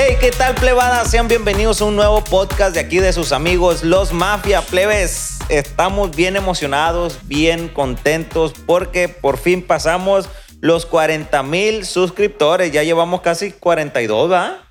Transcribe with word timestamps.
Hey, 0.00 0.16
¿qué 0.20 0.30
tal, 0.30 0.54
plebada? 0.54 1.04
Sean 1.06 1.26
bienvenidos 1.26 1.82
a 1.82 1.84
un 1.84 1.96
nuevo 1.96 2.22
podcast 2.22 2.72
de 2.72 2.78
aquí 2.78 3.00
de 3.00 3.12
sus 3.12 3.32
amigos, 3.32 3.82
los 3.82 4.12
Mafia 4.12 4.60
Plebes. 4.60 5.40
Estamos 5.48 6.14
bien 6.14 6.36
emocionados, 6.36 7.18
bien 7.24 7.66
contentos 7.66 8.52
porque 8.64 9.08
por 9.08 9.38
fin 9.38 9.60
pasamos 9.60 10.28
los 10.60 10.86
40 10.86 11.42
mil 11.42 11.84
suscriptores. 11.84 12.70
Ya 12.70 12.84
llevamos 12.84 13.22
casi 13.22 13.50
42, 13.50 14.30
¿va? 14.30 14.70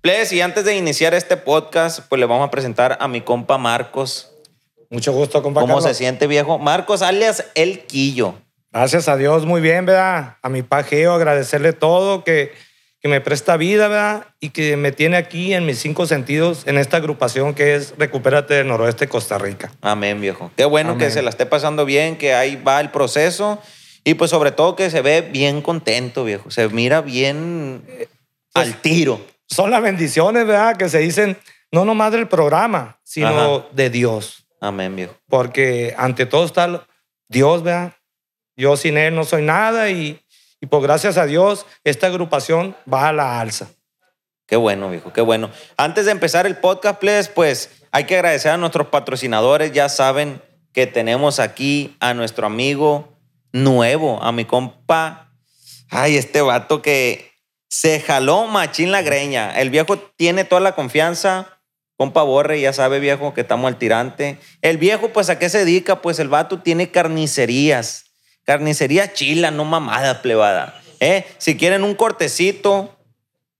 Plebes, 0.00 0.32
y 0.32 0.40
antes 0.40 0.64
de 0.64 0.74
iniciar 0.74 1.12
este 1.12 1.36
podcast, 1.36 2.00
pues 2.08 2.18
le 2.18 2.24
vamos 2.24 2.48
a 2.48 2.50
presentar 2.50 2.96
a 2.98 3.08
mi 3.08 3.20
compa 3.20 3.58
Marcos. 3.58 4.32
Mucho 4.88 5.12
gusto, 5.12 5.42
compa 5.42 5.60
¿Cómo 5.60 5.74
Carlos. 5.74 5.90
se 5.90 5.94
siente, 5.94 6.26
viejo? 6.26 6.58
Marcos, 6.58 7.02
alias 7.02 7.44
El 7.54 7.80
Quillo. 7.80 8.36
Gracias 8.72 9.06
a 9.06 9.18
Dios, 9.18 9.44
muy 9.44 9.60
bien, 9.60 9.84
¿verdad? 9.84 10.38
A 10.40 10.48
mi 10.48 10.62
pajeo, 10.62 11.12
agradecerle 11.12 11.74
todo, 11.74 12.24
que, 12.24 12.52
que 13.02 13.08
me 13.08 13.20
presta 13.20 13.56
vida, 13.56 13.88
¿verdad? 13.88 14.26
Y 14.38 14.50
que 14.50 14.76
me 14.76 14.92
tiene 14.92 15.16
aquí 15.16 15.52
en 15.54 15.66
mis 15.66 15.80
cinco 15.80 16.06
sentidos, 16.06 16.62
en 16.66 16.78
esta 16.78 16.98
agrupación 16.98 17.52
que 17.52 17.74
es 17.74 17.94
Recupérate 17.98 18.54
del 18.54 18.68
Noroeste 18.68 19.08
Costa 19.08 19.38
Rica. 19.38 19.72
Amén, 19.80 20.20
viejo. 20.20 20.52
Qué 20.56 20.64
bueno 20.64 20.96
que 20.98 21.10
se 21.10 21.20
la 21.20 21.30
esté 21.30 21.44
pasando 21.44 21.84
bien, 21.84 22.16
que 22.16 22.32
ahí 22.32 22.54
va 22.56 22.80
el 22.80 22.90
proceso 22.92 23.60
y 24.04 24.14
pues 24.14 24.30
sobre 24.30 24.52
todo 24.52 24.76
que 24.76 24.88
se 24.88 25.02
ve 25.02 25.20
bien 25.20 25.62
contento, 25.62 26.24
viejo. 26.24 26.50
Se 26.52 26.68
mira 26.68 27.00
bien 27.00 27.82
Pues, 28.52 28.68
al 28.68 28.80
tiro. 28.80 29.20
Son 29.48 29.72
las 29.72 29.82
bendiciones, 29.82 30.46
¿verdad? 30.46 30.76
Que 30.76 30.88
se 30.88 30.98
dicen, 30.98 31.36
no 31.72 31.84
nomás 31.84 32.12
del 32.12 32.28
programa, 32.28 33.00
sino 33.02 33.56
Ajá. 33.56 33.66
de 33.72 33.90
Dios. 33.90 34.46
Amén, 34.60 34.94
viejo. 34.94 35.14
Porque 35.28 35.92
ante 35.98 36.24
todo 36.24 36.44
está 36.44 36.86
Dios, 37.28 37.64
¿verdad? 37.64 37.94
Yo 38.54 38.76
sin 38.76 38.96
Él 38.96 39.16
no 39.16 39.24
soy 39.24 39.42
nada 39.42 39.90
y, 39.90 40.20
y 40.62 40.66
por 40.66 40.80
gracias 40.80 41.18
a 41.18 41.26
Dios, 41.26 41.66
esta 41.82 42.06
agrupación 42.06 42.76
va 42.90 43.08
a 43.08 43.12
la 43.12 43.40
alza. 43.40 43.68
Qué 44.46 44.54
bueno, 44.54 44.88
viejo, 44.90 45.12
qué 45.12 45.20
bueno. 45.20 45.50
Antes 45.76 46.04
de 46.06 46.12
empezar 46.12 46.46
el 46.46 46.56
podcast, 46.56 47.00
please, 47.00 47.28
pues 47.34 47.82
hay 47.90 48.04
que 48.04 48.14
agradecer 48.14 48.52
a 48.52 48.56
nuestros 48.56 48.86
patrocinadores. 48.86 49.72
Ya 49.72 49.88
saben 49.88 50.40
que 50.72 50.86
tenemos 50.86 51.40
aquí 51.40 51.96
a 51.98 52.14
nuestro 52.14 52.46
amigo 52.46 53.18
nuevo, 53.52 54.22
a 54.22 54.30
mi 54.30 54.44
compa. 54.44 55.32
Ay, 55.90 56.16
este 56.16 56.40
vato 56.42 56.80
que 56.80 57.32
se 57.68 58.00
jaló 58.00 58.46
machín 58.46 58.92
la 58.92 59.02
greña. 59.02 59.58
El 59.58 59.70
viejo 59.70 59.98
tiene 59.98 60.44
toda 60.44 60.60
la 60.60 60.76
confianza. 60.76 61.60
Compa 61.96 62.22
Borre, 62.22 62.60
ya 62.60 62.72
sabe, 62.72 63.00
viejo, 63.00 63.34
que 63.34 63.40
estamos 63.40 63.66
al 63.66 63.78
tirante. 63.78 64.38
El 64.60 64.78
viejo, 64.78 65.08
pues, 65.08 65.28
¿a 65.28 65.40
qué 65.40 65.48
se 65.48 65.58
dedica? 65.58 66.02
Pues 66.02 66.20
el 66.20 66.28
vato 66.28 66.60
tiene 66.60 66.92
carnicerías. 66.92 68.11
Carnicería 68.44 69.12
chila, 69.12 69.50
no 69.50 69.64
mamada, 69.64 70.22
plebada. 70.22 70.80
¿Eh? 71.00 71.26
Si 71.38 71.56
quieren 71.56 71.84
un 71.84 71.94
cortecito 71.94 72.96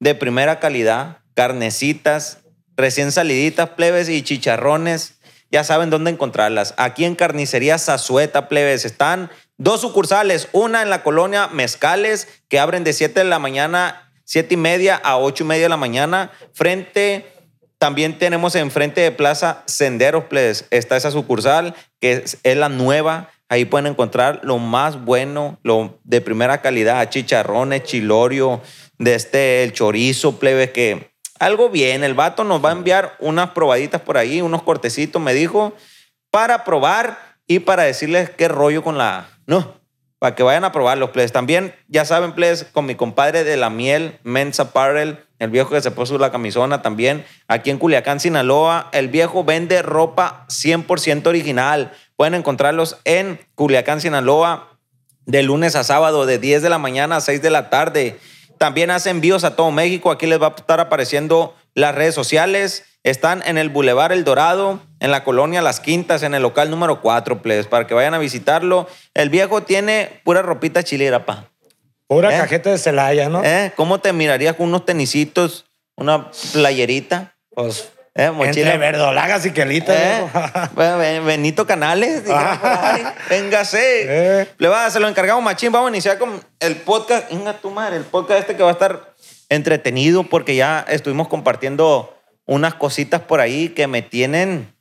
de 0.01 0.15
primera 0.15 0.61
calidad, 0.61 1.19
carnecitas, 1.35 2.39
recién 2.77 3.13
saliditas, 3.13 3.71
plebes 3.71 4.09
y 4.09 4.23
chicharrones, 4.23 5.19
ya 5.51 5.65
saben 5.65 5.91
dónde 5.91 6.11
encontrarlas. 6.11 6.75
Aquí 6.77 7.05
en 7.05 7.15
Carnicería 7.15 7.79
Zazueta, 7.79 8.49
plebes, 8.49 8.85
están 8.85 9.31
dos 9.59 9.83
sucursales, 9.83 10.49
una 10.53 10.83
en 10.83 10.91
la 10.91 11.03
colonia 11.03 11.49
Mezcales, 11.49 12.27
que 12.49 12.59
abren 12.59 12.85
de 12.85 12.93
7 12.93 13.21
de 13.21 13.27
la 13.27 13.39
mañana, 13.39 14.11
7 14.25 14.55
y 14.55 14.57
media 14.57 14.97
a 14.97 15.19
8 15.19 15.45
y 15.45 15.47
media 15.47 15.63
de 15.65 15.71
la 15.71 15.77
mañana, 15.77 16.31
frente... 16.53 17.29
También 17.79 18.17
tenemos 18.17 18.55
enfrente 18.55 19.01
de 19.01 19.11
Plaza 19.11 19.65
Senderos, 19.67 20.27
plebes. 20.27 20.67
Está 20.71 20.97
esa 20.97 21.11
sucursal 21.11 21.75
que 22.01 22.13
es, 22.13 22.39
es 22.45 22.57
la 22.57 22.69
nueva. 22.69 23.32
Ahí 23.53 23.67
pueden 23.67 23.86
encontrar 23.86 24.41
lo 24.45 24.56
más 24.56 25.05
bueno, 25.05 25.58
lo 25.62 25.98
de 26.05 26.22
primera 26.22 26.62
calidad, 26.62 27.11
chicharrones, 27.11 27.83
chilorio, 27.83 28.62
de 28.97 29.14
este, 29.14 29.62
el 29.62 29.75
chorizo, 29.75 30.39
plebe, 30.39 30.72
que 30.72 31.12
algo 31.39 31.69
bien. 31.69 32.03
El 32.03 32.14
vato 32.14 32.45
nos 32.45 32.64
va 32.64 32.70
a 32.70 32.73
enviar 32.73 33.14
unas 33.19 33.50
probaditas 33.50 34.00
por 34.00 34.17
ahí, 34.17 34.41
unos 34.41 34.62
cortecitos, 34.62 35.20
me 35.20 35.34
dijo, 35.34 35.75
para 36.30 36.64
probar 36.64 37.36
y 37.47 37.58
para 37.58 37.83
decirles 37.83 38.30
qué 38.30 38.48
rollo 38.48 38.83
con 38.83 38.96
la... 38.96 39.29
No, 39.46 39.74
para 40.18 40.35
que 40.35 40.42
vayan 40.42 40.64
a 40.64 40.73
probarlos, 40.73 41.11
plebes. 41.11 41.33
También, 41.33 41.74
ya 41.89 42.07
saben, 42.07 42.33
plebes, 42.33 42.64
con 42.64 42.86
mi 42.86 42.95
compadre 42.95 43.45
de 43.45 43.58
la 43.58 43.68
miel, 43.68 44.18
Men's 44.23 44.61
Apparel, 44.61 45.18
el 45.41 45.51
viejo 45.51 45.70
que 45.70 45.83
se 45.83 45.91
puso 45.91 46.17
la 46.17 46.30
camisona 46.30 46.80
también, 46.80 47.24
aquí 47.48 47.68
en 47.68 47.79
Culiacán, 47.79 48.20
Sinaloa, 48.20 48.89
el 48.92 49.08
viejo 49.08 49.42
vende 49.42 49.83
ropa 49.83 50.46
100% 50.48 51.27
original. 51.27 51.92
Pueden 52.17 52.34
encontrarlos 52.34 52.98
en 53.05 53.40
Culiacán, 53.55 54.00
Sinaloa, 54.00 54.78
de 55.27 55.42
lunes 55.42 55.77
a 55.77 55.84
sábado, 55.84 56.27
de 56.27 56.39
10 56.39 56.62
de 56.62 56.68
la 56.68 56.78
mañana 56.78 57.17
a 57.17 57.20
6 57.20 57.42
de 57.42 57.50
la 57.50 57.70
tarde. 57.70 58.18
También 58.58 58.90
hace 58.90 59.11
envíos 59.11 59.45
a 59.45 59.56
todo 59.56 59.70
México. 59.70 60.11
Aquí 60.11 60.27
les 60.27 60.40
va 60.40 60.48
a 60.48 60.55
estar 60.56 60.80
apareciendo 60.80 61.55
las 61.74 61.95
redes 61.95 62.14
sociales. 62.14 62.84
Están 63.02 63.42
en 63.45 63.58
el 63.58 63.68
Boulevard 63.68 64.12
El 64.12 64.23
Dorado, 64.23 64.80
en 65.00 65.11
la 65.11 65.24
colonia 65.24 65.61
Las 65.62 65.80
Quintas, 65.80 66.23
en 66.23 66.34
el 66.34 66.42
local 66.42 66.70
número 66.70 67.00
4, 67.00 67.42
plebes, 67.42 67.67
para 67.67 67.86
que 67.86 67.95
vayan 67.95 68.14
a 68.14 68.18
visitarlo. 68.18 68.86
El 69.14 69.29
viejo 69.29 69.62
tiene 69.62 70.20
pura 70.24 70.42
ropita 70.42 70.84
chilera, 70.84 71.27
pa. 71.27 71.48
Pura 72.06 72.33
¿Eh? 72.33 72.39
cajeta 72.39 72.70
de 72.70 72.79
Celaya, 72.79 73.29
¿no? 73.29 73.42
¿Eh? 73.42 73.73
¿Cómo 73.74 73.98
te 73.98 74.12
mirarías 74.12 74.55
con 74.55 74.68
unos 74.68 74.84
tenisitos, 74.84 75.64
una 75.96 76.30
playerita? 76.52 77.34
Pues, 77.55 77.90
¿Eh? 78.14 78.30
Mochila. 78.30 78.73
entre 78.74 78.78
verdolagas 78.78 79.46
y 79.46 79.52
quelitas. 79.52 79.96
¿Eh? 79.98 81.20
Benito 81.24 81.67
Canales, 81.67 82.24
ahí. 82.28 83.02
véngase. 83.30 84.40
Eh. 84.42 84.48
Le 84.58 84.68
va, 84.68 84.90
se 84.90 85.00
lo 85.00 85.08
encargamos, 85.08 85.42
machín. 85.42 85.73
Vamos 85.73 85.89
a 85.89 85.90
iniciar 85.90 86.18
con 86.18 86.42
el 86.61 86.77
podcast. 86.77 87.30
Venga 87.30 87.55
tu 87.55 87.70
madre, 87.70 87.96
el 87.96 88.05
podcast 88.05 88.40
este 88.40 88.56
que 88.56 88.62
va 88.62 88.68
a 88.70 88.73
estar 88.73 89.14
entretenido 89.48 90.24
porque 90.24 90.55
ya 90.56 90.84
estuvimos 90.89 91.28
compartiendo 91.28 92.14
unas 92.45 92.74
cositas 92.74 93.23
por 93.23 93.40
ahí 93.40 93.70
que 93.70 93.86
me 93.86 94.02
tienen, 94.02 94.74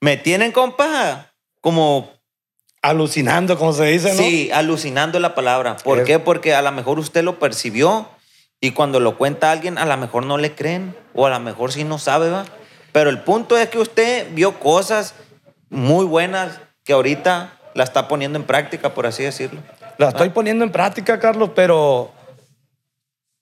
me 0.00 0.16
tienen, 0.16 0.52
compa, 0.52 1.32
como, 1.60 2.10
Alucinando, 2.82 3.58
como 3.58 3.74
se 3.74 3.84
dice, 3.84 4.14
¿no? 4.14 4.22
sí, 4.22 4.50
alucinando 4.52 5.20
la 5.20 5.34
palabra. 5.34 5.76
¿Por 5.76 5.98
Es- 6.00 6.06
qué? 6.06 6.18
Porque 6.18 6.54
a 6.54 6.62
lo 6.62 6.72
mejor 6.72 6.98
usted 6.98 7.22
lo 7.22 7.38
percibió 7.38 8.08
y 8.60 8.72
cuando 8.72 9.00
lo 9.00 9.16
cuenta 9.16 9.50
alguien, 9.50 9.78
a 9.78 9.86
lo 9.86 9.96
mejor 9.96 10.26
no 10.26 10.36
le 10.36 10.54
creen 10.54 10.94
o 11.14 11.26
a 11.26 11.30
lo 11.30 11.40
mejor 11.40 11.72
sí 11.72 11.84
no 11.84 11.98
sabe, 11.98 12.30
¿va? 12.30 12.44
Pero 12.92 13.08
el 13.10 13.20
punto 13.20 13.56
es 13.56 13.68
que 13.68 13.78
usted 13.78 14.28
vio 14.34 14.58
cosas 14.60 15.14
muy 15.70 16.04
buenas 16.04 16.60
que 16.84 16.92
ahorita 16.92 17.52
la 17.74 17.84
está 17.84 18.08
poniendo 18.08 18.38
en 18.38 18.44
práctica, 18.44 18.92
por 18.94 19.06
así 19.06 19.22
decirlo. 19.22 19.60
La 19.96 20.08
estoy 20.08 20.30
poniendo 20.30 20.64
en 20.64 20.72
práctica, 20.72 21.18
Carlos, 21.20 21.50
pero 21.54 22.10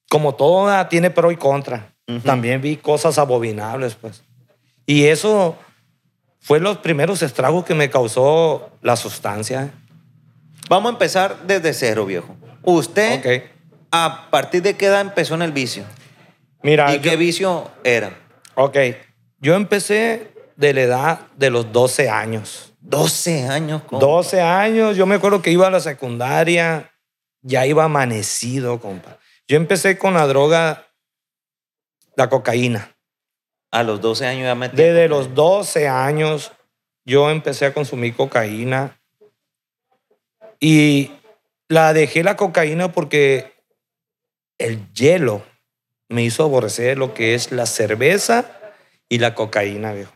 como 0.09 0.34
toda 0.34 0.89
tiene 0.89 1.11
pro 1.11 1.33
y 1.33 1.37
contra. 1.37 1.95
También 2.25 2.61
vi 2.61 2.77
cosas 2.77 3.19
abominables, 3.19 3.95
pues. 3.95 4.23
Y 4.87 5.06
eso 5.06 5.56
fue 6.41 6.61
los 6.61 6.79
primeros 6.79 7.23
estragos 7.23 7.65
que 7.65 7.75
me 7.75 7.91
causó 7.91 8.71
la 8.83 8.97
sustancia. 8.97 9.71
Vamos 10.69 10.91
a 10.91 10.93
empezar 10.95 11.37
desde 11.47 11.75
cero, 11.75 12.06
viejo. 12.06 12.35
Usted, 12.62 13.19
Ok. 13.19 13.58
¿A 13.91 14.28
partir 14.31 14.62
de 14.62 14.76
qué 14.76 14.87
edad 14.87 15.00
empezó 15.00 15.34
en 15.34 15.43
el 15.43 15.53
vicio? 15.53 15.84
Mira, 16.62 16.91
¿Y 16.93 16.97
yo- 16.97 17.03
qué 17.03 17.16
vicio 17.16 17.71
era? 17.84 18.16
ok. 18.54 18.76
Yo 19.41 19.54
empecé 19.54 20.32
de 20.56 20.75
la 20.75 20.81
edad 20.81 21.21
de 21.37 21.50
los 21.50 21.72
12 21.72 22.10
años. 22.10 22.75
12 22.81 23.47
años. 23.47 23.82
compa. 23.82 24.04
12 24.04 24.41
años, 24.41 24.97
yo 24.97 25.06
me 25.06 25.15
acuerdo 25.16 25.41
que 25.43 25.50
iba 25.53 25.66
a 25.69 25.71
la 25.71 25.78
secundaria, 25.81 26.93
ya 27.43 27.65
iba 27.66 27.84
amanecido, 27.84 28.81
compa. 28.81 29.19
Yo 29.47 29.56
empecé 29.56 29.97
con 29.97 30.15
la 30.15 30.26
droga, 30.26 30.88
la 32.16 32.28
cocaína. 32.28 32.97
A 33.70 33.82
los 33.84 34.00
12 34.00 34.26
años 34.26 34.44
ya 34.44 34.55
metí. 34.56 34.76
Desde 34.76 35.09
los 35.09 35.34
12 35.34 35.87
años 35.88 36.53
yo 37.05 37.31
empecé 37.31 37.66
a 37.66 37.72
consumir 37.75 38.16
cocaína 38.16 38.99
y 40.60 41.12
la 41.69 41.93
dejé 41.93 42.22
la 42.25 42.37
cocaína 42.37 42.91
porque 42.93 43.53
el 44.59 44.93
hielo 44.93 45.43
me 46.09 46.23
hizo 46.23 46.43
aborrecer 46.45 46.99
lo 46.99 47.15
que 47.15 47.35
es 47.35 47.53
la 47.53 47.67
cerveza 47.67 48.47
y 49.09 49.19
la 49.19 49.35
cocaína, 49.35 49.93
viejo. 49.93 50.12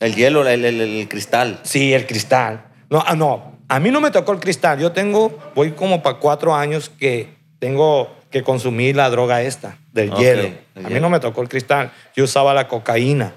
El 0.00 0.14
hielo, 0.14 0.46
el, 0.48 0.64
el- 0.64 0.80
el 0.80 1.08
cristal. 1.08 1.60
Sí, 1.62 1.92
el 1.92 2.06
cristal. 2.06 2.66
No, 2.88 3.02
ah, 3.06 3.14
no, 3.14 3.58
a 3.68 3.78
mí 3.80 3.90
no 3.90 4.00
me 4.00 4.10
tocó 4.10 4.32
el 4.32 4.40
cristal. 4.40 4.78
Yo 4.80 4.92
tengo, 4.92 5.38
voy 5.54 5.72
como 5.72 6.02
para 6.02 6.18
cuatro 6.18 6.54
años 6.54 6.88
que 6.88 7.34
tengo 7.58 8.10
que 8.30 8.42
consumir 8.42 8.96
la 8.96 9.10
droga 9.10 9.42
esta, 9.42 9.76
del 9.92 10.10
hielo. 10.14 10.42
el 10.42 10.58
A 10.76 10.80
mí 10.88 10.94
hielo. 10.94 11.00
no 11.02 11.10
me 11.10 11.20
tocó 11.20 11.42
el 11.42 11.48
cristal. 11.48 11.92
Yo 12.16 12.24
usaba 12.24 12.54
la 12.54 12.66
cocaína. 12.66 13.36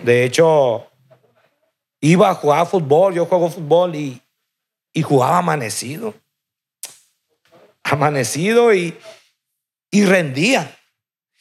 De 0.00 0.24
hecho, 0.24 0.86
iba 2.00 2.28
a 2.28 2.34
jugar 2.34 2.66
fútbol, 2.66 3.14
yo 3.14 3.24
juego 3.26 3.48
fútbol 3.48 3.94
y, 3.94 4.20
y 4.92 5.02
jugaba 5.02 5.38
amanecido. 5.38 6.12
Amanecido 7.84 8.74
y, 8.74 8.98
y 9.90 10.04
rendía. 10.04 10.76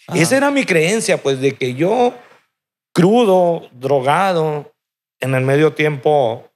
Ajá. 0.07 0.19
Esa 0.19 0.37
era 0.37 0.51
mi 0.51 0.65
creencia, 0.65 1.17
pues, 1.17 1.39
de 1.39 1.55
que 1.55 1.73
yo, 1.73 2.13
crudo, 2.93 3.69
drogado, 3.71 4.71
en 5.19 5.33
el 5.35 5.43
medio 5.43 5.73
tiempo, 5.73 6.51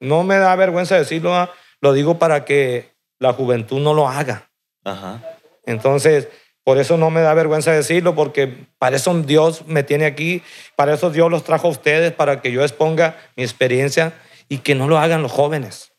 no 0.00 0.24
me 0.24 0.36
da 0.36 0.54
vergüenza 0.56 0.96
decirlo, 0.96 1.34
ah, 1.34 1.52
lo 1.80 1.92
digo 1.92 2.18
para 2.18 2.44
que 2.44 2.92
la 3.20 3.32
juventud 3.32 3.80
no 3.80 3.94
lo 3.94 4.08
haga. 4.08 4.50
Ajá. 4.84 5.22
Entonces, 5.64 6.28
Por 6.64 6.78
eso 6.78 6.96
no 6.96 7.10
me 7.10 7.20
da 7.20 7.34
vergüenza 7.34 7.72
decirlo, 7.72 8.14
porque 8.14 8.66
para 8.78 8.96
eso 8.96 9.12
Dios 9.22 9.66
me 9.66 9.82
tiene 9.82 10.06
aquí, 10.06 10.42
para 10.76 10.94
eso 10.94 11.10
Dios 11.10 11.30
los 11.30 11.44
trajo 11.44 11.68
a 11.68 11.70
ustedes, 11.70 12.12
para 12.12 12.40
que 12.40 12.50
yo 12.52 12.62
exponga 12.62 13.18
mi 13.36 13.42
experiencia 13.42 14.14
y 14.48 14.58
que 14.58 14.74
no 14.74 14.88
lo 14.88 14.98
hagan 14.98 15.22
los 15.22 15.30
jóvenes. 15.30 15.92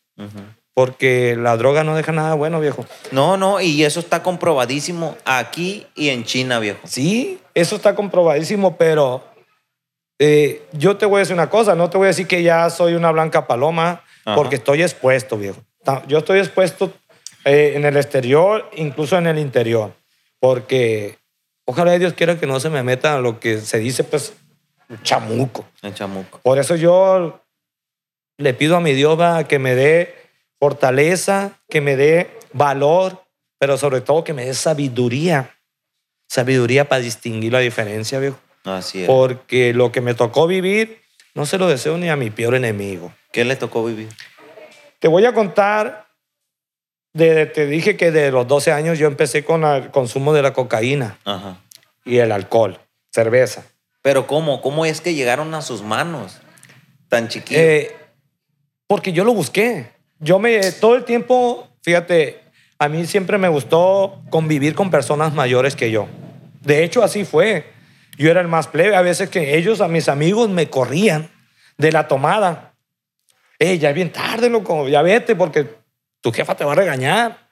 Porque 0.76 1.36
la 1.38 1.58
droga 1.58 1.84
no 1.84 1.96
deja 1.96 2.12
nada 2.12 2.36
bueno, 2.36 2.60
viejo. 2.60 2.86
No, 3.12 3.38
no, 3.38 3.62
y 3.62 3.84
eso 3.84 4.00
está 4.00 4.22
comprobadísimo 4.22 5.16
aquí 5.26 5.88
y 5.96 6.10
en 6.10 6.26
China, 6.26 6.60
viejo. 6.60 6.82
Sí, 6.86 7.40
eso 7.54 7.78
está 7.78 7.96
comprobadísimo, 7.96 8.76
pero 8.76 9.24
eh, 10.20 10.68
yo 10.74 10.98
te 10.98 11.06
voy 11.06 11.16
a 11.16 11.20
decir 11.20 11.34
una 11.34 11.50
cosa, 11.50 11.76
no 11.76 11.90
te 11.90 11.98
voy 11.98 12.06
a 12.06 12.08
decir 12.10 12.28
que 12.28 12.44
ya 12.44 12.70
soy 12.70 12.94
una 12.94 13.12
blanca 13.12 13.48
paloma, 13.48 14.04
Ajá. 14.26 14.36
porque 14.36 14.56
estoy 14.56 14.84
expuesto, 14.84 15.38
viejo. 15.38 15.62
Yo 16.08 16.18
estoy 16.18 16.40
expuesto 16.40 16.92
eh, 17.46 17.74
en 17.76 17.86
el 17.86 17.96
exterior, 17.96 18.70
incluso 18.76 19.18
en 19.18 19.28
el 19.28 19.40
interior, 19.40 19.94
porque 20.40 21.18
ojalá 21.66 21.98
Dios 21.98 22.14
quiera 22.14 22.38
que 22.38 22.48
no 22.48 22.60
se 22.60 22.70
me 22.70 22.84
meta 22.84 23.20
lo 23.20 23.40
que 23.40 23.60
se 23.60 23.80
dice, 23.80 24.04
pues, 24.04 24.34
un 24.90 25.02
chamuco. 25.04 25.66
El 25.82 25.94
chamuco. 25.94 26.40
Por 26.44 26.60
eso 26.60 26.76
yo 26.76 27.42
le 28.38 28.54
pido 28.54 28.76
a 28.76 28.82
mi 28.82 28.94
Dios 28.94 29.20
va, 29.20 29.46
que 29.46 29.60
me 29.60 29.76
dé 29.76 30.25
fortaleza, 30.66 31.60
que 31.70 31.80
me 31.80 31.96
dé 31.96 32.32
valor, 32.52 33.24
pero 33.60 33.78
sobre 33.78 34.02
todo 34.02 34.24
que 34.24 34.34
me 34.34 34.46
dé 34.46 34.56
sabiduría. 34.56 35.52
Sabiduría 36.28 36.90
para 36.90 37.02
distinguir 37.04 37.54
la 37.54 37.60
diferencia, 37.60 38.18
viejo. 38.18 38.40
Así 38.64 39.02
es. 39.02 39.06
Porque 39.08 39.76
lo 39.76 39.92
que 39.92 40.02
me 40.02 40.16
tocó 40.16 40.48
vivir, 40.48 41.04
no 41.36 41.46
se 41.46 41.60
lo 41.60 41.68
deseo 41.68 42.00
ni 42.00 42.10
a 42.10 42.16
mi 42.16 42.32
peor 42.32 42.56
enemigo. 42.56 43.14
¿Qué 43.32 43.46
le 43.46 43.56
tocó 43.56 43.86
vivir? 43.86 44.10
Te 44.98 45.08
voy 45.08 45.24
a 45.26 45.36
contar, 45.36 46.08
de, 47.14 47.46
te 47.46 47.68
dije 47.68 47.96
que 47.96 48.10
de 48.10 48.32
los 48.32 48.48
12 48.48 48.72
años 48.72 48.98
yo 48.98 49.06
empecé 49.06 49.46
con 49.46 49.64
el 49.66 49.92
consumo 49.92 50.34
de 50.34 50.42
la 50.42 50.54
cocaína 50.54 51.20
Ajá. 51.26 51.62
y 52.06 52.18
el 52.18 52.32
alcohol, 52.32 52.80
cerveza. 53.12 53.64
Pero 54.02 54.26
¿cómo? 54.26 54.64
¿Cómo 54.64 54.84
es 54.88 55.00
que 55.00 55.14
llegaron 55.14 55.54
a 55.54 55.62
sus 55.62 55.84
manos? 55.84 56.40
Tan 57.08 57.28
chiquitos. 57.28 57.64
Eh, 57.64 57.96
porque 58.88 59.14
yo 59.14 59.24
lo 59.24 59.36
busqué. 59.36 59.94
Yo 60.26 60.40
me, 60.40 60.72
todo 60.72 60.96
el 60.96 61.04
tiempo, 61.04 61.68
fíjate, 61.84 62.42
a 62.80 62.90
mí 62.90 63.06
siempre 63.06 63.38
me 63.38 63.48
gustó 63.48 64.24
convivir 64.32 64.74
con 64.74 64.90
personas 64.90 65.36
mayores 65.36 65.76
que 65.76 65.92
yo. 65.92 66.08
De 66.62 66.84
hecho, 66.84 67.04
así 67.04 67.26
fue. 67.26 67.72
Yo 68.18 68.32
era 68.32 68.42
el 68.42 68.48
más 68.48 68.66
plebe. 68.66 68.96
A 68.96 69.04
veces 69.04 69.30
que 69.30 69.56
ellos, 69.56 69.82
a 69.82 69.88
mis 69.88 70.10
amigos, 70.10 70.50
me 70.50 70.68
corrían 70.68 71.30
de 71.78 71.92
la 71.92 72.08
tomada. 72.08 72.74
Ey, 73.60 73.78
ya 73.78 73.90
es 73.90 73.96
bien 73.96 74.12
tarde, 74.12 74.50
loco, 74.50 74.90
ya 74.90 75.04
vete 75.04 75.36
porque 75.36 75.68
tu 76.22 76.32
jefa 76.32 76.56
te 76.56 76.66
va 76.66 76.72
a 76.72 76.76
regañar. 76.76 77.48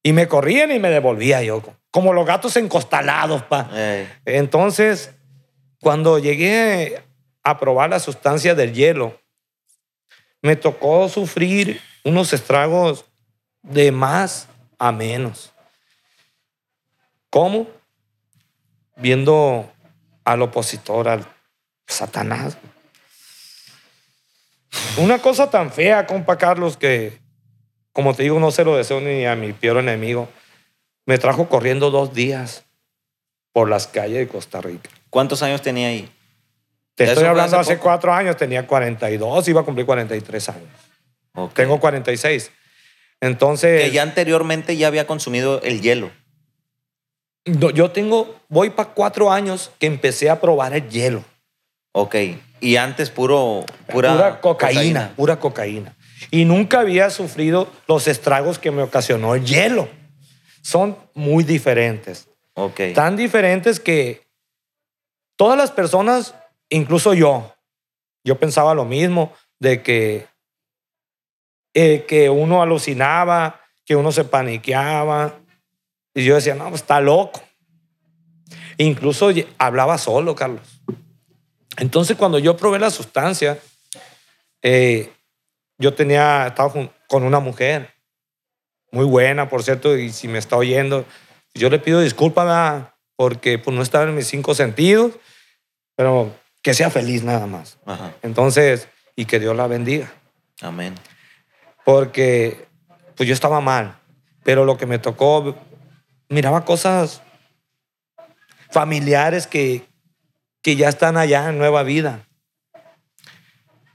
Y 0.00 0.12
me 0.12 0.28
corrían 0.28 0.70
y 0.70 0.78
me 0.78 0.90
devolvía 0.90 1.42
yo, 1.42 1.60
como 1.90 2.12
los 2.12 2.24
gatos 2.24 2.56
encostalados, 2.56 3.42
pa. 3.42 3.68
Ey. 3.74 4.08
Entonces, 4.26 5.10
cuando 5.80 6.20
llegué 6.20 7.02
a 7.42 7.58
probar 7.58 7.90
la 7.90 7.98
sustancia 7.98 8.54
del 8.54 8.74
hielo, 8.74 9.19
me 10.42 10.56
tocó 10.56 11.08
sufrir 11.08 11.80
unos 12.04 12.32
estragos 12.32 13.04
de 13.62 13.92
más 13.92 14.48
a 14.78 14.92
menos. 14.92 15.52
¿Cómo? 17.28 17.68
Viendo 18.96 19.70
al 20.24 20.42
opositor, 20.42 21.08
al 21.08 21.26
Satanás. 21.86 22.56
Una 24.96 25.18
cosa 25.18 25.50
tan 25.50 25.72
fea, 25.72 26.06
compa 26.06 26.38
Carlos, 26.38 26.76
que, 26.76 27.18
como 27.92 28.14
te 28.14 28.22
digo, 28.22 28.40
no 28.40 28.50
se 28.50 28.64
lo 28.64 28.76
deseo 28.76 29.00
ni 29.00 29.26
a 29.26 29.36
mi 29.36 29.52
peor 29.52 29.78
enemigo. 29.78 30.28
Me 31.06 31.18
trajo 31.18 31.48
corriendo 31.48 31.90
dos 31.90 32.14
días 32.14 32.64
por 33.52 33.68
las 33.68 33.86
calles 33.86 34.18
de 34.18 34.28
Costa 34.28 34.60
Rica. 34.60 34.90
¿Cuántos 35.10 35.42
años 35.42 35.62
tenía 35.62 35.88
ahí? 35.88 36.10
Te 37.00 37.04
¿Eso 37.04 37.12
estoy 37.14 37.28
hablando 37.28 37.58
hace 37.58 37.72
hace 37.72 37.80
cuatro 37.80 38.12
años, 38.12 38.36
tenía 38.36 38.66
42, 38.66 39.48
iba 39.48 39.62
a 39.62 39.64
cumplir 39.64 39.86
43 39.86 40.48
años. 40.50 40.68
Ok. 41.32 41.54
Tengo 41.54 41.80
46. 41.80 42.50
Entonces, 43.22 43.84
Que 43.84 43.90
ya 43.90 44.02
anteriormente 44.02 44.76
ya 44.76 44.88
había 44.88 45.06
consumido 45.06 45.62
el 45.62 45.80
hielo. 45.80 46.10
yo 47.46 47.90
tengo, 47.90 48.38
voy 48.50 48.68
para 48.68 48.90
cuatro 48.90 49.32
años 49.32 49.70
que 49.78 49.86
empecé 49.86 50.28
a 50.28 50.42
probar 50.42 50.74
el 50.74 50.90
hielo. 50.90 51.24
Ok. 51.92 52.16
Y 52.60 52.76
antes 52.76 53.08
puro, 53.08 53.64
pura, 53.90 54.12
Pura, 54.12 54.40
cocaína, 54.42 55.14
pura 55.16 55.40
cocaína. 55.40 55.96
Y 56.30 56.44
nunca 56.44 56.80
había 56.80 57.08
sufrido 57.08 57.66
los 57.88 58.08
estragos 58.08 58.58
que 58.58 58.70
me 58.70 58.82
ocasionó 58.82 59.34
el 59.34 59.46
hielo. 59.46 59.88
Son 60.60 60.98
muy 61.14 61.44
diferentes. 61.44 62.28
Ok. 62.52 62.92
Tan 62.94 63.16
diferentes 63.16 63.80
que 63.80 64.20
todas 65.36 65.56
las 65.56 65.70
personas, 65.70 66.34
incluso 66.70 67.14
yo, 67.14 67.54
yo 68.24 68.38
pensaba 68.38 68.74
lo 68.74 68.84
mismo, 68.84 69.32
de 69.58 69.82
que, 69.82 70.26
eh, 71.74 72.04
que 72.08 72.30
uno 72.30 72.62
alucinaba, 72.62 73.60
que 73.84 73.96
uno 73.96 74.12
se 74.12 74.24
paniqueaba. 74.24 75.34
Y 76.14 76.24
yo 76.24 76.34
decía, 76.34 76.54
no, 76.54 76.68
pues, 76.70 76.80
está 76.80 77.00
loco. 77.00 77.42
Incluso 78.78 79.30
hablaba 79.58 79.98
solo, 79.98 80.34
Carlos. 80.34 80.80
Entonces, 81.76 82.16
cuando 82.16 82.38
yo 82.38 82.56
probé 82.56 82.78
la 82.78 82.90
sustancia, 82.90 83.58
eh, 84.62 85.12
yo 85.78 85.94
tenía, 85.94 86.46
estaba 86.46 86.72
con 87.06 87.22
una 87.22 87.40
mujer 87.40 87.92
muy 88.92 89.04
buena, 89.04 89.48
por 89.48 89.62
cierto, 89.62 89.96
y 89.96 90.10
si 90.10 90.28
me 90.28 90.38
está 90.38 90.56
oyendo, 90.56 91.04
yo 91.54 91.68
le 91.70 91.78
pido 91.78 92.00
disculpas, 92.00 92.88
porque 93.16 93.58
pues, 93.58 93.76
no 93.76 93.82
estaba 93.82 94.04
en 94.04 94.14
mis 94.14 94.26
cinco 94.26 94.54
sentidos, 94.54 95.12
pero 95.96 96.34
que 96.62 96.74
sea 96.74 96.90
feliz 96.90 97.22
nada 97.22 97.46
más. 97.46 97.78
Ajá. 97.86 98.14
Entonces, 98.22 98.88
y 99.16 99.24
que 99.24 99.38
Dios 99.38 99.56
la 99.56 99.66
bendiga, 99.66 100.12
Amén. 100.60 100.94
porque 101.84 102.66
pues 103.16 103.28
yo 103.28 103.34
estaba 103.34 103.60
mal, 103.60 103.98
pero 104.44 104.64
lo 104.64 104.76
que 104.76 104.86
me 104.86 104.98
tocó, 104.98 105.56
miraba 106.28 106.64
cosas 106.64 107.22
familiares 108.70 109.46
que, 109.46 109.86
que 110.62 110.76
ya 110.76 110.88
están 110.88 111.16
allá 111.16 111.48
en 111.48 111.58
nueva 111.58 111.82
vida. 111.82 112.26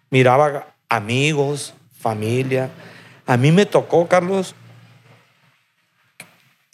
Miraba 0.09 0.75
amigos, 0.89 1.73
familia. 1.99 2.69
A 3.25 3.37
mí 3.37 3.51
me 3.51 3.65
tocó, 3.65 4.07
Carlos, 4.07 4.55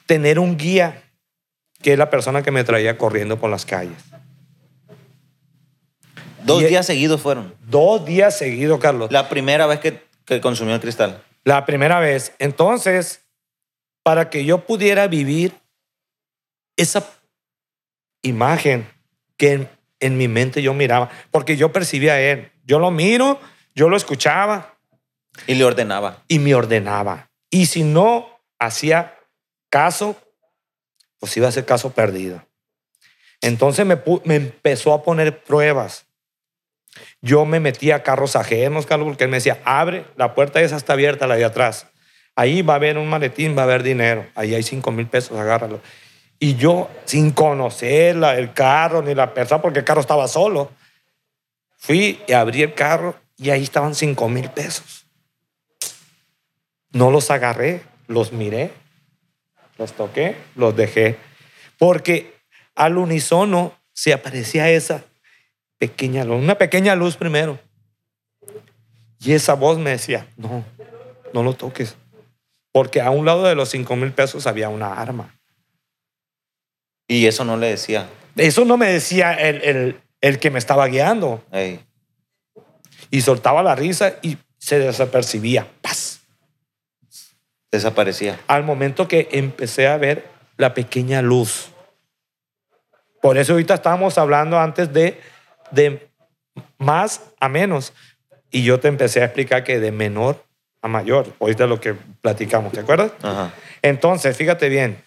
tener 0.05 0.39
un 0.39 0.57
guía 0.57 1.03
que 1.81 1.94
es 1.94 1.97
la 1.97 2.09
persona 2.09 2.44
que 2.44 2.51
me 2.51 2.63
traía 2.63 2.97
corriendo 2.97 3.39
por 3.39 3.49
las 3.49 3.66
calles. 3.66 4.10
Dos 6.44 6.64
Y- 6.64 6.66
días 6.68 6.86
seguidos 6.86 7.21
fueron. 7.21 7.56
Dos 7.62 8.06
días 8.06 8.38
seguidos, 8.38 8.80
Carlos. 8.80 9.12
La 9.12 9.30
primera 9.30 9.68
vez 9.68 9.80
que, 9.80 10.04
que 10.26 10.42
consumió 10.42 10.76
el 10.76 10.81
cristal. 10.81 11.24
La 11.44 11.66
primera 11.66 12.00
vez. 12.00 12.33
Entonces, 12.40 13.21
para 14.04 14.30
que 14.30 14.45
yo 14.45 14.66
pudiera 14.66 15.07
vivir 15.07 15.54
esa 16.78 17.04
imagen 18.21 18.88
que 19.38 19.54
en, 19.54 19.69
en 20.00 20.18
mi 20.18 20.28
mente 20.28 20.62
yo 20.62 20.74
miraba, 20.74 21.10
porque 21.31 21.57
yo 21.57 21.71
percibía 21.71 22.14
a 22.14 22.21
él. 22.21 22.52
Yo 22.64 22.80
lo 22.80 22.92
miro, 22.92 23.40
yo 23.76 23.90
lo 23.90 23.98
escuchaba 23.98 24.78
Y 25.48 25.56
le 25.56 25.64
ordenaba. 25.64 26.24
y 26.28 26.40
me 26.40 26.54
ordenaba. 26.56 27.30
Y 27.50 27.66
si 27.66 27.83
no 27.83 28.30
hacía 28.60 29.18
caso, 29.69 30.16
pues 31.19 31.36
iba 31.38 31.48
a 31.48 31.52
ser 31.52 31.66
caso 31.66 31.92
perdido. 31.92 32.45
Entonces 33.42 33.86
me, 33.86 34.00
me 34.26 34.36
empezó 34.36 34.94
a 34.94 35.04
poner 35.04 35.44
pruebas. 35.44 36.06
Yo 37.21 37.45
me 37.45 37.60
metí 37.60 37.92
a 37.92 38.04
carros 38.04 38.36
ajenos, 38.36 38.86
Carlos, 38.86 39.07
porque 39.07 39.24
él 39.24 39.30
me 39.30 39.38
decía, 39.38 39.60
abre, 39.64 40.06
la 40.18 40.33
puerta 40.36 40.62
esa 40.62 40.76
está 40.78 40.94
abierta, 40.94 41.28
la 41.28 41.36
de 41.36 41.45
atrás. 41.45 41.88
Ahí 42.36 42.62
va 42.62 42.74
a 42.74 42.76
haber 42.78 42.98
un 42.98 43.10
maletín, 43.10 43.56
va 43.57 43.62
a 43.62 43.66
haber 43.66 43.83
dinero. 43.83 44.26
Ahí 44.36 44.54
hay 44.56 44.64
cinco 44.64 44.92
mil 44.92 45.07
pesos, 45.07 45.38
agárralo. 45.38 45.81
Y 46.40 46.56
yo, 46.56 46.90
sin 47.06 47.31
conocer 47.31 48.16
la- 48.16 48.38
el 48.38 48.54
carro 48.54 49.02
ni 49.02 49.14
la 49.14 49.33
persona, 49.33 49.62
porque 49.62 49.80
el 49.80 49.86
carro 49.86 50.02
estaba 50.02 50.28
solo, 50.28 50.71
fui 51.78 52.19
y 52.28 52.33
abrí 52.33 52.64
el 52.64 52.74
carro 52.74 53.16
y 53.38 53.50
ahí 53.52 53.64
estaban 53.64 53.95
cinco 53.95 54.28
mil 54.28 54.50
pesos. 54.50 55.06
No 56.92 57.12
los 57.12 57.31
agarré, 57.31 57.81
los 58.07 58.33
miré, 58.33 58.71
los 59.78 59.94
toqué, 59.94 60.36
los 60.56 60.76
dejé. 60.76 61.18
Porque 61.78 62.33
al 62.76 62.98
unísono 62.98 63.74
se 63.94 64.14
aparecía 64.14 64.69
esa 64.69 65.04
pequeña 65.81 66.23
luz, 66.23 66.38
una 66.44 66.56
pequeña 66.59 66.94
luz 66.95 67.18
primero. 67.18 67.59
Y 69.19 69.33
esa 69.33 69.56
voz 69.56 69.80
me 69.80 69.90
decía, 69.90 70.28
no, 70.38 70.64
no 71.33 71.42
lo 71.42 71.54
toques. 71.56 71.95
Porque 72.71 73.02
a 73.02 73.09
un 73.09 73.26
lado 73.26 73.45
de 73.45 73.56
los 73.56 73.69
cinco 73.69 73.95
mil 73.95 74.11
pesos 74.14 74.45
había 74.45 74.69
una 74.69 74.94
arma. 74.94 75.35
Y 77.07 77.26
eso 77.26 77.44
no 77.44 77.57
le 77.57 77.68
decía. 77.68 78.07
Eso 78.35 78.64
no 78.64 78.78
me 78.78 78.92
decía 78.92 79.33
el, 79.33 79.61
el- 79.64 80.02
el 80.21 80.38
que 80.38 80.52
me 80.52 80.59
estaba 80.59 80.85
guiando. 80.85 81.44
Ey. 81.52 81.83
Y 83.09 83.21
soltaba 83.21 83.64
la 83.64 83.73
risa 83.73 84.18
y 84.21 84.38
se 84.59 84.78
desapercibía. 84.78 85.68
Paz. 85.81 86.21
Desaparecía. 87.71 88.40
Al 88.47 88.64
momento 88.64 89.07
que 89.07 89.30
empecé 89.31 89.88
a 89.88 89.97
ver 89.97 90.30
la 90.57 90.76
pequeña 90.76 91.23
luz. 91.23 91.69
Por 93.19 93.40
eso 93.40 93.54
ahorita 93.54 93.73
estábamos 93.73 94.19
hablando 94.19 94.59
antes 94.59 94.94
de, 94.94 95.19
de 95.71 96.09
más 96.78 97.21
a 97.40 97.49
menos. 97.49 97.94
Y 98.49 98.63
yo 98.63 98.80
te 98.80 98.87
empecé 98.87 99.21
a 99.21 99.25
explicar 99.25 99.63
que 99.63 99.80
de 99.80 99.92
menor 99.92 100.44
a 100.81 100.87
mayor. 100.87 101.33
Ahorita 101.40 101.68
lo 101.68 101.80
que 101.80 101.94
platicamos, 101.94 102.73
¿te 102.73 102.81
acuerdas? 102.81 103.11
Ajá. 103.21 103.54
Entonces, 103.81 104.35
fíjate 104.35 104.69
bien, 104.69 105.01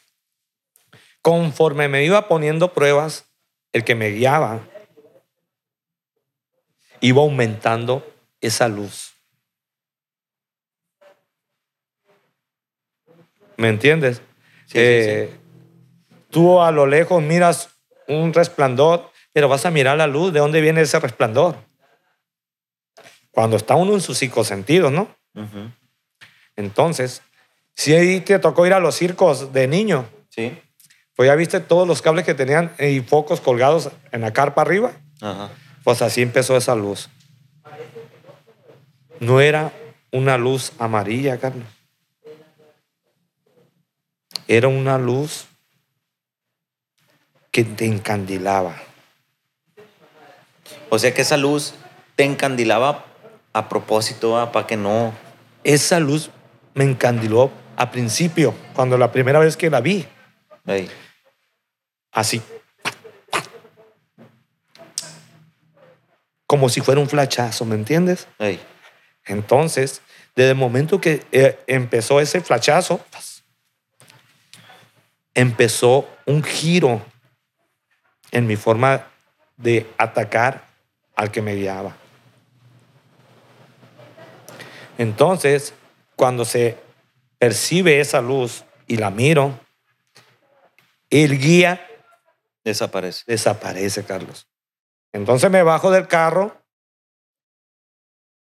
conforme 1.23 1.89
me 1.89 2.05
iba 2.05 2.29
poniendo 2.29 2.73
pruebas, 2.73 3.27
el 3.73 3.85
que 3.85 3.95
me 3.95 4.11
guiaba 4.11 4.61
iba 7.01 7.21
aumentando 7.21 8.07
esa 8.41 8.69
luz. 8.69 9.13
¿Me 13.57 13.69
entiendes? 13.69 14.23
Sí, 14.67 14.73
sí, 14.73 14.79
Eh, 14.79 15.31
Tú 16.31 16.61
a 16.61 16.73
lo 16.73 16.87
lejos 16.87 17.23
miras 17.23 17.69
un 18.09 18.33
resplandor, 18.33 19.09
pero 19.35 19.49
vas 19.49 19.67
a 19.67 19.71
mirar 19.71 19.99
la 19.99 20.07
luz. 20.07 20.33
¿De 20.33 20.39
dónde 20.39 20.63
viene 20.63 20.81
ese 20.81 20.99
resplandor? 21.01 21.57
Cuando 23.33 23.57
está 23.57 23.75
uno 23.75 23.93
en 23.93 24.01
sus 24.01 24.17
cinco 24.17 24.45
sentidos, 24.45 24.91
¿no? 24.93 25.09
Ujú. 25.35 25.71
Entonces, 26.57 27.21
si 27.75 27.93
ahí 27.95 28.21
te 28.21 28.39
tocó 28.39 28.65
ir 28.65 28.73
a 28.73 28.79
los 28.81 28.95
circos 28.95 29.53
de 29.53 29.67
niño, 29.67 30.09
Sí. 30.31 30.57
pues 31.17 31.27
ya 31.27 31.35
viste 31.35 31.59
todos 31.61 31.87
los 31.87 32.01
cables 32.01 32.25
que 32.25 32.35
tenían 32.35 32.73
y 32.79 33.01
focos 33.01 33.41
colgados 33.41 33.91
en 34.13 34.21
la 34.21 34.33
carpa 34.33 34.63
arriba, 34.63 34.93
Ajá. 35.21 35.51
pues 35.83 36.01
así 36.01 36.23
empezó 36.23 36.57
esa 36.57 36.77
luz. 36.77 37.11
No 39.19 39.41
era 39.41 39.73
una 40.13 40.39
luz 40.39 40.73
amarilla, 40.79 41.39
Carlos. 41.39 41.67
Era 44.47 44.69
una 44.69 44.99
luz 44.99 45.47
que 47.51 47.65
te 47.65 47.87
encandilaba. 47.87 48.77
O 50.95 50.99
sea 51.01 51.13
que 51.13 51.23
esa 51.23 51.37
luz 51.37 51.75
te 52.15 52.23
encandilaba 52.23 53.05
a 53.53 53.69
propósito, 53.69 54.49
para 54.53 54.65
que 54.65 54.77
no. 54.77 55.13
Esa 55.65 55.99
luz 55.99 56.31
me 56.73 56.85
encandiló 56.85 57.51
a 57.75 57.91
principio, 57.91 58.55
cuando 58.75 58.97
la 58.97 59.11
primera 59.11 59.41
vez 59.41 59.57
que 59.57 59.71
la 59.71 59.81
vi, 59.81 60.07
Ey. 60.65 60.89
así. 62.13 62.41
Como 66.47 66.69
si 66.69 66.81
fuera 66.81 67.01
un 67.01 67.09
flachazo, 67.09 67.65
¿me 67.65 67.75
entiendes? 67.75 68.29
Ey. 68.39 68.61
Entonces, 69.25 70.01
desde 70.37 70.51
el 70.51 70.57
momento 70.57 71.01
que 71.01 71.27
eh, 71.33 71.59
empezó 71.67 72.21
ese 72.21 72.41
flachazo, 72.41 73.05
empezó 75.35 76.09
un 76.25 76.45
giro 76.45 77.05
en 78.31 78.47
mi 78.47 78.55
forma 78.55 79.09
de 79.57 79.93
atacar 79.99 80.74
al 81.17 81.31
que 81.31 81.43
me 81.43 81.55
guiaba. 81.55 81.97
Entonces, 84.99 85.75
cuando 86.17 86.45
se 86.45 86.79
percibe 87.39 88.01
esa 88.01 88.21
luz 88.21 88.65
y 88.87 88.97
la 88.97 89.11
miro, 89.11 89.59
el 91.11 91.39
guía 91.39 91.87
Desaparece. 92.65 93.25
desaparece, 93.27 94.05
Carlos. 94.05 94.49
Entonces 95.13 95.51
me 95.51 95.63
bajo 95.63 95.91
del 95.91 96.09
carro 96.09 96.61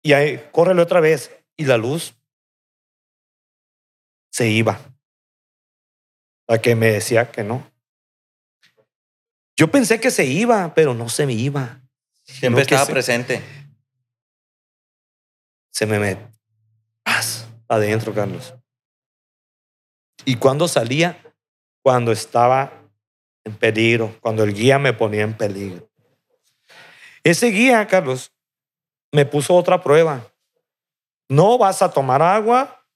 y 0.03 0.13
ahí, 0.13 0.49
córrele 0.53 0.83
otra 0.83 1.01
vez. 1.01 1.31
Y 1.57 1.65
la 1.65 1.77
luz 1.77 2.15
se 4.31 4.49
iba. 4.49 4.79
La 6.47 6.61
que 6.61 6.75
me 6.75 6.91
decía 6.91 7.31
que 7.31 7.45
no. 7.45 7.71
Yo 9.57 9.71
pensé 9.71 10.01
que 10.01 10.11
se 10.11 10.25
iba, 10.25 10.75
pero 10.75 10.95
no 10.95 11.09
se 11.09 11.27
me 11.27 11.33
iba. 11.33 11.81
Siempre 12.25 12.63
estaba 12.63 12.87
se- 12.87 12.93
presente. 12.93 13.43
se 15.71 15.87
me 15.87 15.99
mete 15.99 16.27
paz, 17.03 17.47
adentro, 17.69 18.15
Carlos. 18.15 18.55
Y 20.25 20.37
cuando 20.37 20.69
salía, 20.69 21.21
cuando 21.83 22.13
estaba 22.13 22.73
en 23.45 23.55
peligro, 23.57 24.17
cuando 24.21 24.43
el 24.45 24.55
guía 24.55 24.79
me 24.79 24.93
ponía 24.95 25.23
en 25.23 25.37
peligro. 25.37 25.91
Ese 27.23 27.49
guía, 27.49 27.87
Carlos, 27.87 28.33
me 29.13 29.27
puso 29.27 29.55
otra 29.55 29.83
prueba. 29.83 30.33
No 31.29 31.59
vas 31.59 31.83
a 31.83 31.91
tomar 31.91 32.23
agua 32.23 32.87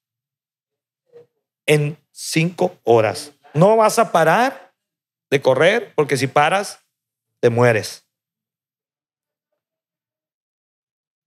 en 1.67 1.99
cinco 2.13 2.79
horas. 2.85 3.33
No 3.53 3.77
vas 3.77 3.99
a 3.99 4.11
parar 4.11 4.75
de 5.31 5.43
correr, 5.43 5.93
porque 5.95 6.17
si 6.17 6.27
paras, 6.27 6.81
te 7.41 7.51
mueres. 7.51 8.08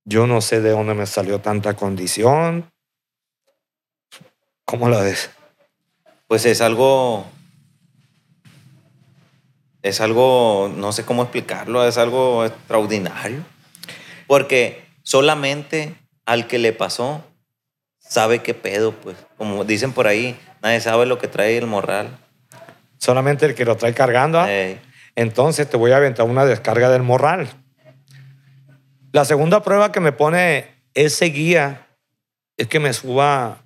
Yo 0.03 0.27
no 0.27 0.41
sé 0.41 0.62
de 0.62 0.72
dónde 0.72 0.93
me 0.93 1.05
salió 1.05 1.39
tanta 1.39 1.75
condición. 1.75 2.72
¿Cómo 4.65 4.89
la 4.89 5.01
ves? 5.01 5.29
Pues 6.27 6.46
es 6.46 6.62
algo. 6.62 7.25
Es 9.81 10.00
algo, 10.00 10.72
no 10.75 10.91
sé 10.91 11.03
cómo 11.05 11.24
explicarlo, 11.24 11.86
es 11.88 11.98
algo 11.98 12.46
extraordinario. 12.46 13.43
Porque 14.27 14.84
solamente 15.03 15.96
al 16.25 16.48
que 16.48 16.60
le 16.60 16.72
pasó 16.72 17.24
sabe 18.00 18.39
qué 18.39 18.53
pedo, 18.53 18.91
pues. 18.93 19.17
Como 19.38 19.63
dicen 19.65 19.93
por 19.93 20.08
ahí, 20.08 20.39
nadie 20.62 20.81
sabe 20.81 21.05
lo 21.05 21.17
que 21.17 21.27
trae 21.27 21.58
el 21.58 21.67
morral. 21.67 22.17
Solamente 22.98 23.46
el 23.46 23.55
que 23.55 23.65
lo 23.65 23.77
trae 23.77 23.93
cargando. 23.93 24.39
¿ah? 24.39 24.51
Ey, 24.51 24.79
Entonces 25.15 25.70
te 25.70 25.77
voy 25.77 25.91
a 25.91 25.98
aventar 25.98 26.25
una 26.25 26.46
descarga 26.46 26.89
del 26.89 27.03
morral. 27.03 27.50
La 29.12 29.25
segunda 29.25 29.62
prueba 29.62 29.91
que 29.91 30.00
me 30.00 30.13
pone 30.13 30.68
ese 30.94 31.25
guía 31.25 31.88
es 32.56 32.68
que 32.68 32.80
me 32.80 32.94
suba 32.94 33.62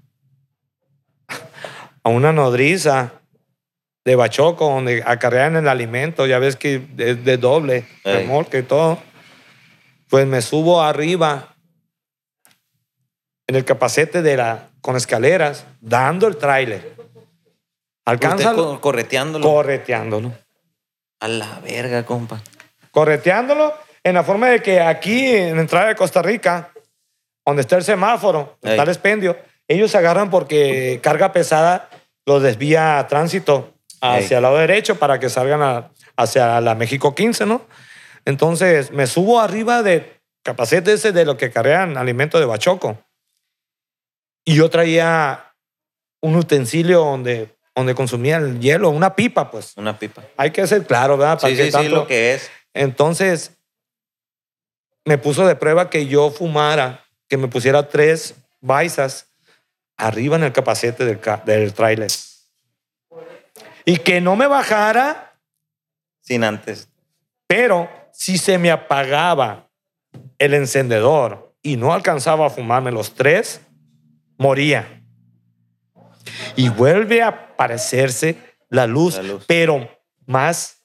a 2.04 2.10
una 2.10 2.34
nodriza 2.34 3.14
de 4.04 4.16
bachoco 4.16 4.70
donde 4.70 5.04
acarrean 5.06 5.56
el 5.56 5.68
alimento. 5.68 6.26
Ya 6.26 6.40
ves 6.40 6.56
que 6.56 6.82
es 6.98 7.24
de 7.24 7.38
doble, 7.38 7.86
remolque 8.04 8.60
y 8.60 8.64
todo. 8.64 9.00
Pues 10.10 10.26
me 10.26 10.42
subo 10.42 10.82
arriba 10.82 11.56
en 13.48 13.56
el 13.56 13.66
capacete 13.66 14.24
de 14.24 14.38
la, 14.38 14.70
con 14.82 14.96
escaleras, 14.96 15.66
dando 15.82 16.28
el 16.28 16.38
tráiler. 16.38 16.96
Alcanza 18.06 18.54
correteándolo. 18.80 19.48
correteándolo. 19.48 20.34
a 21.20 21.28
la 21.28 21.60
verga, 21.60 22.06
compa. 22.06 22.42
correteándolo 22.92 23.85
en 24.06 24.14
la 24.14 24.24
forma 24.24 24.50
de 24.50 24.62
que 24.62 24.80
aquí 24.80 25.28
en 25.36 25.56
la 25.56 25.62
entrada 25.62 25.88
de 25.88 25.96
Costa 25.96 26.22
Rica, 26.22 26.72
donde 27.46 27.62
está 27.62 27.76
el 27.76 27.84
semáforo, 27.84 28.58
donde 28.62 28.76
está 28.76 28.84
el 28.84 28.90
expendio, 28.90 29.36
ellos 29.68 29.90
se 29.92 29.98
agarran 29.98 30.30
porque 30.30 31.00
carga 31.02 31.32
pesada 31.34 31.90
los 32.26 32.44
desvía 32.44 33.00
a 33.00 33.08
tránsito 33.08 33.74
hacia 34.02 34.28
Ey. 34.28 34.38
el 34.38 34.42
lado 34.44 34.58
derecho 34.58 34.98
para 35.00 35.20
que 35.20 35.30
salgan 35.30 35.62
a- 35.64 35.92
hacia 36.18 36.62
la 36.62 36.76
México 36.76 37.16
15, 37.16 37.46
¿no? 37.48 37.66
Entonces 38.26 38.92
me 38.92 39.08
subo 39.08 39.40
arriba 39.42 39.82
de 39.84 40.20
capacete 40.44 40.94
ese 40.94 41.12
de 41.12 41.26
lo 41.26 41.36
que 41.38 41.50
cargan 41.52 41.98
alimento 41.98 42.40
de 42.40 42.46
bachoco. 42.46 42.98
Y 44.46 44.56
yo 44.56 44.70
traía 44.70 45.52
un 46.22 46.36
utensilio 46.36 47.00
donde, 47.00 47.50
donde 47.76 47.96
consumía 47.96 48.38
el 48.38 48.60
hielo, 48.60 48.90
una 48.90 49.16
pipa, 49.16 49.50
pues. 49.50 49.76
Una 49.78 49.98
pipa. 49.98 50.22
Hay 50.38 50.52
que 50.52 50.66
ser 50.68 50.86
claro, 50.86 51.18
¿verdad? 51.18 51.40
Para 51.40 51.50
Sí, 51.56 51.58
sí, 51.60 51.66
sí, 51.66 51.72
tanto- 51.72 51.96
lo 51.96 52.08
que 52.08 52.36
es. 52.36 52.52
entonces, 52.74 53.55
me 55.06 55.18
puso 55.18 55.46
de 55.48 55.56
prueba 55.56 55.90
que 55.90 56.08
yo 56.08 56.32
fumara, 56.32 57.06
que 57.30 57.38
me 57.38 57.48
pusiera 57.48 57.88
tres 57.90 58.36
baisas 58.62 59.28
arriba 59.98 60.36
en 60.36 60.44
el 60.44 60.52
capacete 60.52 61.06
del, 61.06 61.20
del 61.46 61.74
tráiler. 61.74 62.12
Y 63.86 63.98
que 63.98 64.20
no 64.20 64.36
me 64.36 64.48
bajara, 64.48 65.38
Sin 66.22 66.44
antes. 66.44 66.90
pero 67.48 67.90
si 68.12 68.38
se 68.38 68.58
me 68.58 68.72
apagaba 68.72 69.70
el 70.40 70.54
encendedor 70.54 71.54
y 71.62 71.78
no 71.78 71.94
alcanzaba 71.94 72.48
a 72.48 72.50
fumarme 72.50 72.92
los 72.92 73.14
tres, 73.14 73.62
moría. 74.38 75.04
Y 76.56 76.70
vuelve 76.70 77.22
a 77.22 77.28
aparecerse 77.28 78.38
la 78.70 78.88
luz, 78.88 79.16
La 79.18 79.24
luz. 79.24 79.44
pero 79.48 79.88
más 80.26 80.82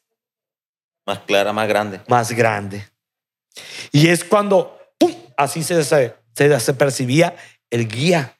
Más 1.07 1.21
clara, 1.21 1.53
más 1.55 1.67
grande. 1.69 2.01
más 2.09 2.31
grande. 2.33 2.87
Y 3.93 4.09
es 4.09 4.25
cuando, 4.25 4.79
¡pum! 4.99 5.15
así 5.37 5.63
se, 5.63 5.83
se, 5.85 6.15
se, 6.35 6.61
se 6.61 6.75
percibía 6.75 7.35
el 7.71 7.89
guía. 7.89 8.37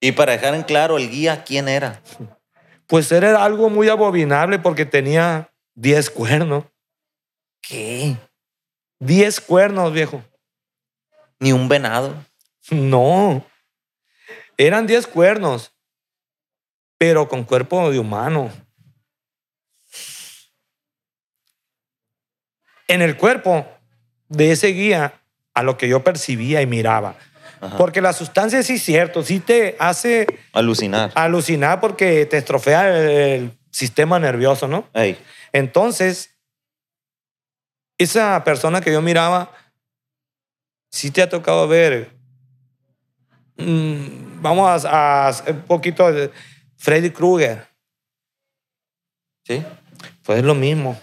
Y 0.00 0.12
para 0.12 0.32
dejar 0.32 0.54
en 0.54 0.62
claro, 0.62 0.96
el 0.96 1.10
guía, 1.10 1.44
¿quién 1.44 1.68
era? 1.68 2.02
Pues 2.86 3.12
era 3.12 3.44
algo 3.44 3.68
muy 3.70 3.88
abominable 3.88 4.58
porque 4.58 4.86
tenía 4.86 5.52
10 5.74 6.10
cuernos. 6.10 6.64
¿Qué? 7.60 8.16
10 8.98 9.40
cuernos, 9.42 9.92
viejo. 9.92 10.24
Ni 11.38 11.52
un 11.52 11.68
venado. 11.68 12.14
No. 12.70 13.44
Eran 14.56 14.86
10 14.86 15.06
cuernos. 15.06 15.72
pero 16.98 17.28
con 17.28 17.44
cuerpo 17.44 17.90
de 17.90 17.98
humano. 17.98 18.50
En 22.92 23.02
el 23.02 23.16
cuerpo 23.16 23.66
de 24.28 24.52
ese 24.52 24.68
guía, 24.68 25.14
a 25.54 25.62
lo 25.62 25.76
que 25.78 25.88
yo 25.88 26.02
percibía 26.04 26.60
y 26.62 26.66
miraba. 26.66 27.16
Ajá. 27.60 27.76
Porque 27.76 28.00
la 28.00 28.12
sustancia 28.12 28.62
sí 28.62 28.74
es 28.74 28.82
cierto, 28.82 29.22
sí 29.22 29.40
te 29.40 29.76
hace 29.78 30.26
Alucinar. 30.52 31.12
alucinar 31.14 31.80
porque 31.80 32.24
te 32.26 32.38
estrofea 32.38 32.88
el, 32.88 33.10
el 33.10 33.58
sistema 33.70 34.18
nervioso, 34.18 34.66
¿no? 34.66 34.88
Ey. 34.94 35.18
Entonces, 35.52 36.30
esa 37.98 38.42
persona 38.44 38.80
que 38.80 38.92
yo 38.92 39.02
miraba, 39.02 39.52
sí 40.90 41.10
te 41.10 41.20
ha 41.22 41.28
tocado 41.28 41.68
ver. 41.68 42.10
mm, 43.56 44.40
vamos 44.40 44.84
a, 44.86 45.28
a 45.28 45.34
un 45.48 45.60
poquito 45.62 46.10
de 46.10 46.30
Freddy 46.76 47.10
Krueger. 47.10 47.66
¿Sí? 49.44 49.62
Pues 50.22 50.38
es 50.38 50.44
lo 50.44 50.54
mismo. 50.54 50.98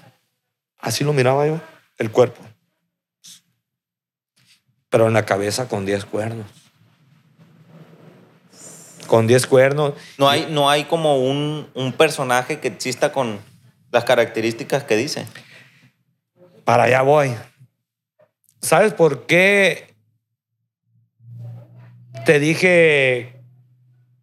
Así 0.79 1.03
lo 1.03 1.13
miraba 1.13 1.45
yo, 1.47 1.59
el 1.97 2.11
cuerpo. 2.11 2.41
Pero 4.89 5.07
en 5.07 5.13
la 5.13 5.25
cabeza 5.25 5.67
con 5.67 5.85
10 5.85 6.05
cuernos. 6.05 6.45
Con 9.07 9.27
10 9.27 9.47
cuernos. 9.47 9.93
No 10.17 10.29
hay, 10.29 10.47
no 10.49 10.69
hay 10.69 10.85
como 10.85 11.17
un, 11.21 11.69
un 11.73 11.93
personaje 11.93 12.59
que 12.59 12.67
exista 12.67 13.11
con 13.11 13.39
las 13.91 14.03
características 14.03 14.83
que 14.83 14.95
dice. 14.97 15.25
Para 16.65 16.83
allá 16.83 17.01
voy. 17.01 17.33
¿Sabes 18.61 18.93
por 18.93 19.25
qué 19.25 19.95
te 22.25 22.39
dije 22.39 23.41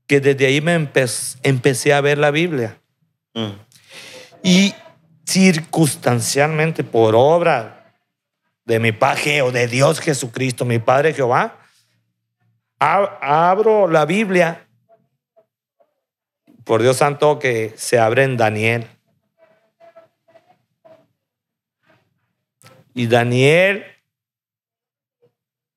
que 0.07 0.21
desde 0.21 0.47
ahí 0.47 0.61
me 0.61 0.76
empe- 0.78 1.38
empecé 1.43 1.95
a 1.95 2.00
ver 2.02 2.19
la 2.19 2.31
Biblia? 2.31 2.78
Mm. 3.35 3.52
Y 4.43 4.75
circunstancialmente, 5.26 6.85
por 6.85 7.14
obra 7.16 7.93
de 8.64 8.78
mi 8.78 8.93
Padre 8.93 9.43
o 9.43 9.50
de 9.52 9.66
Dios 9.66 10.00
Jesucristo, 10.00 10.64
mi 10.64 10.78
Padre 10.78 11.12
Jehová, 11.12 11.59
ab- 12.78 13.19
abro 13.21 13.88
la 13.88 14.04
Biblia. 14.04 14.66
Por 16.64 16.81
Dios 16.81 16.97
santo 16.97 17.38
que 17.38 17.75
se 17.76 17.99
abre 17.99 18.25
en 18.25 18.38
Daniel. 18.38 18.88
Y 22.95 23.07
Daniel, 23.07 23.85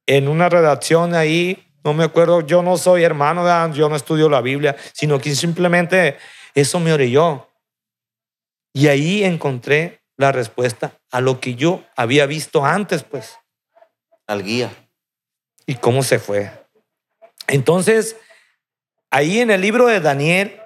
en 0.05 0.27
una 0.29 0.47
redacción 0.47 1.13
ahí, 1.13 1.67
no 1.83 1.93
me 1.93 2.03
acuerdo, 2.03 2.41
yo 2.41 2.61
no 2.61 2.77
soy 2.77 3.03
hermano, 3.03 3.73
yo 3.73 3.89
no 3.89 3.95
estudio 3.95 4.29
la 4.29 4.39
Biblia, 4.41 4.75
sino 4.93 5.19
que 5.19 5.35
simplemente 5.35 6.17
eso 6.53 6.79
me 6.79 6.93
orilló. 6.93 7.46
Y 8.77 8.89
ahí 8.89 9.23
encontré 9.23 10.03
la 10.17 10.31
respuesta 10.31 10.99
a 11.09 11.19
lo 11.19 11.39
que 11.39 11.55
yo 11.55 11.83
había 11.95 12.27
visto 12.27 12.63
antes, 12.63 13.01
pues, 13.01 13.39
Al 14.27 14.43
guía. 14.43 14.69
y 15.65 15.73
cómo 15.73 16.03
se 16.03 16.19
fue. 16.19 16.51
Entonces, 17.47 18.17
ahí 19.09 19.39
en 19.39 19.49
el 19.49 19.61
libro 19.61 19.87
de 19.87 19.99
Daniel, 19.99 20.61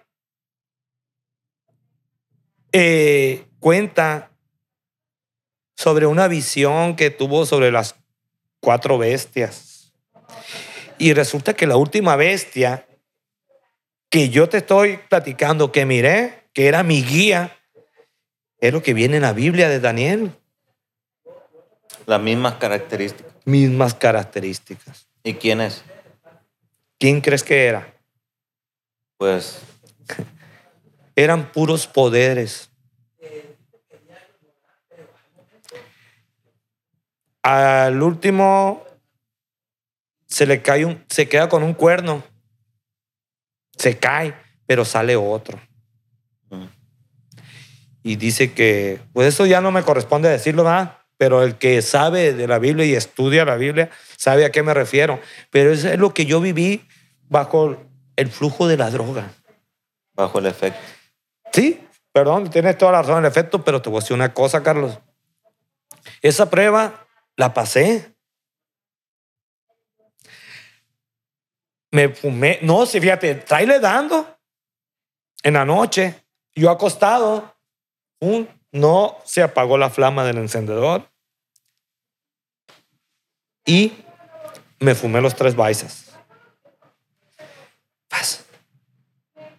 eh, 2.73 3.45
cuenta 3.61 4.33
sobre 5.77 6.05
una 6.05 6.27
visión 6.27 6.97
que 6.97 7.11
tuvo 7.11 7.45
sobre 7.45 7.71
las 7.71 7.95
cuatro 8.59 8.97
bestias. 8.97 9.93
Y 10.97 11.13
resulta 11.13 11.53
que 11.53 11.65
la 11.65 11.77
última 11.77 12.17
bestia 12.17 12.85
que 14.09 14.27
yo 14.27 14.49
te 14.49 14.57
estoy 14.57 14.97
platicando, 14.97 15.71
que 15.71 15.85
miré, 15.85 16.49
que 16.51 16.67
era 16.67 16.83
mi 16.83 17.03
guía, 17.03 17.57
es 18.61 18.71
lo 18.71 18.83
que 18.83 18.93
viene 18.93 19.17
en 19.17 19.23
la 19.23 19.33
Biblia 19.33 19.67
de 19.67 19.79
Daniel. 19.79 20.31
Las 22.05 22.21
mismas 22.21 22.55
características. 22.55 23.33
Mismas 23.43 23.95
características. 23.95 25.07
¿Y 25.23 25.33
quién 25.33 25.61
es? 25.61 25.83
¿Quién 26.99 27.21
crees 27.21 27.43
que 27.43 27.65
era? 27.65 27.91
Pues 29.17 29.59
Eran 31.15 31.51
puros 31.51 31.87
poderes. 31.87 32.69
Al 37.43 38.01
último 38.03 38.85
se 40.27 40.45
le 40.45 40.61
cae 40.61 40.85
un, 40.85 41.03
se 41.09 41.27
queda 41.27 41.49
con 41.49 41.63
un 41.63 41.73
cuerno. 41.73 42.23
Se 43.75 43.97
cae, 43.97 44.35
pero 44.67 44.85
sale 44.85 45.15
otro. 45.15 45.59
Y 48.03 48.15
dice 48.15 48.53
que, 48.53 48.99
pues 49.13 49.27
eso 49.27 49.45
ya 49.45 49.61
no 49.61 49.71
me 49.71 49.83
corresponde 49.83 50.29
decirlo, 50.29 50.63
¿verdad? 50.63 50.97
Pero 51.17 51.43
el 51.43 51.57
que 51.57 51.81
sabe 51.81 52.33
de 52.33 52.47
la 52.47 52.57
Biblia 52.57 52.85
y 52.85 52.95
estudia 52.95 53.45
la 53.45 53.55
Biblia 53.55 53.91
sabe 54.17 54.43
a 54.45 54.51
qué 54.51 54.63
me 54.63 54.73
refiero. 54.73 55.19
Pero 55.51 55.71
eso 55.71 55.89
es 55.89 55.99
lo 55.99 56.13
que 56.13 56.25
yo 56.25 56.41
viví 56.41 56.87
bajo 57.29 57.77
el 58.15 58.29
flujo 58.29 58.67
de 58.67 58.77
la 58.77 58.89
droga. 58.89 59.31
bajo 60.13 60.39
el 60.39 60.47
efecto. 60.47 60.79
Sí, 61.53 61.79
perdón, 62.11 62.49
tienes 62.49 62.77
toda 62.77 62.93
la 62.93 63.01
razón 63.01 63.19
en 63.19 63.25
efecto, 63.25 63.63
pero 63.63 63.81
te 63.81 63.89
voy 63.89 63.97
a 63.97 64.01
decir 64.01 64.15
una 64.15 64.33
cosa, 64.33 64.63
Carlos. 64.63 64.99
Esa 66.21 66.49
prueba 66.49 67.07
la 67.35 67.53
pasé. 67.53 68.15
Me 71.91 72.09
fumé, 72.09 72.59
no, 72.61 72.85
sí, 72.85 72.99
fíjate, 73.01 73.35
tráele 73.35 73.79
dando 73.79 74.37
en 75.43 75.53
la 75.55 75.65
noche, 75.65 76.23
yo 76.55 76.69
acostado, 76.69 77.55
un, 78.21 78.47
no 78.71 79.17
se 79.25 79.43
apagó 79.43 79.77
la 79.77 79.89
flama 79.89 80.23
del 80.23 80.37
encendedor 80.37 81.11
y 83.65 83.93
me 84.79 84.95
fumé 84.95 85.21
los 85.21 85.35
tres 85.35 85.55
baisas. 85.55 86.11
Paz. 88.07 88.45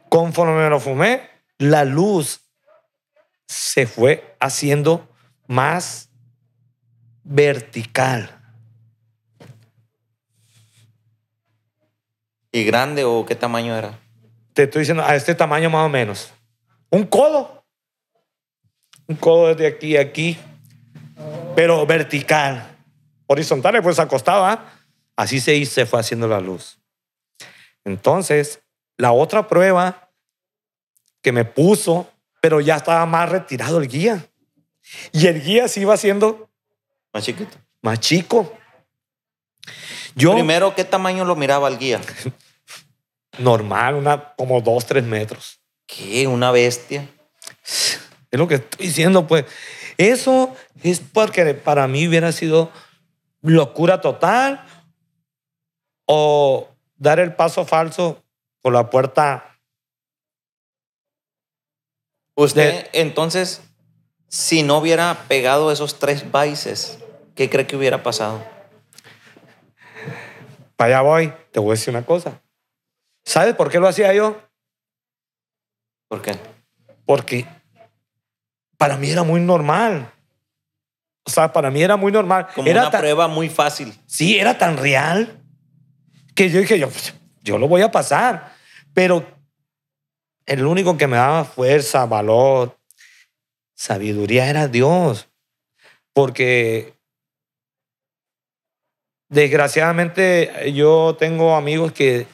Conforme 0.08 0.54
me 0.54 0.70
lo 0.70 0.80
fumé, 0.80 1.28
la 1.58 1.84
luz 1.84 2.40
se 3.46 3.86
fue 3.86 4.36
haciendo 4.40 5.08
más 5.46 6.10
vertical. 7.24 8.38
¿Y 12.50 12.64
grande 12.64 13.04
o 13.04 13.24
qué 13.24 13.34
tamaño 13.34 13.76
era? 13.76 13.98
Te 14.52 14.64
estoy 14.64 14.80
diciendo 14.80 15.02
a 15.02 15.16
este 15.16 15.34
tamaño 15.34 15.70
más 15.70 15.86
o 15.86 15.88
menos. 15.88 16.32
Un 16.90 17.06
codo. 17.06 17.61
Un 19.12 19.18
codo 19.18 19.48
desde 19.48 19.66
aquí 19.66 19.98
a 19.98 20.00
aquí. 20.00 20.38
Pero 21.54 21.84
vertical. 21.84 22.74
Horizontal, 23.26 23.82
pues 23.82 23.98
acostaba. 23.98 24.72
Así 25.16 25.38
se, 25.38 25.54
hizo, 25.54 25.74
se 25.74 25.84
fue 25.84 26.00
haciendo 26.00 26.26
la 26.28 26.40
luz. 26.40 26.78
Entonces, 27.84 28.60
la 28.96 29.12
otra 29.12 29.48
prueba 29.48 30.08
que 31.20 31.30
me 31.30 31.44
puso, 31.44 32.10
pero 32.40 32.62
ya 32.62 32.76
estaba 32.76 33.04
más 33.04 33.28
retirado 33.28 33.78
el 33.82 33.88
guía. 33.88 34.26
Y 35.12 35.26
el 35.26 35.42
guía 35.42 35.68
se 35.68 35.80
iba 35.80 35.92
haciendo 35.92 36.48
Más 37.12 37.24
chiquito. 37.24 37.54
más 37.82 38.00
chico. 38.00 38.56
Yo, 40.14 40.32
Primero, 40.32 40.74
¿qué 40.74 40.84
tamaño 40.84 41.26
lo 41.26 41.36
miraba 41.36 41.68
el 41.68 41.76
guía? 41.78 42.00
normal, 43.38 43.96
una, 43.96 44.32
como 44.36 44.62
dos, 44.62 44.86
tres 44.86 45.04
metros. 45.04 45.60
¿Qué? 45.86 46.26
¿Una 46.26 46.50
bestia? 46.50 47.06
Es 48.32 48.38
lo 48.38 48.48
que 48.48 48.56
estoy 48.56 48.86
diciendo, 48.86 49.26
pues. 49.26 49.44
Eso 49.98 50.56
es 50.82 51.00
porque 51.00 51.54
para 51.54 51.86
mí 51.86 52.08
hubiera 52.08 52.32
sido 52.32 52.72
locura 53.42 54.00
total 54.00 54.64
o 56.06 56.68
dar 56.96 57.20
el 57.20 57.34
paso 57.34 57.66
falso 57.66 58.24
por 58.62 58.72
la 58.72 58.88
puerta. 58.88 59.60
Usted, 62.34 62.88
entonces, 62.94 63.62
si 64.28 64.62
no 64.62 64.78
hubiera 64.78 65.26
pegado 65.28 65.70
esos 65.70 65.98
tres 65.98 66.24
vices, 66.32 66.98
¿qué 67.34 67.50
cree 67.50 67.66
que 67.66 67.76
hubiera 67.76 68.02
pasado? 68.02 68.42
Para 70.76 70.96
allá 70.96 71.02
voy. 71.02 71.32
Te 71.52 71.60
voy 71.60 71.72
a 71.72 71.74
decir 71.74 71.94
una 71.94 72.06
cosa. 72.06 72.40
¿Sabes 73.24 73.54
por 73.54 73.70
qué 73.70 73.78
lo 73.78 73.88
hacía 73.88 74.14
yo? 74.14 74.40
¿Por 76.08 76.22
qué? 76.22 76.38
Porque 77.04 77.46
para 78.82 78.96
mí 78.96 79.10
era 79.10 79.22
muy 79.22 79.40
normal. 79.40 80.12
O 81.24 81.30
sea, 81.30 81.52
para 81.52 81.70
mí 81.70 81.82
era 81.82 81.96
muy 81.96 82.10
normal. 82.12 82.48
Como 82.54 82.68
era 82.68 82.82
una 82.82 82.90
tan- 82.90 83.00
prueba 83.00 83.28
muy 83.28 83.48
fácil. 83.48 83.94
Sí, 84.06 84.38
era 84.38 84.58
tan 84.58 84.76
real 84.76 85.40
que 86.34 86.50
yo 86.50 86.60
dije, 86.60 86.78
yo, 86.78 86.88
pues, 86.88 87.14
yo 87.42 87.58
lo 87.58 87.68
voy 87.68 87.82
a 87.82 87.90
pasar. 87.90 88.54
Pero 88.92 89.24
el 90.46 90.66
único 90.66 90.96
que 90.96 91.06
me 91.06 91.16
daba 91.16 91.44
fuerza, 91.44 92.06
valor, 92.06 92.76
sabiduría 93.74 94.48
era 94.50 94.66
Dios. 94.68 95.28
Porque 96.12 96.94
desgraciadamente 99.28 100.72
yo 100.74 101.16
tengo 101.18 101.54
amigos 101.56 101.92
que 101.92 102.26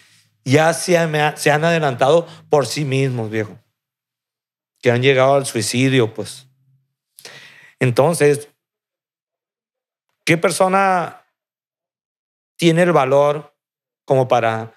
ya 0.45 0.73
se 0.73 0.97
se 1.37 1.51
han 1.51 1.65
adelantado 1.65 2.27
por 2.49 2.67
sí 2.67 2.85
mismos, 2.85 3.31
viejo. 3.31 3.57
Que 4.81 4.91
han 4.91 5.03
llegado 5.03 5.35
al 5.35 5.47
suicidio, 5.47 6.15
pues. 6.15 6.47
Entonces, 7.81 8.49
¿qué 10.25 10.37
persona 10.37 11.25
tiene 12.57 12.83
el 12.83 12.93
valor 12.93 13.55
como 14.05 14.29
para 14.29 14.73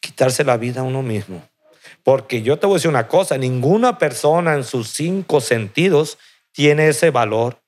quitarse 0.00 0.44
la 0.44 0.56
vida 0.56 0.80
a 0.80 0.84
uno 0.84 1.02
mismo? 1.02 1.48
Porque 2.02 2.42
yo 2.42 2.58
te 2.58 2.66
voy 2.66 2.74
a 2.74 2.76
decir 2.76 2.90
una 2.90 3.08
cosa, 3.08 3.38
ninguna 3.38 3.98
persona 3.98 4.54
en 4.54 4.64
sus 4.64 4.90
cinco 4.90 5.40
sentidos 5.40 6.18
tiene 6.52 6.88
ese 6.88 7.10
valor. 7.10 7.62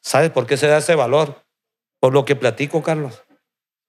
¿Sabes 0.00 0.30
por 0.30 0.46
qué 0.46 0.56
se 0.56 0.68
da 0.68 0.78
ese 0.78 0.94
valor? 0.94 1.44
Por 2.00 2.12
lo 2.12 2.24
que 2.24 2.36
platico, 2.36 2.82
Carlos. 2.82 3.22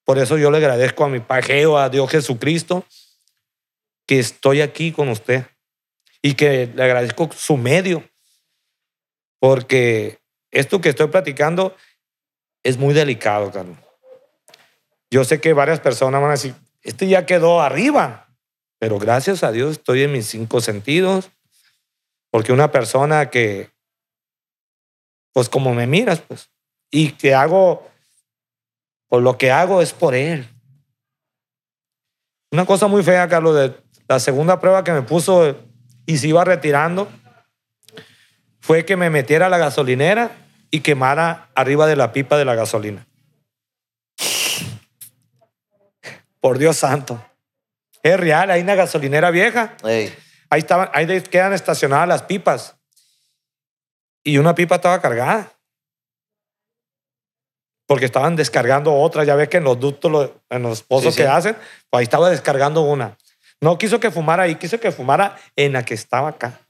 Por 0.06 0.18
eso 0.18 0.38
yo 0.38 0.50
le 0.50 0.58
agradezco 0.58 1.04
a 1.04 1.10
mi 1.10 1.20
pajeo, 1.20 1.78
a 1.78 1.90
Dios 1.90 2.10
Jesucristo, 2.10 2.84
que 4.08 4.20
estoy 4.20 4.62
aquí 4.62 4.92
con 4.92 5.10
usted 5.10 5.46
y 6.22 6.34
que 6.36 6.68
le 6.68 6.84
agradezco 6.84 7.30
su 7.32 7.58
medio, 7.58 8.04
porque 9.40 10.20
esto 10.52 10.82
que 10.82 10.90
estoy 10.90 11.08
platicando 11.08 11.76
es 12.64 12.78
muy 12.78 12.94
delicado, 12.94 13.52
Carlos. 13.52 13.78
Yo 15.12 15.24
sé 15.24 15.40
que 15.40 15.54
varias 15.54 15.80
personas 15.80 16.22
van 16.22 16.30
a 16.30 16.34
decir, 16.34 16.54
este 16.82 17.08
ya 17.08 17.26
quedó 17.26 17.62
arriba, 17.62 18.30
pero 18.80 19.00
gracias 19.00 19.44
a 19.44 19.52
Dios 19.52 19.72
estoy 19.72 20.04
en 20.04 20.12
mis 20.12 20.28
cinco 20.28 20.62
sentidos, 20.62 21.32
porque 22.32 22.54
una 22.54 22.72
persona 22.72 23.30
que, 23.30 23.72
pues 25.34 25.50
como 25.50 25.74
me 25.74 25.88
miras, 25.88 26.22
pues, 26.22 26.52
y 26.92 27.12
que 27.12 27.34
hago, 27.34 27.88
pues 29.08 29.24
lo 29.24 29.38
que 29.38 29.52
hago 29.52 29.82
es 29.82 29.94
por 29.94 30.14
Él. 30.16 30.48
Una 32.52 32.66
cosa 32.66 32.88
muy 32.88 33.04
fea, 33.04 33.28
Carlos, 33.28 33.56
de 33.56 33.76
la 34.08 34.20
segunda 34.20 34.60
prueba 34.60 34.84
que 34.84 34.92
me 34.92 35.04
puso 35.04 35.56
y 36.10 36.18
se 36.18 36.28
iba 36.28 36.44
retirando, 36.44 37.08
fue 38.62 38.84
que 38.84 38.98
me 38.98 39.12
metiera 39.12 39.46
a 39.46 39.50
la 39.50 39.60
gasolinera 39.60 40.32
y 40.72 40.80
quemara 40.80 41.50
arriba 41.54 41.86
de 41.86 41.96
la 41.96 42.12
pipa 42.14 42.36
de 42.36 42.46
la 42.46 42.56
gasolina. 42.56 43.06
Por 46.40 46.58
Dios 46.58 46.78
santo. 46.78 47.24
Es 48.02 48.20
real, 48.20 48.50
hay 48.50 48.62
una 48.62 48.74
gasolinera 48.74 49.30
vieja. 49.30 49.78
Ey. 49.84 50.12
Ahí, 50.50 50.62
estaban, 50.62 50.90
ahí 50.94 51.06
quedan 51.22 51.54
estacionadas 51.54 52.08
las 52.08 52.24
pipas. 52.24 52.76
Y 54.24 54.40
una 54.40 54.56
pipa 54.56 54.78
estaba 54.78 55.00
cargada. 55.00 55.52
Porque 57.86 58.06
estaban 58.06 58.36
descargando 58.36 58.96
otra. 58.96 59.26
Ya 59.26 59.36
ves 59.36 59.48
que 59.48 59.58
en 59.58 59.64
los 59.64 59.80
ductos, 59.80 60.32
en 60.50 60.64
los 60.64 60.82
pozos 60.82 61.14
Sí, 61.14 61.18
sí. 61.20 61.24
que 61.24 61.28
hacen, 61.28 61.56
pues 61.92 62.00
ahí 62.00 62.04
estaba 62.04 62.32
descargando 62.32 62.82
una. 62.82 63.16
No 63.62 63.78
quiso 63.78 64.00
que 64.00 64.12
fumara 64.12 64.44
ahí, 64.44 64.56
quiso 64.56 64.80
que 64.80 64.92
fumara 64.92 65.38
en 65.56 65.74
la 65.74 65.84
que 65.84 65.94
estaba 65.94 66.30
acá. 66.30 66.62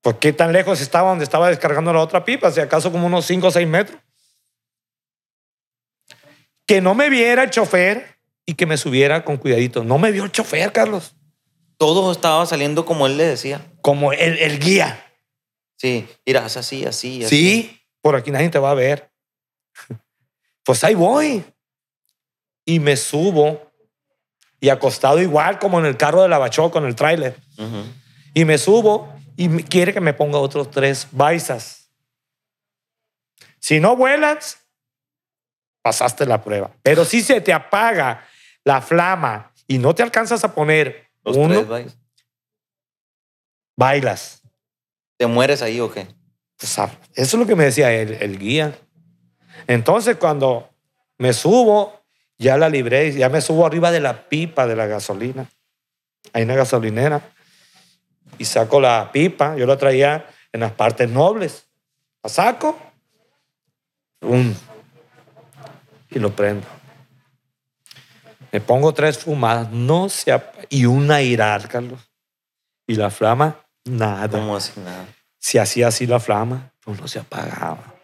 ¿Por 0.00 0.18
qué 0.18 0.32
tan 0.32 0.52
lejos 0.52 0.80
estaba 0.80 1.10
donde 1.10 1.24
estaba 1.24 1.48
descargando 1.48 1.92
la 1.92 2.00
otra 2.00 2.24
pipa? 2.24 2.50
Si 2.50 2.60
acaso 2.60 2.90
como 2.90 3.06
unos 3.06 3.24
5 3.26 3.46
o 3.46 3.50
6 3.50 3.68
metros. 3.68 4.00
Que 6.66 6.80
no 6.80 6.94
me 6.94 7.08
viera 7.08 7.44
el 7.44 7.50
chofer 7.50 8.18
y 8.44 8.54
que 8.54 8.66
me 8.66 8.76
subiera 8.76 9.24
con 9.24 9.36
cuidadito. 9.36 9.84
No 9.84 9.98
me 9.98 10.10
vio 10.10 10.24
el 10.24 10.32
chofer, 10.32 10.72
Carlos. 10.72 11.14
Todo 11.76 12.12
estaba 12.12 12.46
saliendo 12.46 12.84
como 12.84 13.06
él 13.06 13.16
le 13.16 13.24
decía. 13.24 13.64
Como 13.80 14.12
el, 14.12 14.38
el 14.38 14.58
guía. 14.58 15.04
Sí, 15.76 16.08
mira, 16.24 16.46
es 16.46 16.56
así, 16.56 16.84
así, 16.84 17.24
así. 17.24 17.36
Sí, 17.36 17.80
por 18.00 18.14
aquí 18.14 18.30
nadie 18.30 18.50
te 18.50 18.58
va 18.58 18.70
a 18.70 18.74
ver. 18.74 19.10
Pues 20.64 20.84
ahí 20.84 20.94
voy. 20.94 21.44
Y 22.64 22.78
me 22.78 22.96
subo 22.96 23.71
y 24.62 24.68
acostado 24.68 25.20
igual 25.20 25.58
como 25.58 25.80
en 25.80 25.86
el 25.86 25.96
carro 25.96 26.22
de 26.22 26.28
la 26.28 26.38
Bachó 26.38 26.70
con 26.70 26.86
el 26.86 26.94
tráiler. 26.94 27.36
Y 28.32 28.44
me 28.44 28.58
subo 28.58 29.12
y 29.36 29.64
quiere 29.64 29.92
que 29.92 30.00
me 30.00 30.14
ponga 30.14 30.38
otros 30.38 30.70
tres 30.70 31.08
baisas. 31.10 31.90
Si 33.58 33.80
no 33.80 33.96
vuelas, 33.96 34.60
pasaste 35.82 36.26
la 36.26 36.44
prueba. 36.44 36.70
Pero 36.84 37.04
si 37.04 37.22
se 37.22 37.40
te 37.40 37.52
apaga 37.52 38.24
la 38.62 38.80
flama 38.80 39.52
y 39.66 39.78
no 39.78 39.96
te 39.96 40.04
alcanzas 40.04 40.44
a 40.44 40.54
poner 40.54 41.08
Los 41.24 41.36
uno, 41.36 41.66
tres, 41.66 41.96
bailas. 43.76 44.42
¿Te 45.16 45.26
mueres 45.26 45.60
ahí 45.60 45.80
o 45.80 45.90
qué? 45.90 46.06
Pues, 46.56 46.78
eso 46.78 46.90
es 47.14 47.34
lo 47.34 47.46
que 47.46 47.56
me 47.56 47.64
decía 47.64 47.92
el, 47.92 48.12
el 48.12 48.38
guía. 48.38 48.78
Entonces, 49.66 50.18
cuando 50.18 50.70
me 51.18 51.32
subo, 51.32 52.01
ya 52.38 52.56
la 52.56 52.68
libré, 52.68 53.12
ya 53.12 53.28
me 53.28 53.40
subo 53.40 53.66
arriba 53.66 53.90
de 53.90 54.00
la 54.00 54.28
pipa 54.28 54.66
de 54.66 54.76
la 54.76 54.86
gasolina. 54.86 55.48
Hay 56.32 56.42
una 56.42 56.54
gasolinera. 56.54 57.20
Y 58.38 58.44
saco 58.44 58.80
la 58.80 59.10
pipa, 59.12 59.56
yo 59.56 59.66
la 59.66 59.76
traía 59.76 60.26
en 60.52 60.60
las 60.60 60.72
partes 60.72 61.08
nobles. 61.08 61.66
La 62.22 62.30
saco, 62.30 62.78
¡pum! 64.20 64.54
y 66.10 66.18
lo 66.18 66.34
prendo. 66.34 66.66
Me 68.50 68.60
pongo 68.60 68.92
tres 68.92 69.18
fumadas, 69.18 69.70
no 69.70 70.08
se 70.08 70.38
y 70.68 70.84
una 70.84 71.22
irar, 71.22 71.68
Carlos. 71.68 72.00
Y 72.86 72.96
la 72.96 73.10
flama, 73.10 73.60
nada. 73.84 74.28
¿Cómo 74.28 74.56
así 74.56 74.78
nada? 74.80 75.06
Si 75.38 75.58
hacía 75.58 75.88
así 75.88 76.06
la 76.06 76.20
flama, 76.20 76.72
pues 76.84 77.00
no 77.00 77.08
se 77.08 77.18
apagaba. 77.18 77.94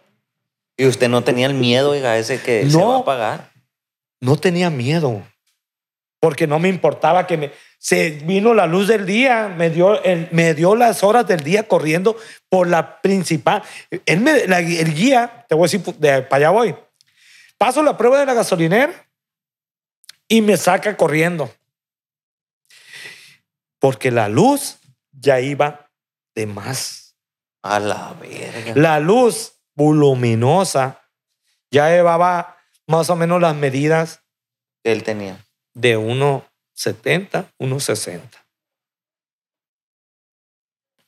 Y 0.76 0.86
usted 0.86 1.08
no 1.08 1.22
tenía 1.22 1.46
el 1.46 1.54
miedo, 1.54 1.90
oiga, 1.90 2.16
ese 2.16 2.40
que 2.40 2.68
se 2.68 2.82
va 2.82 2.96
a 2.96 2.98
apagar. 3.00 3.50
No 4.20 4.36
tenía 4.36 4.70
miedo, 4.70 5.22
porque 6.20 6.46
no 6.46 6.58
me 6.58 6.68
importaba 6.68 7.26
que 7.26 7.36
me... 7.36 7.52
Se 7.80 8.10
vino 8.10 8.54
la 8.54 8.66
luz 8.66 8.88
del 8.88 9.06
día, 9.06 9.46
me 9.48 9.70
dio, 9.70 10.02
el- 10.02 10.28
me 10.32 10.52
dio 10.54 10.74
las 10.74 11.04
horas 11.04 11.28
del 11.28 11.44
día 11.44 11.68
corriendo 11.68 12.16
por 12.48 12.66
la 12.66 13.00
principal. 13.00 13.62
Él 14.04 14.20
me- 14.20 14.46
la- 14.48 14.58
el 14.58 14.92
guía, 14.94 15.46
te 15.48 15.54
voy 15.54 15.68
a 15.68 15.70
decir, 15.70 15.94
de 15.94 16.22
para 16.22 16.48
allá 16.48 16.50
voy. 16.50 16.74
Paso 17.56 17.82
la 17.84 17.96
prueba 17.96 18.18
de 18.18 18.26
la 18.26 18.34
gasolinera 18.34 18.92
y 20.26 20.40
me 20.42 20.56
saca 20.56 20.96
corriendo. 20.96 21.52
Porque 23.78 24.10
la 24.10 24.28
luz 24.28 24.78
ya 25.12 25.40
iba 25.40 25.88
de 26.34 26.46
más. 26.46 27.16
A 27.62 27.78
la 27.78 28.14
verga. 28.20 28.72
La 28.74 28.98
luz 28.98 29.52
voluminosa 29.74 31.00
ya 31.70 31.88
llevaba 31.90 32.57
más 32.88 33.08
o 33.10 33.16
menos 33.16 33.40
las 33.40 33.54
medidas 33.54 34.24
que 34.82 34.90
él 34.92 35.04
tenía. 35.04 35.44
de 35.74 35.96
1,70, 35.96 37.52
1,60. 37.58 38.20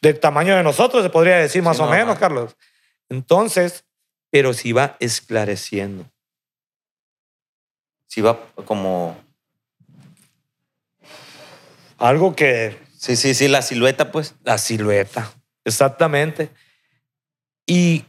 Del 0.01 0.21
tamaño 0.21 0.55
de 0.57 0.63
nosotros, 0.63 1.03
se 1.03 1.11
podría 1.11 1.37
decir 1.39 1.63
más 1.63 1.77
Sí, 1.79 1.83
o 1.83 1.87
menos, 1.87 2.19
Carlos. 2.19 2.57
Entonces, 3.09 3.85
pero 4.31 4.55
se 4.55 4.69
iba 4.69 4.97
esclareciendo. 5.01 6.09
Sí 8.07 8.21
va 8.21 8.39
como... 8.65 9.19
Algo 11.99 12.35
que 12.37 12.79
Sí, 12.97 13.17
sí, 13.17 13.35
sí, 13.35 13.49
la 13.49 13.63
silueta, 13.63 14.13
pues. 14.13 14.35
la 14.45 14.59
silueta, 14.59 15.33
exactamente. 15.65 16.51
Y 17.67 18.05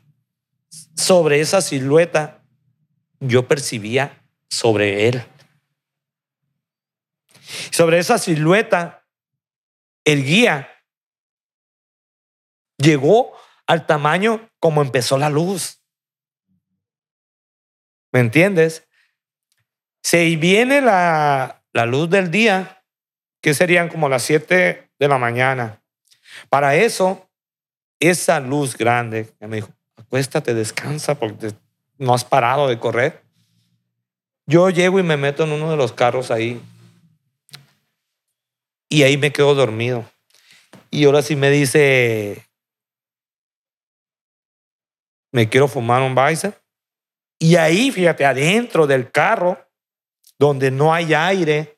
sobre 0.98 1.40
esa 1.40 1.62
silueta, 1.62 2.41
yo 3.22 3.48
percibía 3.48 4.22
sobre 4.50 5.08
él. 5.08 5.24
Sobre 7.72 8.00
esa 8.00 8.18
silueta, 8.18 9.06
el 10.04 10.24
guía 10.26 10.70
llegó 12.78 13.32
al 13.68 13.86
tamaño 13.86 14.50
como 14.60 14.82
empezó 14.82 15.18
la 15.18 15.30
luz. 15.30 15.82
¿Me 18.12 18.20
entiendes? 18.20 18.88
Se 20.04 20.36
viene 20.36 20.82
la, 20.82 21.64
la 21.74 21.86
luz 21.86 22.10
del 22.10 22.32
día, 22.32 22.84
que 23.42 23.54
serían 23.54 23.88
como 23.88 24.10
las 24.10 24.24
7 24.24 24.92
de 25.00 25.08
la 25.08 25.18
mañana. 25.18 25.84
Para 26.50 26.76
eso, 26.76 27.30
esa 28.00 28.40
luz 28.40 28.76
grande, 28.76 29.34
me 29.40 29.58
dijo, 29.58 29.70
acuéstate, 29.96 30.54
descansa, 30.54 31.16
porque 31.16 31.50
te- 31.50 31.71
no 32.02 32.16
has 32.16 32.26
parado 32.26 32.68
de 32.68 32.80
correr. 32.80 33.22
Yo 34.48 34.72
llego 34.72 35.00
y 35.00 35.04
me 35.04 35.18
meto 35.18 35.44
en 35.44 35.52
uno 35.52 35.70
de 35.70 35.78
los 35.78 35.94
carros 35.94 36.32
ahí. 36.32 36.60
Y 38.90 39.04
ahí 39.04 39.18
me 39.18 39.32
quedo 39.32 39.54
dormido. 39.54 40.10
Y 40.90 41.06
ahora 41.06 41.22
sí 41.22 41.36
me 41.36 41.52
dice, 41.52 42.44
me 45.32 45.48
quiero 45.48 45.68
fumar 45.68 46.02
un 46.02 46.16
Baiser. 46.16 46.60
Y 47.38 47.56
ahí, 47.56 47.92
fíjate, 47.92 48.26
adentro 48.26 48.88
del 48.88 49.12
carro, 49.12 49.64
donde 50.40 50.72
no 50.72 50.92
hay 50.92 51.14
aire, 51.14 51.78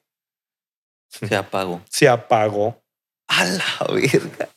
Se 1.10 1.36
apagó. 1.36 1.82
se 1.90 2.08
apagó. 2.08 2.82
A 3.28 3.44
la 3.44 3.94
verga. 3.94 4.48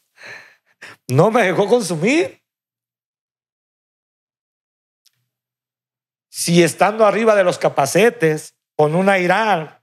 No 1.08 1.32
me 1.32 1.42
dejó 1.42 1.66
consumir. 1.66 2.40
Si 6.38 6.62
estando 6.62 7.06
arriba 7.06 7.34
de 7.34 7.44
los 7.44 7.56
capacetes, 7.56 8.54
con 8.76 8.94
un 8.94 9.08
airal, 9.08 9.80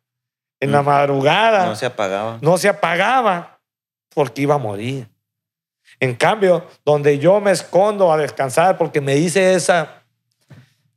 en 0.59 0.71
la 0.71 0.83
madrugada. 0.83 1.65
No 1.65 1.75
se 1.75 1.87
apagaba. 1.87 2.37
no 2.41 2.59
se 2.59 2.69
apagaba 2.69 3.59
porque 4.13 4.43
iba 4.43 4.53
a 4.53 4.59
morir. 4.59 5.09
En 5.99 6.13
cambio, 6.13 6.67
donde 6.85 7.17
yo 7.17 7.41
me 7.41 7.49
escondo 7.49 8.13
a 8.13 8.17
descansar 8.17 8.77
porque 8.77 9.01
me 9.01 9.15
dice 9.15 9.55
esa, 9.55 10.03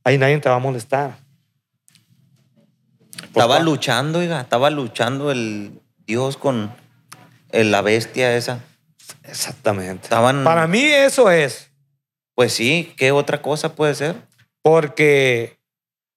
ahí 0.05 0.19
nadie 0.19 0.39
te 0.41 0.51
va 0.51 0.57
a 0.57 0.59
molestar. 0.59 1.17
Estaba 3.25 3.59
luchando, 3.61 4.19
oiga, 4.19 4.43
estaba 4.43 4.69
luchando 4.69 5.31
el 5.31 5.81
Dios 6.07 6.37
con 6.37 6.71
el- 7.51 7.71
la 7.71 7.81
bestia 7.81 8.37
esa. 8.37 8.61
Exactamente. 9.25 10.05
Estaban, 10.05 10.45
Para 10.45 10.67
mí 10.67 10.83
eso 10.85 11.31
es, 11.31 11.71
pues 12.35 12.53
sí, 12.53 12.93
¿qué 12.99 13.11
otra 13.11 13.41
cosa 13.41 13.75
puede 13.75 13.95
ser? 13.95 14.17
Porque 14.67 15.61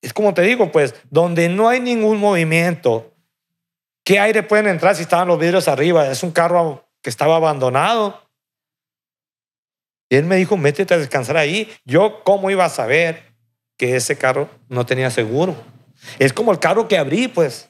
es 0.01 0.11
como 0.11 0.33
te 0.33 0.41
digo, 0.41 0.71
pues, 0.71 0.95
donde 1.11 1.49
no 1.49 1.69
hay 1.69 1.79
ningún 1.79 2.17
movimiento, 2.17 3.15
¿qué 4.03 4.17
aire 4.17 4.41
pueden 4.41 4.65
entrar 4.65 4.95
si 4.95 5.03
estaban 5.03 5.27
los 5.27 5.37
vidrios 5.37 5.67
arriba? 5.67 6.09
Es 6.09 6.23
un 6.23 6.31
carro 6.31 6.89
que 7.03 7.11
estaba 7.11 7.35
abandonado. 7.35 8.27
Y 10.09 10.15
él 10.15 10.25
me 10.25 10.37
dijo, 10.37 10.57
métete 10.57 10.95
a 10.95 10.97
descansar 10.97 11.37
ahí. 11.37 11.71
Yo, 11.85 12.23
¿cómo 12.23 12.49
iba 12.49 12.65
a 12.65 12.69
saber 12.69 13.35
que 13.77 13.95
ese 13.95 14.17
carro 14.17 14.49
no 14.67 14.83
tenía 14.83 15.11
seguro? 15.11 15.55
Es 16.17 16.33
como 16.33 16.51
el 16.51 16.57
carro 16.57 16.87
que 16.87 16.97
abrí, 16.97 17.27
pues. 17.27 17.69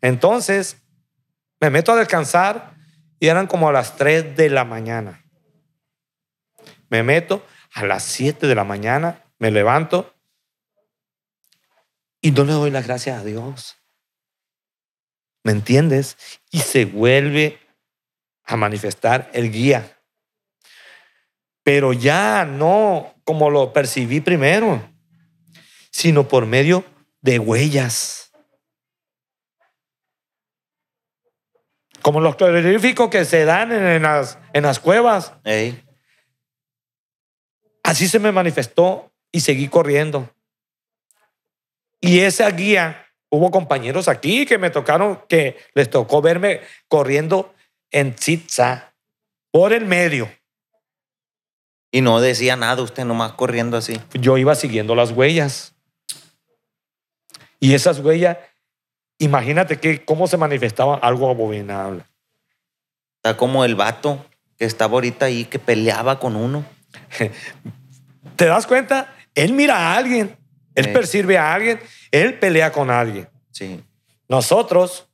Entonces, 0.00 0.76
me 1.58 1.68
meto 1.68 1.90
a 1.90 1.96
descansar 1.96 2.76
y 3.18 3.26
eran 3.26 3.48
como 3.48 3.68
a 3.68 3.72
las 3.72 3.96
3 3.96 4.36
de 4.36 4.50
la 4.50 4.64
mañana. 4.64 5.24
Me 6.90 7.02
meto 7.02 7.44
a 7.74 7.84
las 7.84 8.04
7 8.04 8.46
de 8.46 8.54
la 8.54 8.62
mañana, 8.62 9.21
me 9.42 9.50
levanto 9.50 10.14
y 12.20 12.30
no 12.30 12.44
le 12.44 12.52
doy 12.52 12.70
las 12.70 12.86
gracias 12.86 13.20
a 13.20 13.24
Dios. 13.24 13.76
¿Me 15.42 15.50
entiendes? 15.50 16.16
Y 16.52 16.60
se 16.60 16.84
vuelve 16.84 17.58
a 18.44 18.56
manifestar 18.56 19.28
el 19.32 19.50
guía. 19.50 19.98
Pero 21.64 21.92
ya 21.92 22.44
no 22.44 23.16
como 23.24 23.50
lo 23.50 23.72
percibí 23.72 24.20
primero, 24.20 24.88
sino 25.90 26.28
por 26.28 26.46
medio 26.46 26.84
de 27.20 27.40
huellas. 27.40 28.30
Como 32.00 32.20
los 32.20 32.36
cloríficos 32.36 33.10
que 33.10 33.24
se 33.24 33.44
dan 33.44 33.72
en, 33.72 33.84
en 33.84 34.02
las, 34.02 34.38
en 34.52 34.62
las 34.62 34.78
cuevas. 34.78 35.32
Ey, 35.42 35.84
Así 37.82 38.06
se 38.06 38.20
me 38.20 38.30
manifestó 38.30 39.11
y 39.32 39.40
seguí 39.40 39.68
corriendo. 39.68 40.30
Y 42.00 42.20
esa 42.20 42.50
guía, 42.50 43.06
hubo 43.30 43.50
compañeros 43.50 44.08
aquí 44.08 44.44
que 44.44 44.58
me 44.58 44.70
tocaron, 44.70 45.22
que 45.28 45.56
les 45.74 45.88
tocó 45.88 46.20
verme 46.20 46.60
corriendo 46.88 47.54
en 47.90 48.16
zigzag 48.16 48.92
por 49.50 49.72
el 49.72 49.86
medio. 49.86 50.30
Y 51.90 52.00
no 52.00 52.20
decía 52.20 52.56
nada, 52.56 52.82
usted 52.82 53.04
nomás 53.04 53.32
corriendo 53.32 53.76
así. 53.76 54.00
Yo 54.14 54.38
iba 54.38 54.54
siguiendo 54.54 54.94
las 54.94 55.10
huellas. 55.10 55.74
Y 57.60 57.74
esas 57.74 58.00
huellas, 58.00 58.38
imagínate 59.18 59.78
que 59.78 60.04
cómo 60.04 60.26
se 60.26 60.36
manifestaba 60.36 60.96
algo 60.96 61.30
abominable. 61.30 62.04
Está 63.16 63.36
como 63.36 63.64
el 63.64 63.76
vato 63.76 64.26
que 64.58 64.64
estaba 64.64 64.94
ahorita 64.94 65.26
ahí 65.26 65.44
que 65.44 65.58
peleaba 65.58 66.18
con 66.18 66.34
uno. 66.34 66.64
¿Te 68.36 68.46
das 68.46 68.66
cuenta? 68.66 69.14
Él 69.34 69.52
mira 69.52 69.76
a 69.76 69.96
alguien, 69.96 70.36
él 70.74 70.84
Sí. 70.86 70.90
percibe 70.92 71.38
a 71.38 71.54
alguien, 71.54 71.80
él 72.10 72.38
pelea 72.38 72.70
con 72.72 72.90
alguien. 72.90 73.28
Sí. 73.50 73.82
Nosotros, 74.28 75.08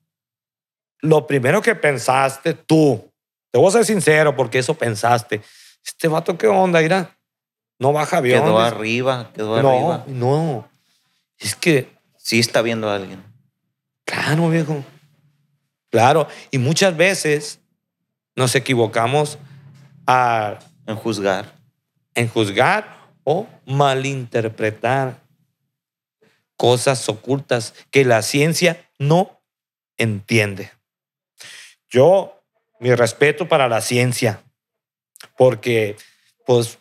lo 1.00 1.26
primero 1.26 1.61
que 1.62 1.74
pensaste 1.74 2.54
tú, 2.54 3.11
te 3.50 3.59
voy 3.59 3.68
a 3.68 3.72
ser 3.72 3.85
sincero 3.85 4.35
porque 4.37 4.59
eso 4.59 4.74
pensaste. 4.74 5.40
Este 5.85 6.09
vato, 6.09 6.37
¿qué 6.37 6.46
onda? 6.46 6.81
Mira, 6.81 7.16
no 7.78 7.92
baja 7.92 8.18
avión. 8.18 8.42
Quedó 8.42 8.59
arriba, 8.59 9.31
quedó 9.35 9.62
No, 9.62 9.68
arriba. 9.92 10.04
no. 10.09 10.68
Es 11.38 11.54
que, 11.54 11.96
Sí 12.16 12.40
está 12.40 12.61
viendo 12.61 12.90
a 12.90 12.96
alguien. 12.96 13.22
claro, 14.04 14.50
viejo. 14.50 14.85
Claro. 15.90 16.28
Y 16.50 16.59
muchas 16.59 16.94
veces 16.96 17.61
nos 18.37 18.54
equivocamos 18.54 19.38
a, 20.07 20.59
En 20.87 20.96
juzgar. 20.96 21.54
en 22.14 22.28
juzgar 22.28 22.97
o 23.31 23.47
malinterpretar 23.67 25.21
cosas 26.57 27.07
ocultas 27.11 27.75
que 27.91 28.07
la 28.07 28.23
ciencia 28.23 28.88
no 28.99 29.43
entiende. 29.99 30.73
Yo, 31.91 32.43
mi 32.81 32.95
respeto 32.95 33.47
para 33.47 33.69
la 33.69 33.83
ciencia, 33.83 34.43
porque 35.37 35.99
pues 36.47 36.79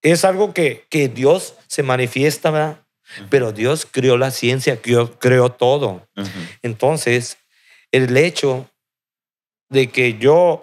es 0.00 0.24
algo 0.24 0.54
que, 0.54 0.86
que 0.88 1.10
Dios 1.10 1.54
se 1.66 1.82
manifiesta, 1.82 2.50
¿verdad? 2.50 2.86
Pero 3.28 3.52
Dios 3.52 3.84
creó 3.84 4.16
la 4.16 4.30
ciencia, 4.30 4.80
creó, 4.80 5.18
creó 5.18 5.52
todo. 5.52 6.08
Entonces, 6.62 7.36
el 7.92 8.16
hecho 8.16 8.70
de 9.68 9.90
que 9.90 10.16
yo, 10.16 10.62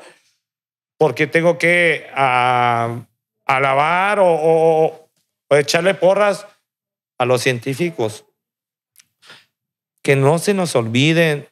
porque 0.97 1.27
tengo 1.27 1.59
que 1.59 2.07
ah, 2.15 3.05
alabar 3.45 4.19
o, 4.19 4.25
o- 4.27 5.09
o 5.49 5.55
echarle 5.55 5.93
porras 5.93 6.47
a 7.17 7.25
los 7.25 7.41
científicos, 7.41 8.25
que 10.01 10.15
no 10.15 10.37
se 10.39 10.53
nos 10.53 10.75
olviden, 10.75 11.47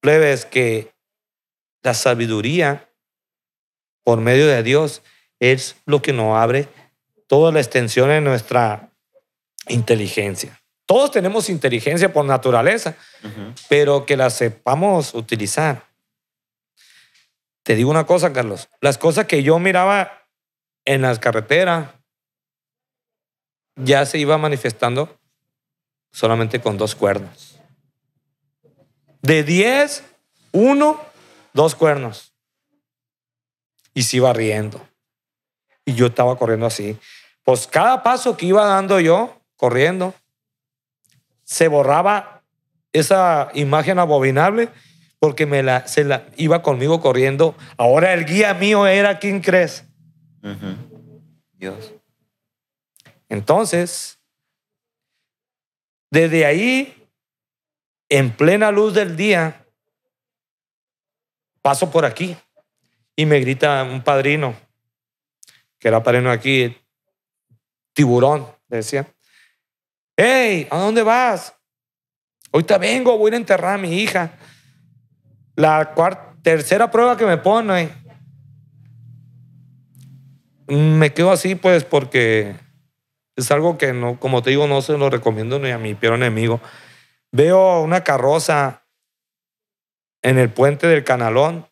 plebes, 0.00 0.44
que 0.46 0.92
la 1.82 1.94
sabiduría 1.94 2.88
por 4.04 4.20
medio 4.20 4.46
de 4.46 4.62
Dios 4.62 5.02
es 5.40 5.76
lo 5.86 6.02
que 6.02 6.12
nos 6.12 6.36
abre 6.36 6.68
toda 7.26 7.52
la 7.52 7.60
extensión 7.60 8.08
de 8.08 8.20
nuestra 8.20 8.90
inteligencia. 9.68 10.60
Todos 10.86 11.10
tenemos 11.10 11.48
inteligencia 11.48 12.12
por 12.12 12.24
naturaleza, 12.24 12.96
pero 13.68 14.06
que 14.06 14.16
la 14.16 14.30
sepamos 14.30 15.14
utilizar. 15.14 15.84
Te 17.64 17.74
digo 17.74 17.90
una 17.90 18.06
cosa, 18.06 18.32
Carlos. 18.32 18.68
Las 18.80 18.96
cosas 18.96 19.26
que 19.26 19.42
yo 19.42 19.58
miraba 19.58 20.25
en 20.86 21.02
las 21.02 21.18
carreteras 21.18 21.90
ya 23.76 24.06
se 24.06 24.16
iba 24.18 24.38
manifestando 24.38 25.18
solamente 26.10 26.60
con 26.60 26.78
dos 26.78 26.94
cuernos. 26.94 27.58
De 29.20 29.42
10, 29.42 30.02
uno, 30.52 30.98
dos 31.52 31.74
cuernos. 31.74 32.32
Y 33.92 34.04
se 34.04 34.16
iba 34.18 34.32
riendo. 34.32 34.80
Y 35.84 35.94
yo 35.94 36.06
estaba 36.06 36.38
corriendo 36.38 36.66
así. 36.66 36.98
Pues 37.44 37.66
cada 37.66 38.02
paso 38.02 38.36
que 38.36 38.46
iba 38.46 38.64
dando 38.64 38.98
yo, 39.00 39.40
corriendo, 39.56 40.14
se 41.44 41.68
borraba 41.68 42.42
esa 42.92 43.50
imagen 43.54 43.98
abominable 43.98 44.70
porque 45.18 45.46
me 45.46 45.62
la, 45.62 45.86
se 45.86 46.04
la 46.04 46.26
iba 46.36 46.62
conmigo 46.62 47.00
corriendo. 47.00 47.54
Ahora 47.76 48.14
el 48.14 48.24
guía 48.24 48.54
mío 48.54 48.86
era 48.86 49.18
¿quién 49.18 49.40
crees? 49.40 49.85
Dios. 51.52 51.94
Entonces, 53.28 54.18
desde 56.10 56.46
ahí, 56.46 57.08
en 58.08 58.30
plena 58.30 58.70
luz 58.70 58.94
del 58.94 59.16
día, 59.16 59.66
paso 61.62 61.90
por 61.90 62.04
aquí 62.04 62.36
y 63.16 63.26
me 63.26 63.40
grita 63.40 63.82
un 63.82 64.02
padrino, 64.02 64.54
que 65.78 65.88
era 65.88 66.02
padrino 66.02 66.30
aquí, 66.30 66.76
tiburón, 67.92 68.46
decía. 68.68 69.06
Hey, 70.16 70.68
¿a 70.70 70.78
dónde 70.78 71.02
vas? 71.02 71.54
Ahorita 72.52 72.78
vengo, 72.78 73.18
voy 73.18 73.32
a 73.32 73.36
enterrar 73.36 73.74
a 73.74 73.78
mi 73.78 74.00
hija. 74.00 74.38
La 75.56 75.94
tercera 76.42 76.90
prueba 76.90 77.16
que 77.16 77.26
me 77.26 77.38
pone. 77.38 78.05
Me 80.68 81.12
quedo 81.12 81.30
así, 81.30 81.54
pues, 81.54 81.84
porque 81.84 82.56
es 83.36 83.50
algo 83.50 83.78
que 83.78 83.92
no, 83.92 84.18
como 84.18 84.42
te 84.42 84.50
digo, 84.50 84.66
no 84.66 84.82
se 84.82 84.96
lo 84.98 85.10
recomiendo 85.10 85.58
ni 85.58 85.70
a 85.70 85.78
mi 85.78 85.94
peor 85.94 86.14
enemigo. 86.14 86.60
Veo 87.30 87.80
una 87.82 88.02
carroza 88.02 88.82
en 90.22 90.38
el 90.38 90.50
puente 90.50 90.86
del 90.86 91.04
canalón, 91.04 91.68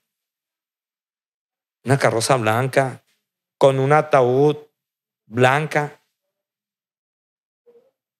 una 1.84 1.98
carroza 1.98 2.36
blanca 2.36 3.02
con 3.58 3.78
un 3.78 3.92
ataúd 3.92 4.56
blanca 5.26 6.00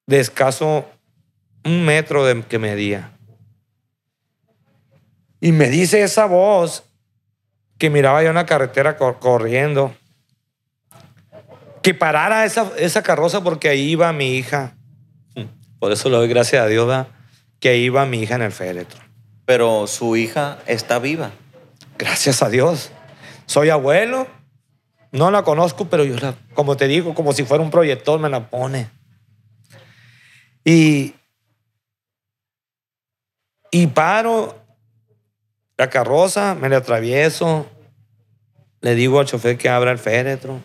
de 0.07 0.21
escaso 0.21 0.91
un 1.65 1.85
metro 1.85 2.25
de 2.25 2.43
que 2.43 2.59
medía. 2.59 3.17
Y 5.41 5.53
me 5.53 5.69
dice 5.69 6.03
esa 6.03 6.27
voz 6.27 6.85
que 7.79 7.91
miraba 7.91 8.23
yo 8.23 8.31
una 8.31 8.47
carretera 8.47 8.97
cor- 8.97 9.19
corriendo 9.19 9.95
que 11.85 11.93
parara 11.93 12.47
esa, 12.47 12.73
esa 12.79 13.03
carroza 13.03 13.45
porque 13.45 13.69
ahí 13.69 13.91
iba 13.91 14.11
mi 14.15 14.37
hija. 14.37 14.75
Por 15.79 15.93
eso 15.93 16.09
le 16.09 16.17
doy 16.17 16.29
gracias 16.29 16.63
a 16.63 16.67
Dios, 16.67 16.87
¿verdad? 16.87 17.09
que 17.61 17.77
iba 17.77 18.07
mi 18.07 18.21
hija 18.21 18.37
en 18.37 18.43
el 18.43 18.53
féretro. 18.53 19.01
Pero 19.45 19.87
su 19.87 20.17
hija 20.17 20.59
está 20.67 20.99
viva. 20.99 21.33
Gracias 21.99 22.43
a 22.43 22.49
Dios. 22.49 22.91
Soy 23.45 23.69
abuelo. 23.69 24.27
No 25.13 25.31
la 25.31 25.45
conozco, 25.45 25.91
pero 25.91 26.05
yo 26.05 26.17
la, 26.17 26.35
como 26.55 26.77
te 26.77 26.89
digo, 26.89 27.15
como 27.15 27.35
si 27.35 27.45
fuera 27.45 27.63
un 27.63 27.71
proyector, 27.71 28.19
me 28.19 28.31
la 28.31 28.49
pone. 28.49 28.91
Y, 30.65 31.15
y 33.71 33.87
paro 33.89 34.59
la 35.77 35.91
carroza, 35.91 36.55
me 36.55 36.71
le 36.71 36.77
atravieso, 36.77 37.67
le 38.81 38.95
digo 38.95 39.21
al 39.21 39.27
chofer 39.27 39.59
que 39.59 39.69
abra 39.69 39.91
el 39.91 39.99
féretro, 39.99 40.61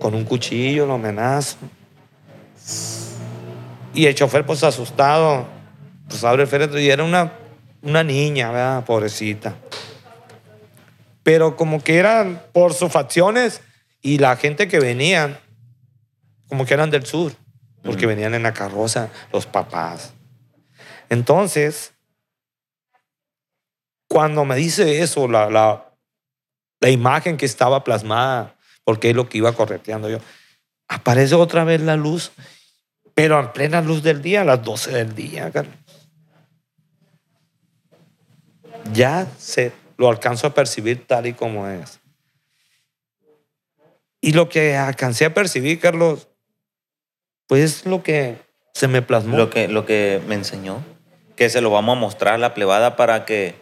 con 0.00 0.14
un 0.14 0.24
cuchillo 0.24 0.86
lo 0.86 0.94
amenazo. 0.94 1.56
Y 3.94 4.06
el 4.06 4.14
chofer, 4.14 4.44
pues 4.46 4.64
asustado, 4.64 5.46
pues 6.08 6.24
abre 6.24 6.42
el 6.42 6.48
féretro 6.48 6.80
y 6.80 6.90
era 6.90 7.04
una, 7.04 7.32
una 7.82 8.02
niña, 8.02 8.50
¿verdad? 8.50 8.84
Pobrecita. 8.84 9.54
Pero 11.22 11.54
como 11.54 11.84
que 11.84 11.98
eran 11.98 12.42
por 12.52 12.72
sus 12.72 12.90
facciones 12.90 13.60
y 14.00 14.18
la 14.18 14.36
gente 14.36 14.68
que 14.68 14.80
venían, 14.80 15.38
como 16.48 16.64
que 16.64 16.74
eran 16.74 16.90
del 16.90 17.04
sur, 17.04 17.32
porque 17.82 18.06
venían 18.06 18.34
en 18.34 18.42
la 18.42 18.54
carroza 18.54 19.10
los 19.32 19.46
papás. 19.46 20.14
Entonces, 21.10 21.92
cuando 24.08 24.44
me 24.46 24.56
dice 24.56 25.02
eso, 25.02 25.28
la, 25.28 25.50
la, 25.50 25.92
la 26.80 26.88
imagen 26.88 27.36
que 27.36 27.46
estaba 27.46 27.84
plasmada, 27.84 28.56
porque 28.90 29.10
es 29.10 29.14
lo 29.14 29.28
que 29.28 29.38
iba 29.38 29.52
correteando 29.52 30.10
yo, 30.10 30.18
aparece 30.88 31.36
otra 31.36 31.62
vez 31.62 31.80
la 31.80 31.94
luz, 31.94 32.32
pero 33.14 33.38
en 33.38 33.52
plena 33.52 33.80
luz 33.80 34.02
del 34.02 34.20
día, 34.20 34.40
a 34.40 34.44
las 34.44 34.64
12 34.64 34.90
del 34.90 35.14
día, 35.14 35.48
Carlos. 35.52 35.76
Ya 38.92 39.28
se 39.38 39.70
lo 39.96 40.08
alcanzo 40.08 40.48
a 40.48 40.54
percibir 40.54 41.06
tal 41.06 41.28
y 41.28 41.34
como 41.34 41.68
es. 41.68 42.00
Y 44.20 44.32
lo 44.32 44.48
que 44.48 44.76
alcancé 44.76 45.24
a 45.24 45.34
percibir, 45.34 45.78
Carlos, 45.78 46.26
pues 47.46 47.62
es 47.62 47.86
lo 47.86 48.02
que 48.02 48.38
se 48.74 48.88
me 48.88 49.02
plasmó. 49.02 49.36
Lo 49.36 49.50
que, 49.50 49.68
lo 49.68 49.86
que 49.86 50.20
me 50.26 50.34
enseñó. 50.34 50.84
Que 51.36 51.48
se 51.48 51.60
lo 51.60 51.70
vamos 51.70 51.96
a 51.96 52.00
mostrar 52.00 52.34
a 52.34 52.38
la 52.38 52.54
plebada 52.54 52.96
para 52.96 53.24
que. 53.24 53.54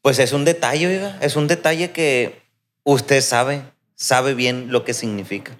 Pues 0.00 0.18
es 0.18 0.32
un 0.32 0.46
detalle, 0.46 0.86
oiga. 0.86 1.18
Es 1.20 1.36
un 1.36 1.48
detalle 1.48 1.90
que 1.90 2.40
usted 2.82 3.20
sabe, 3.20 3.62
sabe 4.00 4.32
bien 4.34 4.72
lo 4.72 4.82
que 4.82 4.94
significa. 4.94 5.52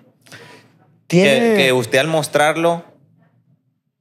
Tiene- 1.07 1.57
Que, 1.57 1.65
que 1.65 1.73
usted 1.75 1.99
al 1.99 2.07
mostrarlo, 2.07 2.85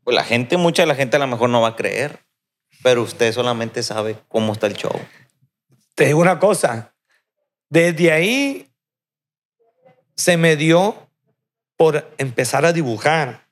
pues 0.05 0.15
la 0.15 0.23
gente, 0.23 0.55
mucha 0.55 0.83
de 0.83 0.87
la 0.87 0.95
gente 0.95 1.17
a 1.17 1.19
lo 1.19 1.27
mejor 1.27 1.49
no 1.49 1.59
va 1.61 1.69
a 1.69 1.75
creer. 1.75 2.19
Pero 2.81 3.03
usted 3.03 3.33
solamente 3.33 3.83
sabe 3.83 4.15
cómo 4.29 4.53
está 4.53 4.67
el 4.67 4.73
show. 4.75 4.93
Te 5.95 6.05
digo 6.05 6.21
una 6.21 6.39
cosa, 6.39 6.93
desde 7.69 8.13
ahí 8.13 8.71
se 10.15 10.37
me 10.37 10.55
dio 10.55 10.95
por 11.75 12.09
empezar 12.17 12.65
a 12.65 12.71
dibujar. 12.71 13.45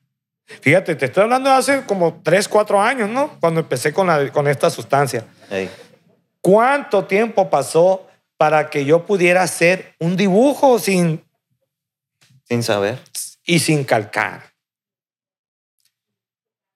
Fíjate, 0.46 0.94
te 0.94 1.04
estoy 1.04 1.24
hablando 1.24 1.50
de 1.50 1.56
hace 1.56 1.84
como 1.84 2.22
3, 2.24 2.48
4 2.48 2.80
años, 2.80 3.10
¿no? 3.10 3.38
Cuando 3.40 3.60
empecé 3.60 3.92
con, 3.92 4.06
la- 4.06 4.32
con 4.32 4.48
esta 4.48 4.70
sustancia. 4.70 5.26
¿Cuánto 6.40 7.04
tiempo 7.04 7.50
pasó 7.50 8.07
para 8.38 8.70
que 8.70 8.84
yo 8.86 9.04
pudiera 9.04 9.42
hacer 9.42 9.94
un 9.98 10.16
dibujo 10.16 10.78
sin, 10.78 11.22
sin 12.44 12.62
saber. 12.62 12.98
y 13.44 13.58
sin 13.58 13.84
calcar? 13.84 14.54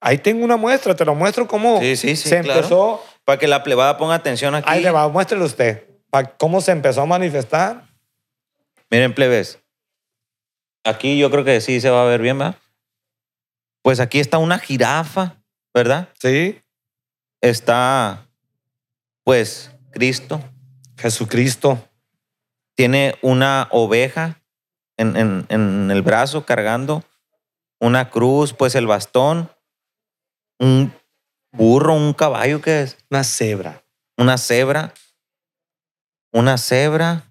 Ahí 0.00 0.18
tengo 0.18 0.44
una 0.44 0.56
muestra, 0.56 0.94
te 0.96 1.04
lo 1.04 1.14
muestro 1.14 1.46
cómo 1.46 1.78
Sí, 1.80 1.96
sí, 1.96 2.16
sí, 2.16 2.28
se 2.28 2.40
claro. 2.40 2.58
empezó. 2.60 3.04
Para 3.24 3.38
que 3.38 3.46
la 3.46 3.62
plebada 3.62 3.96
ponga 3.96 4.16
atención 4.16 4.54
aquí. 4.56 4.68
Ahí 4.68 4.82
le 4.82 4.90
va, 4.90 5.08
muéstrele 5.08 5.44
usted. 5.44 5.88
pa- 6.10 6.24
¿Cómo 6.36 6.60
se 6.60 6.72
empezó 6.72 7.02
a 7.02 7.06
manifestar? 7.06 7.84
Miren, 8.90 9.14
plebes. 9.14 9.60
Aquí 10.84 11.16
yo 11.16 11.30
creo 11.30 11.44
que 11.44 11.60
sí 11.60 11.80
se 11.80 11.88
va 11.88 12.02
a 12.02 12.06
ver 12.06 12.20
bien, 12.20 12.36
¿verdad? 12.38 12.56
Pues 13.82 14.00
aquí 14.00 14.18
está 14.18 14.38
una 14.38 14.58
jirafa, 14.58 15.36
¿verdad? 15.72 16.08
Sí, 16.20 16.58
Está, 17.40 18.28
pues, 19.24 19.70
Cristo. 19.92 20.40
Jesucristo. 20.96 21.88
Tiene 22.76 23.16
una 23.22 23.68
oveja 23.70 24.42
en, 24.96 25.16
en- 25.16 25.46
en 25.48 25.90
el 25.90 26.02
brazo 26.02 26.46
cargando, 26.46 27.04
una 27.80 28.10
cruz, 28.10 28.52
pues 28.54 28.74
el 28.74 28.86
bastón, 28.86 29.50
un 30.58 30.92
burro, 31.52 31.94
un 31.94 32.12
caballo, 32.14 32.60
¿qué 32.62 32.82
es? 32.82 32.96
Una 33.10 33.24
cebra. 33.24 33.84
Una 34.16 34.38
cebra. 34.38 34.94
Una 36.32 36.56
cebra. 36.56 37.24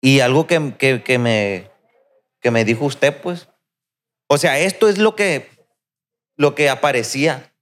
Y 0.00 0.20
algo 0.20 0.46
que, 0.46 0.74
que- 0.78 1.02
que 1.02 1.18
me, 1.18 1.70
que 2.40 2.50
me 2.50 2.64
dijo 2.64 2.84
usted, 2.84 3.20
pues. 3.20 3.48
O 4.28 4.38
sea, 4.38 4.58
esto 4.58 4.88
es 4.88 4.98
lo 4.98 5.14
que, 5.16 5.50
lo 6.36 6.54
que 6.54 6.68
aparecía 6.70 7.52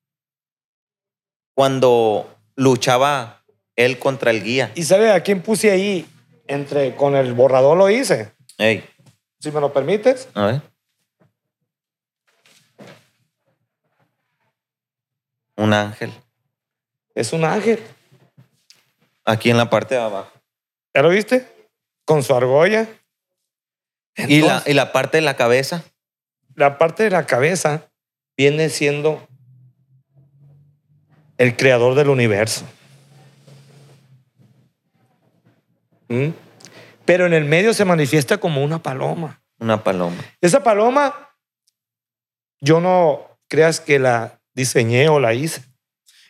cuando 1.55 2.37
luchaba 2.57 3.44
él 3.77 3.99
contra 3.99 4.31
el 4.31 4.43
guía. 4.43 4.71
¿Y 4.75 4.85
sabe 4.85 5.11
a 5.13 5.23
quién 5.23 5.43
puse 5.43 5.71
ahí? 5.71 6.07
Entre, 6.47 6.95
con 6.95 7.17
el 7.17 7.33
borrador 7.33 7.77
lo 7.77 7.89
hice. 7.91 8.33
Ey, 8.59 8.85
Si 9.41 9.51
me 9.51 9.61
lo 9.61 9.73
permites. 9.73 10.29
a 10.35 10.47
ver. 10.47 10.63
Un 15.57 15.73
ángel. 15.73 16.13
Es 17.15 17.33
un 17.33 17.45
ángel. 17.45 17.81
Aquí 19.25 19.51
en 19.51 19.57
la 19.57 19.71
parte 19.71 19.95
de 19.95 20.01
abajo. 20.01 20.31
¿Ya 20.93 21.03
lo 21.03 21.09
viste? 21.11 21.49
Con 22.05 22.23
su 22.23 22.35
argolla. 22.35 22.89
Y 24.17 24.43
la, 24.43 24.63
y 24.67 24.75
la 24.75 24.93
parte 24.93 25.17
de 25.19 25.23
la 25.23 25.37
cabeza. 25.37 25.83
la 26.55 26.79
parte 26.79 27.03
de 27.05 27.11
la 27.11 27.27
cabeza 27.27 27.91
viene 28.37 28.69
siendo 28.69 29.27
el 31.39 31.57
creador 31.57 31.95
del 31.95 32.09
universo. 32.09 32.65
¿Mm? 36.15 36.35
Pero 37.05 37.27
en 37.27 37.35
el 37.35 37.45
medio 37.45 37.75
se 37.75 37.85
manifiesta 37.85 38.39
como 38.39 38.63
una 38.63 38.83
paloma. 38.83 39.43
Una 39.59 39.83
paloma. 39.83 40.17
Esa 40.41 40.63
paloma, 40.63 41.31
yo 42.61 42.81
no 42.81 43.39
creas 43.49 43.81
que 43.81 43.99
la 43.99 44.41
diseñé 44.55 45.09
o 45.09 45.21
la 45.21 45.35
hice. 45.35 45.63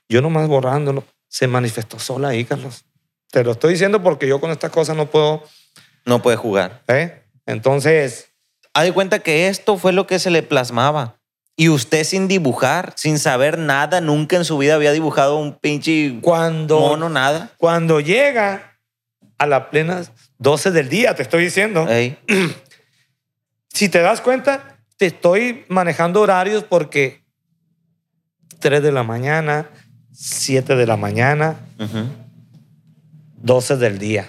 Yo 0.08 0.20
nomás 0.20 0.48
borrándolo, 0.48 1.04
se 1.28 1.46
manifestó 1.46 1.98
sola 1.98 2.28
ahí, 2.28 2.44
Carlos. 2.44 2.84
Te 3.30 3.44
lo 3.44 3.52
estoy 3.52 3.72
diciendo 3.72 4.02
porque 4.02 4.28
yo 4.28 4.40
con 4.40 4.50
estas 4.50 4.70
cosas 4.70 4.96
no 4.96 5.06
puedo, 5.06 5.42
No 6.04 6.22
puede 6.22 6.36
jugar. 6.36 6.82
¿eh? 6.88 7.22
Entonces, 7.46 8.34
Haz 8.76 8.86
de 8.86 8.92
cuenta 8.92 9.20
que 9.20 9.46
esto 9.46 9.76
fue 9.76 9.92
lo 9.92 10.08
que 10.08 10.18
se 10.18 10.30
le 10.30 10.42
plasmaba. 10.42 11.20
Y 11.56 11.68
usted 11.68 12.02
sin 12.02 12.26
dibujar, 12.26 12.92
sin 12.96 13.20
saber 13.20 13.56
nada, 13.56 14.00
nunca 14.00 14.34
en 14.34 14.44
su 14.44 14.58
vida 14.58 14.74
había 14.74 14.90
dibujado 14.90 15.36
un 15.36 15.54
pinche 15.54 16.18
cuando, 16.20 16.80
mono, 16.80 17.08
nada. 17.08 17.52
cuando 17.56 18.00
llega 18.00 18.73
a 19.44 19.46
la 19.46 19.70
plena 19.70 20.02
12 20.38 20.72
del 20.72 20.88
día, 20.88 21.14
te 21.14 21.22
estoy 21.22 21.44
diciendo, 21.44 21.88
Ey, 21.88 22.18
si 23.72 23.88
te 23.88 24.00
das 24.00 24.20
cuenta, 24.20 24.78
te 24.96 25.06
estoy 25.06 25.64
manejando 25.68 26.20
horarios 26.20 26.64
porque 26.64 27.22
3 28.60 28.82
de 28.82 28.92
la 28.92 29.02
mañana, 29.02 29.70
7 30.12 30.76
de 30.76 30.86
la 30.86 30.96
mañana, 30.96 31.56
ujú. 31.78 32.08
12 33.36 33.76
del 33.76 33.98
día. 33.98 34.28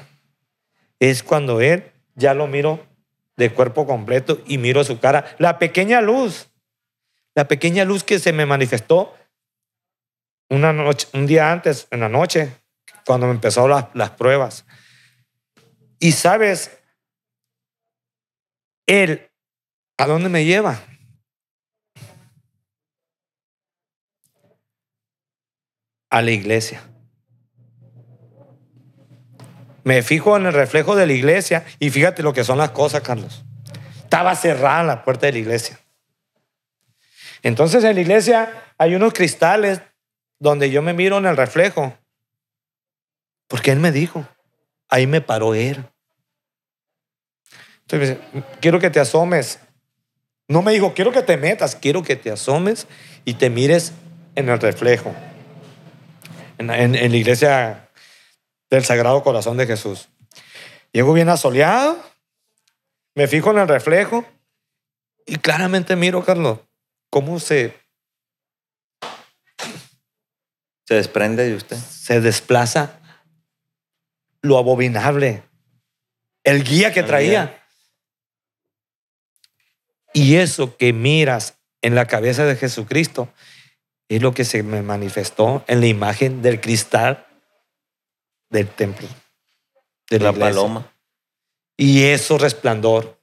Es 0.99 1.23
cuando 1.23 1.61
él 1.61 1.91
ya 2.15 2.33
lo 2.33 2.47
miro 2.47 2.85
de 3.37 3.51
cuerpo 3.51 3.85
completo 3.85 4.41
y 4.45 4.57
miro 4.57 4.83
su 4.83 4.99
cara. 4.99 5.25
La 5.37 5.59
pequeña 5.59 6.01
luz, 6.01 6.47
la 7.33 7.47
pequeña 7.47 7.85
luz 7.85 8.03
que 8.03 8.19
se 8.19 8.33
me 8.33 8.45
manifestó 8.45 9.13
una 10.49 10.73
noche, 10.73 11.07
un 11.13 11.25
día 11.27 11.51
antes, 11.51 11.87
en 11.91 12.01
la 12.01 12.09
noche, 12.09 12.51
cuando 13.05 13.27
me 13.27 13.33
empezó 13.33 13.67
las, 13.67 13.85
las 13.93 14.11
pruebas. 14.11 14.65
Y 15.99 16.11
sabes, 16.11 16.77
él, 18.85 19.29
¿a 19.97 20.05
dónde 20.05 20.29
me 20.29 20.45
lleva? 20.45 20.79
A 26.09 26.21
la 26.21 26.31
iglesia. 26.31 26.83
Me 29.83 30.01
fijo 30.01 30.35
en 30.35 30.47
el 30.47 30.53
reflejo 30.53 30.95
de 30.95 31.05
la 31.05 31.13
iglesia 31.13 31.65
y 31.79 31.89
fíjate 31.89 32.23
lo 32.23 32.33
que 32.33 32.43
son 32.43 32.57
las 32.57 32.71
cosas, 32.71 33.01
Carlos. 33.01 33.43
Estaba 33.97 34.35
cerrada 34.35 34.83
la 34.83 35.03
puerta 35.03 35.27
de 35.27 35.33
la 35.33 35.39
iglesia. 35.39 35.79
Entonces 37.43 37.83
en 37.83 37.95
la 37.95 38.01
iglesia 38.01 38.73
hay 38.77 38.95
unos 38.95 39.13
cristales 39.13 39.81
donde 40.39 40.71
yo 40.71 40.81
me 40.81 40.93
miro 40.93 41.17
en 41.17 41.27
el 41.27 41.37
reflejo. 41.37 41.95
Porque 43.47 43.71
él 43.71 43.79
me 43.79 43.91
dijo, 43.91 44.27
ahí 44.89 45.07
me 45.07 45.21
paró 45.21 45.53
él. 45.55 45.85
Entonces, 47.81 48.17
me 48.33 48.41
dice, 48.41 48.47
quiero 48.61 48.79
que 48.79 48.89
te 48.89 48.99
asomes. 48.99 49.59
No 50.47 50.61
me 50.61 50.71
dijo, 50.73 50.93
quiero 50.93 51.11
que 51.11 51.21
te 51.21 51.37
metas, 51.37 51.75
quiero 51.75 52.03
que 52.03 52.15
te 52.15 52.31
asomes 52.31 52.87
y 53.25 53.35
te 53.35 53.49
mires 53.49 53.93
en 54.35 54.49
el 54.49 54.59
reflejo, 54.59 55.13
en, 56.57 56.69
en- 56.69 56.95
en 56.95 57.11
la 57.11 57.17
iglesia 57.17 57.89
del 58.69 58.83
Sagrado 58.85 59.23
Corazón 59.23 59.57
de 59.57 59.65
Jesús. 59.65 60.09
Llego 60.91 61.13
bien 61.13 61.29
asoleado, 61.29 61.97
me 63.15 63.27
fijo 63.27 63.51
en 63.51 63.59
el 63.59 63.67
reflejo 63.67 64.25
y 65.25 65.37
claramente 65.37 65.95
miro, 65.95 66.23
Carlos, 66.23 66.59
cómo 67.09 67.39
se, 67.39 67.75
Se 70.87 70.93
desprende 70.95 71.45
de 71.49 71.55
usted. 71.55 71.77
se 71.77 72.21
desplaza 72.21 72.99
lo 74.45 74.57
abominable, 74.57 75.43
el 76.43 76.63
guía 76.63 76.93
que 76.93 77.03
traía. 77.03 77.61
Y 80.13 80.35
eso 80.35 80.77
que 80.77 80.93
miras 80.93 81.57
en 81.81 81.95
la 81.95 82.05
cabeza 82.05 82.45
de 82.45 82.55
Jesucristo 82.55 83.27
es 84.07 84.21
lo 84.21 84.33
que 84.33 84.45
se 84.45 84.63
me 84.63 84.81
manifestó 84.81 85.65
en 85.67 85.81
la 85.81 85.87
imagen 85.87 86.41
del 86.41 86.61
cristal 86.61 87.25
del 88.49 88.69
templo. 88.69 89.07
De 90.09 90.19
la 90.19 90.29
iglesia. 90.29 90.53
paloma. 90.53 90.91
Y 91.75 92.03
eso 92.03 92.37
resplandor. 92.37 93.19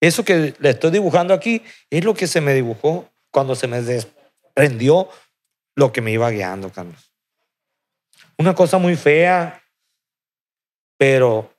Eso 0.00 0.24
que 0.24 0.54
le 0.58 0.70
estoy 0.70 0.92
dibujando 0.92 1.34
aquí 1.34 1.62
es 1.90 2.04
lo 2.04 2.14
que 2.14 2.26
se 2.26 2.40
me 2.40 2.54
dibujó 2.54 3.10
cuando 3.30 3.54
se 3.54 3.66
me 3.66 3.82
desprendió 3.82 5.08
lo 5.74 5.92
que 5.92 6.00
me 6.00 6.12
iba 6.12 6.30
guiando, 6.30 6.70
Carlos. 6.70 7.15
Una 8.38 8.54
cosa 8.54 8.78
muy 8.78 8.96
fea, 8.96 9.62
pero 10.98 11.52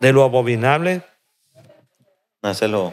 de 0.00 0.12
lo 0.12 0.22
abominable, 0.24 1.02
Nace 2.42 2.68
lo. 2.68 2.92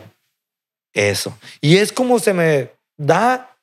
eso. 0.94 1.38
Y 1.60 1.78
es 1.78 1.92
como 1.92 2.20
se 2.20 2.34
me 2.34 2.72
da 2.96 3.58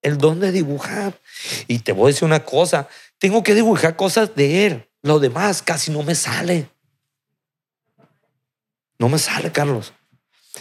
el 0.00 0.16
don 0.18 0.40
de 0.40 0.50
dibujar. 0.52 1.18
Y 1.66 1.80
te 1.80 1.92
voy 1.92 2.04
a 2.04 2.12
decir 2.12 2.24
una 2.24 2.44
cosa, 2.44 2.88
tengo 3.18 3.42
que 3.42 3.54
dibujar 3.54 3.96
cosas 3.96 4.34
de 4.34 4.66
él. 4.66 4.88
Lo 5.02 5.18
demás 5.18 5.60
casi 5.62 5.90
no 5.90 6.02
me 6.02 6.14
sale. 6.14 6.70
No 8.98 9.08
me 9.10 9.18
sale, 9.18 9.52
Carlos. 9.52 9.92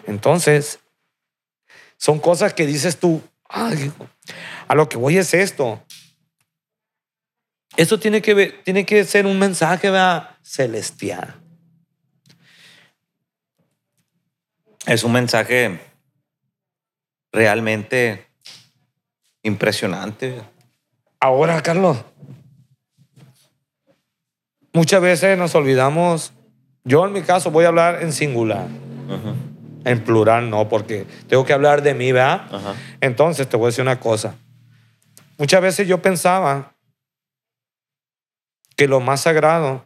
Entonces, 0.06 0.80
son 1.98 2.20
cosas 2.20 2.54
que 2.54 2.66
dices 2.66 3.00
tú, 3.00 3.22
"Ay, 3.48 3.94
a 4.68 4.76
lo 4.76 4.90
que 4.90 4.98
voy 4.98 5.18
es 5.18 5.34
esto. 5.34 5.82
Esto 7.78 8.00
tiene 8.00 8.22
que, 8.22 8.34
ver- 8.34 8.62
tiene 8.64 8.86
que 8.86 9.04
ser 9.04 9.26
un 9.26 9.38
mensaje 9.38 9.90
¿verdad? 9.90 10.30
celestial. 10.42 11.36
Es 14.86 15.04
un 15.04 15.12
mensaje 15.12 15.80
realmente 17.32 18.28
impresionante. 19.44 20.42
Ahora, 21.20 21.62
Carlos, 21.62 21.98
muchas 24.74 25.02
veces 25.02 25.38
nos 25.38 25.56
olvidamos, 25.56 26.34
yo 26.84 27.06
en 27.06 27.14
mi 27.14 27.22
caso 27.24 27.50
voy 27.52 27.66
a 27.66 27.70
hablar 27.70 28.04
en 28.04 28.14
singular, 28.14 28.68
en 29.86 30.04
plural 30.04 30.50
no, 30.50 30.70
porque 30.70 31.06
tengo 31.28 31.46
que 31.46 31.54
hablar 31.54 31.82
de 31.82 31.94
mí, 31.96 32.12
¿verdad? 32.12 32.48
Entonces 33.02 33.50
te 33.50 33.58
voy 33.58 33.66
a 33.66 33.70
decir 33.70 33.82
una 33.82 34.00
cosa. 34.00 34.36
Muchas 35.38 35.62
veces 35.62 35.88
yo 35.88 36.02
pensaba 36.02 36.75
que 38.76 38.88
lo 38.88 39.00
más 39.00 39.22
sagrado 39.22 39.86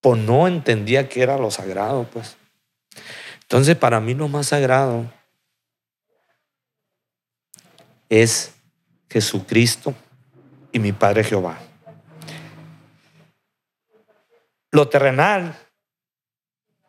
pues 0.00 0.20
no 0.20 0.46
entendía 0.48 1.08
que 1.08 1.22
era 1.22 1.36
lo 1.36 1.50
sagrado, 1.50 2.04
pues. 2.04 2.36
Entonces, 3.42 3.76
para 3.76 4.00
mí 4.00 4.14
lo 4.14 4.28
más 4.28 4.46
sagrado 4.46 5.12
es 8.08 8.54
Jesucristo 9.08 9.94
y 10.72 10.78
mi 10.78 10.92
Padre 10.92 11.24
Jehová. 11.24 11.58
Lo 14.70 14.88
terrenal, 14.88 15.58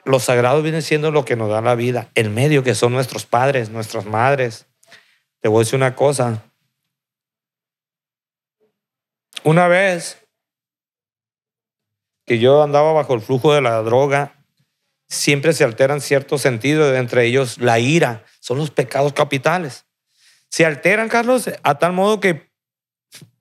lo 0.05 0.19
sagrado 0.19 0.61
viene 0.61 0.81
siendo 0.81 1.11
lo 1.11 1.25
que 1.25 1.35
nos 1.35 1.49
da 1.49 1.61
la 1.61 1.75
vida, 1.75 2.09
el 2.15 2.29
medio 2.29 2.63
que 2.63 2.75
son 2.75 2.93
nuestros 2.93 3.25
padres, 3.25 3.69
nuestras 3.69 4.05
madres. 4.05 4.67
Te 5.41 5.49
voy 5.49 5.57
a 5.57 5.63
decir 5.63 5.75
una 5.75 5.95
cosa. 5.95 6.43
Una 9.43 9.67
vez 9.67 10.21
que 12.25 12.37
yo 12.39 12.61
andaba 12.61 12.93
bajo 12.93 13.15
el 13.15 13.21
flujo 13.21 13.53
de 13.53 13.61
la 13.61 13.81
droga, 13.81 14.35
siempre 15.07 15.53
se 15.53 15.63
alteran 15.63 15.99
ciertos 15.99 16.41
sentidos, 16.41 16.95
entre 16.95 17.25
ellos 17.25 17.57
la 17.57 17.79
ira, 17.79 18.23
son 18.39 18.59
los 18.59 18.69
pecados 18.69 19.13
capitales. 19.13 19.85
Se 20.47 20.65
alteran, 20.65 21.09
Carlos, 21.09 21.49
a 21.63 21.79
tal 21.79 21.93
modo 21.93 22.19
que 22.19 22.51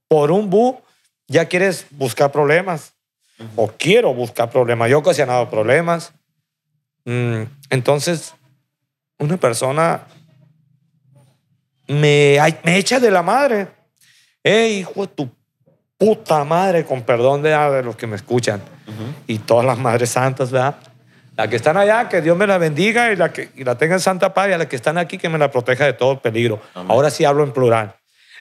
por 0.09 0.31
un 0.31 0.49
bu 0.49 0.81
ya 1.29 1.47
quieres 1.47 1.87
buscar 1.91 2.33
problemas 2.33 2.95
o 3.57 3.69
quiero 3.69 4.15
buscar 4.15 4.51
problemas. 4.51 4.89
Yo 4.91 4.97
he 4.97 5.01
ocasionado 5.01 5.51
problemas. 5.51 6.13
Mm, 7.05 7.43
Entonces, 7.71 8.35
una 9.19 9.37
persona 9.37 10.07
me, 11.91 12.39
me 12.65 12.77
echa 12.77 13.01
de 13.01 13.11
la 13.11 13.23
madre. 13.23 13.69
Hey, 14.43 14.79
hijo 14.79 15.07
de 15.07 15.09
tu 15.09 15.31
puta 15.99 16.45
madre, 16.45 16.85
con 16.85 17.03
perdón 17.03 17.43
de, 17.43 17.51
de 17.51 17.83
los 17.83 17.97
que 17.97 18.07
me 18.07 18.17
escuchan 18.17 18.63
y 19.27 19.39
todas 19.39 19.65
las 19.65 19.79
madres 19.79 20.11
santas, 20.11 20.51
¿verdad? 20.51 20.77
Las 21.37 21.49
que 21.49 21.57
están 21.57 21.77
allá, 21.77 22.09
que 22.09 22.21
Dios 22.21 22.37
me 22.37 22.47
la 22.47 22.59
bendiga 22.59 23.13
y 23.13 23.17
la 23.17 23.33
que 23.33 23.51
y 23.55 23.65
la 23.65 23.77
tenga 23.77 23.95
en 23.95 24.01
santa 24.01 24.35
paz, 24.35 24.49
y 24.49 24.53
a 24.53 24.59
las 24.59 24.67
que 24.67 24.77
están 24.77 24.99
aquí, 24.99 25.19
que 25.19 25.29
me 25.29 25.39
la 25.39 25.51
proteja 25.51 25.85
de 25.85 25.93
todo 25.93 26.21
peligro. 26.21 26.61
Amén. 26.75 26.91
Ahora 26.91 27.11
sí 27.11 27.25
hablo 27.25 27.45
en 27.45 27.53
plural. 27.53 27.95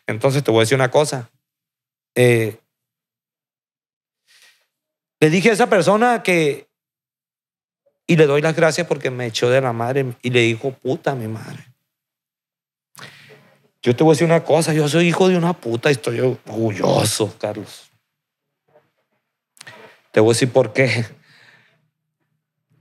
Entonces 0.08 0.44
te 0.44 0.52
voy 0.52 0.60
a 0.60 0.62
decir 0.62 0.76
una 0.76 0.90
cosa. 0.90 1.30
Eh, 2.16 2.58
le 5.20 5.30
dije 5.30 5.50
a 5.50 5.54
esa 5.54 5.68
persona 5.68 6.24
que, 6.24 6.68
y 8.08 8.16
le 8.16 8.26
doy 8.26 8.42
las 8.42 8.56
gracias 8.56 8.88
porque 8.88 9.12
me 9.12 9.28
echó 9.28 9.50
de 9.50 9.62
la 9.62 9.74
madre 9.74 10.06
y 10.22 10.30
le 10.30 10.42
dijo, 10.42 10.72
puta, 10.72 11.14
mi 11.14 11.28
madre. 11.28 11.69
Yo 13.82 13.96
te 13.96 14.04
voy 14.04 14.12
a 14.12 14.14
decir 14.14 14.26
una 14.26 14.44
cosa, 14.44 14.74
yo 14.74 14.90
soy 14.90 15.08
hijo 15.08 15.30
de 15.30 15.38
una 15.38 15.54
puta 15.54 15.90
y 15.90 15.94
estoy 15.94 16.20
orgulloso, 16.20 17.34
Carlos. 17.40 17.90
Te 20.12 20.20
voy 20.20 20.32
a 20.32 20.34
decir 20.34 20.52
por 20.52 20.74
qué. 20.74 21.06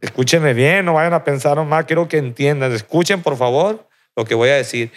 Escúchenme 0.00 0.54
bien, 0.54 0.84
no 0.84 0.94
vayan 0.94 1.12
a 1.12 1.24
pensar 1.24 1.62
más, 1.64 1.84
quiero 1.84 2.08
que 2.08 2.18
entiendan. 2.18 2.72
Escuchen, 2.72 3.22
por 3.22 3.36
favor, 3.36 3.88
lo 4.16 4.24
que 4.24 4.34
voy 4.34 4.48
a 4.48 4.56
decir. 4.56 4.90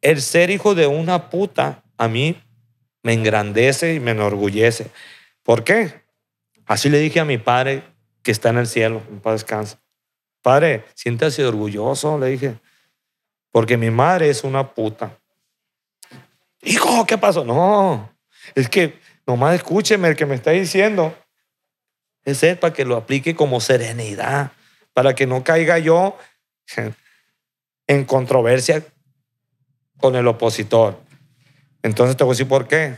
El 0.00 0.22
ser 0.22 0.50
hijo 0.50 0.74
de 0.74 0.86
una 0.86 1.30
puta 1.30 1.84
a 1.96 2.08
mí 2.08 2.40
me 3.02 3.12
engrandece 3.12 3.94
y 3.94 4.00
me 4.00 4.12
enorgullece. 4.12 4.90
¿Por 5.42 5.64
qué? 5.64 6.02
Así 6.66 6.88
le 6.88 6.98
dije 6.98 7.20
a 7.20 7.24
mi 7.24 7.38
padre 7.38 7.82
que 8.22 8.30
está 8.30 8.50
en 8.50 8.58
el 8.58 8.66
cielo, 8.66 9.02
en 9.08 9.20
paz 9.20 9.34
descansa. 9.34 9.80
Padre, 10.42 10.84
siéntase 10.94 11.44
orgulloso, 11.44 12.18
le 12.18 12.26
dije, 12.26 12.58
porque 13.50 13.76
mi 13.76 13.90
madre 13.90 14.30
es 14.30 14.44
una 14.44 14.72
puta. 14.74 15.18
Hijo, 16.62 17.06
¿qué 17.06 17.16
pasó? 17.18 17.44
No, 17.44 18.12
es 18.54 18.68
que 18.68 18.98
nomás 19.26 19.54
escúcheme 19.54 20.08
el 20.08 20.16
que 20.16 20.26
me 20.26 20.34
está 20.34 20.50
diciendo. 20.50 21.16
Es 22.24 22.44
para 22.58 22.74
que 22.74 22.84
lo 22.84 22.96
aplique 22.96 23.34
como 23.34 23.60
serenidad, 23.60 24.52
para 24.92 25.14
que 25.14 25.26
no 25.26 25.44
caiga 25.44 25.78
yo 25.78 26.18
en 27.86 28.04
controversia 28.04 28.84
con 29.98 30.14
el 30.14 30.26
opositor. 30.26 31.00
Entonces 31.82 32.16
te 32.16 32.24
voy 32.24 32.32
a 32.32 32.34
decir 32.34 32.48
por 32.48 32.68
qué. 32.68 32.96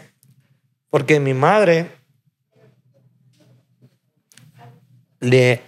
Porque 0.89 1.21
mi 1.21 1.33
madre 1.33 1.91
le, 5.21 5.63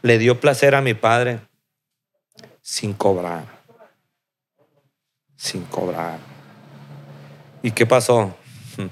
le 0.00 0.18
dio 0.18 0.40
placer 0.40 0.74
a 0.74 0.80
mi 0.80 0.94
padre 0.94 1.40
sin 2.66 2.94
cobrar. 2.94 3.46
Sin 5.36 5.64
cobrar. 5.66 6.18
¿Y 7.62 7.70
qué 7.70 7.86
pasó? 7.86 8.36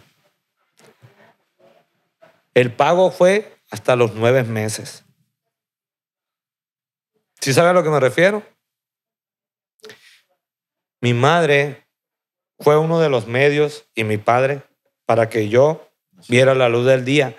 El 2.55 2.73
pago 2.73 3.11
fue 3.11 3.59
hasta 3.73 3.97
los 3.97 4.15
nueve 4.15 4.45
meses. 4.45 5.05
¿Sí 7.41 7.53
sabe 7.53 7.71
a 7.71 7.73
lo 7.73 7.83
que 7.83 7.91
me 7.91 7.99
refiero? 7.99 8.45
Mi 11.01 11.13
madre 11.13 11.85
fue 12.61 12.79
uno 12.79 13.01
de 13.01 13.09
los 13.09 13.27
medios 13.27 13.89
y 13.97 14.05
mi 14.05 14.19
padre 14.19 14.63
para 15.05 15.29
que 15.29 15.49
yo 15.49 15.91
viera 16.29 16.55
la 16.55 16.69
luz 16.69 16.87
del 16.87 17.05
día. 17.05 17.37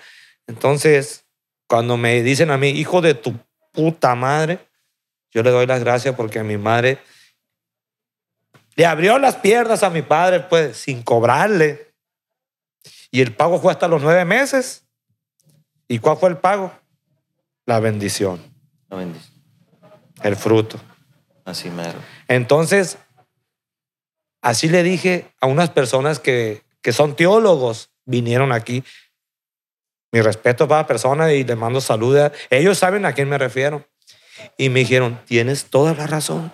Entonces, 0.47 1.25
cuando 1.67 1.95
me 1.95 2.21
dicen 2.23 2.51
a 2.51 2.57
mí, 2.57 2.71
hijo 2.71 2.99
de 2.99 3.13
tu 3.13 3.39
puta 3.71 4.15
madre, 4.15 4.64
yo 5.36 5.43
le 5.43 5.51
doy 5.51 5.67
las 5.67 5.81
gracias 5.81 6.15
porque 6.15 6.41
mi 6.43 6.57
madre 6.57 6.97
le 8.77 8.86
abrió 8.86 9.19
las 9.19 9.36
piernas 9.36 9.83
a 9.83 9.89
mi 9.89 10.01
padre, 10.01 10.39
pues, 10.39 10.77
sin 10.77 11.03
cobrarle. 11.03 11.93
Y 13.11 13.19
el 13.19 13.36
pago 13.36 13.59
fue 13.59 13.73
hasta 13.73 13.89
los 13.89 14.01
nueve 14.01 14.23
meses. 14.23 14.86
¿Y 15.89 15.99
cuál 15.99 16.17
fue 16.17 16.29
el 16.29 16.38
pago? 16.38 16.71
La 17.65 17.81
bendición, 17.81 18.41
La 18.89 18.95
bendición. 18.95 19.33
el 20.23 20.36
fruto. 20.38 20.79
Así 21.43 21.69
mero. 21.69 21.99
Entonces, 22.29 22.97
así 24.41 24.69
le 24.69 24.83
dije 24.83 25.33
a 25.41 25.47
unas 25.47 25.69
personas 25.69 26.19
que, 26.19 26.63
que 26.81 26.93
son 26.93 27.17
teólogos, 27.17 27.89
vinieron 28.05 28.53
aquí. 28.53 28.86
Mi 30.13 30.21
respeto 30.21 30.65
para 30.65 30.83
la 30.83 30.88
persona 30.88 31.33
y 31.33 31.43
les 31.43 31.57
mando 31.57 31.81
saludos. 31.81 32.31
Ellos 32.49 32.77
saben 32.77 33.05
a 33.05 33.11
quién 33.11 33.27
me 33.27 33.38
refiero. 33.38 33.86
Y 34.57 34.69
me 34.69 34.81
dijeron, 34.81 35.21
tienes 35.25 35.69
toda 35.69 35.93
la 35.93 36.07
razón. 36.07 36.51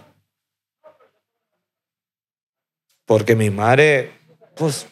Porque 3.05 3.35
mi 3.35 3.49
madre, 3.49 4.13
pues, 4.55 4.87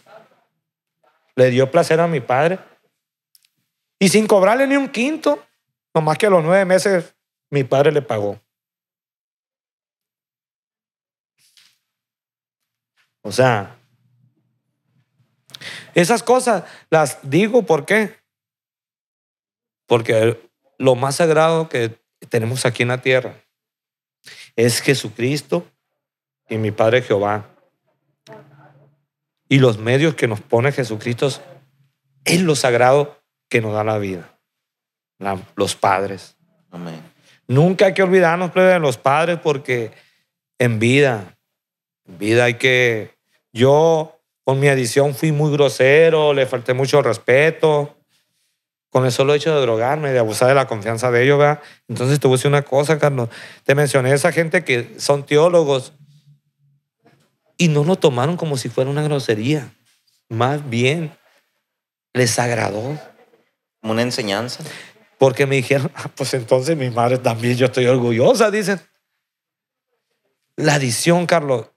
le 1.36 1.50
dio 1.50 1.72
placer 1.72 2.00
a 2.00 2.08
mi 2.08 2.20
padre. 2.20 2.60
Y 4.00 4.10
sin 4.10 4.28
cobrarle 4.28 4.68
ni 4.68 4.76
un 4.76 4.90
quinto, 4.90 5.46
nomás 5.94 6.18
que 6.18 6.28
a 6.28 6.30
los 6.30 6.44
nueve 6.44 6.66
meses 6.66 7.16
mi 7.50 7.64
padre 7.64 7.92
le 7.92 8.02
pagó. 8.02 8.40
O 13.22 13.32
sea, 13.32 13.78
esas 15.94 16.24
cosas 16.24 16.64
las 16.90 17.20
digo, 17.30 17.64
¿por 17.64 17.86
qué? 17.86 18.18
Porque 19.86 20.50
lo 20.78 20.96
más 20.96 21.16
sagrado 21.16 21.68
que 21.68 22.00
tenemos 22.28 22.66
aquí 22.66 22.84
en 22.84 22.90
la 22.90 23.02
tierra 23.02 23.36
es 24.56 24.82
Jesucristo 24.82 25.66
y 26.50 26.58
mi 26.58 26.72
Padre 26.72 27.02
Jehová. 27.02 27.48
Y 29.48 29.60
los 29.60 29.78
medios 29.78 30.16
que 30.16 30.28
nos 30.28 30.42
pone 30.42 30.72
Jesucristo 30.72 31.30
es 32.26 32.42
lo 32.42 32.56
sagrado 32.56 33.22
que 33.48 33.62
nos 33.62 33.74
da 33.74 33.84
la 33.84 33.98
vida. 33.98 34.38
La- 35.18 35.42
los 35.56 35.76
padres. 35.76 36.36
Amén. 36.72 37.02
Nunca 37.48 37.88
hay 37.88 37.94
que 37.94 38.04
olvidarnos 38.04 38.54
de 38.54 38.80
los 38.80 38.98
padres 38.98 39.40
porque 39.42 39.92
en 40.60 40.80
vida, 40.80 41.38
en 42.06 42.18
vida 42.18 42.44
hay 42.46 42.56
que... 42.56 43.18
Yo 43.52 44.20
con 44.44 44.60
mi 44.60 44.68
adición 44.68 45.16
fui 45.16 45.32
muy 45.32 45.52
grosero, 45.52 46.34
le 46.34 46.46
falté 46.46 46.74
mucho 46.74 47.02
respeto. 47.02 47.98
Con 48.90 49.06
el 49.06 49.12
solo 49.12 49.34
hecho 49.34 49.54
de 49.54 49.62
drogarme, 49.62 50.12
de 50.12 50.20
abusar 50.20 50.48
de 50.48 50.56
la 50.56 50.68
confianza 50.68 51.12
de 51.12 51.24
ellos, 51.24 51.38
¿verdad? 51.38 51.62
Entonces 51.88 52.20
te 52.20 52.28
voy 52.28 52.36
a 52.36 52.38
decir 52.38 52.50
una 52.50 52.64
cosa, 52.64 52.98
Carlos. 52.98 53.30
Te 53.64 53.76
mencioné 53.76 54.12
a 54.12 54.16
esa 54.16 54.32
gente 54.32 54.64
que 54.64 54.96
son 55.00 55.26
teólogos 55.26 55.94
y 57.58 57.68
no 57.68 57.84
lo 57.84 57.98
tomaron 57.98 58.38
como 58.38 58.58
si 58.58 58.70
fuera 58.70 58.90
una 58.90 59.04
grosería. 59.04 59.72
Más 60.30 60.68
bien, 60.70 61.16
les 62.14 62.40
agradó. 62.40 63.00
Como 63.82 63.94
una 63.94 64.02
enseñanza. 64.02 64.64
Porque 65.18 65.46
me 65.46 65.58
dijeron, 65.58 65.92
"Ah, 65.96 66.10
pues 66.16 66.34
entonces 66.34 66.76
mi 66.78 66.90
madre 66.90 67.18
también, 67.18 67.58
yo 67.58 67.68
estoy 67.68 67.86
orgullosa, 67.86 68.50
dicen. 68.50 68.80
La 70.56 70.76
adición, 70.76 71.26
Carlos, 71.26 71.68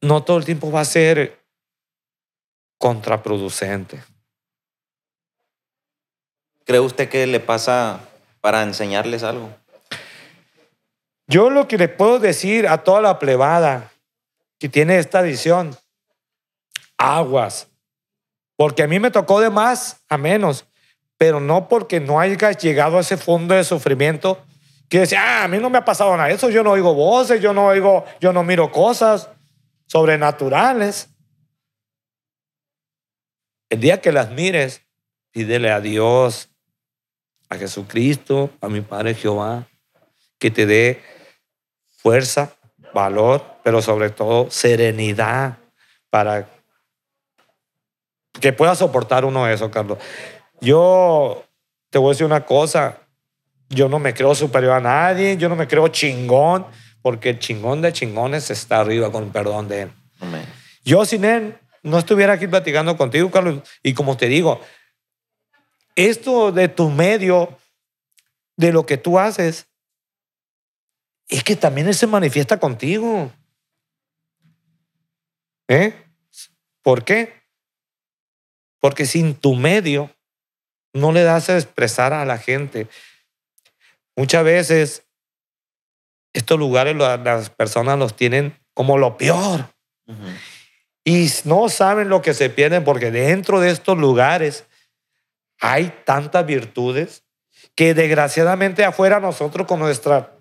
no 0.00 0.22
todo 0.24 0.38
el 0.38 0.44
tiempo 0.44 0.70
va 0.70 0.80
a 0.80 0.84
ser 0.84 1.40
contraproducente. 2.78 4.02
¿Cree 6.66 6.80
usted 6.80 7.08
que 7.08 7.28
le 7.28 7.38
pasa 7.38 8.00
para 8.40 8.64
enseñarles 8.64 9.22
algo? 9.22 9.54
Yo 11.28 11.48
lo 11.48 11.68
que 11.68 11.78
le 11.78 11.88
puedo 11.88 12.18
decir 12.18 12.66
a 12.66 12.82
toda 12.82 13.00
la 13.00 13.20
plebada 13.20 13.92
que 14.58 14.68
tiene 14.68 14.98
esta 14.98 15.20
adición, 15.20 15.76
aguas. 16.98 17.68
Porque 18.56 18.82
a 18.82 18.88
mí 18.88 18.98
me 18.98 19.12
tocó 19.12 19.40
de 19.40 19.48
más 19.48 20.04
a 20.08 20.18
menos, 20.18 20.66
pero 21.16 21.38
no 21.38 21.68
porque 21.68 22.00
no 22.00 22.18
hayas 22.18 22.58
llegado 22.58 22.98
a 22.98 23.02
ese 23.02 23.16
fondo 23.16 23.54
de 23.54 23.62
sufrimiento 23.62 24.44
que 24.88 25.00
decía, 25.00 25.22
ah, 25.22 25.44
a 25.44 25.48
mí 25.48 25.58
no 25.58 25.70
me 25.70 25.78
ha 25.78 25.84
pasado 25.84 26.16
nada. 26.16 26.30
Eso 26.30 26.50
yo 26.50 26.64
no 26.64 26.72
oigo 26.72 26.94
voces, 26.94 27.40
yo 27.40 27.52
no 27.52 27.66
oigo, 27.66 28.04
yo 28.20 28.32
no 28.32 28.42
miro 28.42 28.72
cosas 28.72 29.28
sobrenaturales. 29.86 31.10
El 33.68 33.80
día 33.80 34.00
que 34.00 34.10
las 34.10 34.30
mires, 34.32 34.82
pídele 35.30 35.70
a 35.70 35.80
Dios, 35.80 36.50
a 37.48 37.56
Jesucristo, 37.56 38.50
a 38.60 38.68
mi 38.68 38.80
Padre 38.80 39.14
Jehová, 39.14 39.66
que 40.38 40.50
te 40.50 40.66
dé 40.66 41.02
fuerza, 41.98 42.52
valor, 42.92 43.44
pero 43.62 43.82
sobre 43.82 44.10
todo 44.10 44.50
serenidad 44.50 45.58
para 46.10 46.48
que 48.40 48.52
pueda 48.52 48.74
soportar 48.74 49.24
uno 49.24 49.48
eso, 49.48 49.70
Carlos. 49.70 49.98
Yo 50.60 51.44
te 51.90 51.98
voy 51.98 52.08
a 52.08 52.12
decir 52.12 52.26
una 52.26 52.44
cosa, 52.44 52.98
yo 53.68 53.88
no 53.88 53.98
me 53.98 54.14
creo 54.14 54.34
superior 54.34 54.72
a 54.72 54.80
nadie, 54.80 55.36
yo 55.36 55.48
no 55.48 55.56
me 55.56 55.66
creo 55.66 55.88
chingón, 55.88 56.66
porque 57.02 57.30
el 57.30 57.38
chingón 57.38 57.82
de 57.82 57.92
chingones 57.92 58.50
está 58.50 58.80
arriba 58.80 59.10
con 59.12 59.24
el 59.24 59.30
perdón 59.30 59.68
de 59.68 59.82
él. 59.82 59.92
Amén. 60.20 60.44
Yo 60.84 61.04
sin 61.04 61.24
él 61.24 61.58
no 61.82 61.98
estuviera 61.98 62.34
aquí 62.34 62.46
platicando 62.46 62.96
contigo, 62.96 63.30
Carlos. 63.30 63.60
Y 63.82 63.94
como 63.94 64.16
te 64.16 64.26
digo, 64.26 64.60
esto 65.96 66.52
de 66.52 66.68
tu 66.68 66.90
medio, 66.90 67.58
de 68.56 68.72
lo 68.72 68.86
que 68.86 68.96
tú 68.96 69.18
haces, 69.18 69.66
es 71.28 71.42
que 71.42 71.56
también 71.56 71.88
él 71.88 71.94
se 71.94 72.06
manifiesta 72.06 72.60
contigo. 72.60 73.32
¿Eh? 75.68 75.92
¿Por 76.82 77.04
qué? 77.04 77.34
Porque 78.80 79.06
sin 79.06 79.34
tu 79.34 79.54
medio 79.54 80.14
no 80.92 81.12
le 81.12 81.24
das 81.24 81.48
a 81.50 81.56
expresar 81.56 82.12
a 82.12 82.24
la 82.24 82.38
gente. 82.38 82.86
Muchas 84.14 84.44
veces 84.44 85.02
estos 86.32 86.58
lugares 86.58 86.94
la- 86.96 87.16
las 87.16 87.50
personas 87.50 87.98
los 87.98 88.14
tienen 88.14 88.56
como 88.74 88.98
lo 88.98 89.16
peor. 89.16 89.68
Y 91.04 91.28
no 91.44 91.68
saben 91.68 92.08
lo 92.08 92.22
que 92.22 92.34
se 92.34 92.50
pierden 92.50 92.84
porque 92.84 93.10
dentro 93.10 93.60
de 93.60 93.70
estos 93.70 93.98
lugares 93.98 94.64
hay 95.60 95.92
tantas 96.04 96.44
virtudes 96.44 97.24
que 97.74 97.94
desgraciadamente 97.94 98.84
afuera 98.84 99.20
nosotros 99.20 99.66
con, 99.66 99.78
nuestra, 99.78 100.32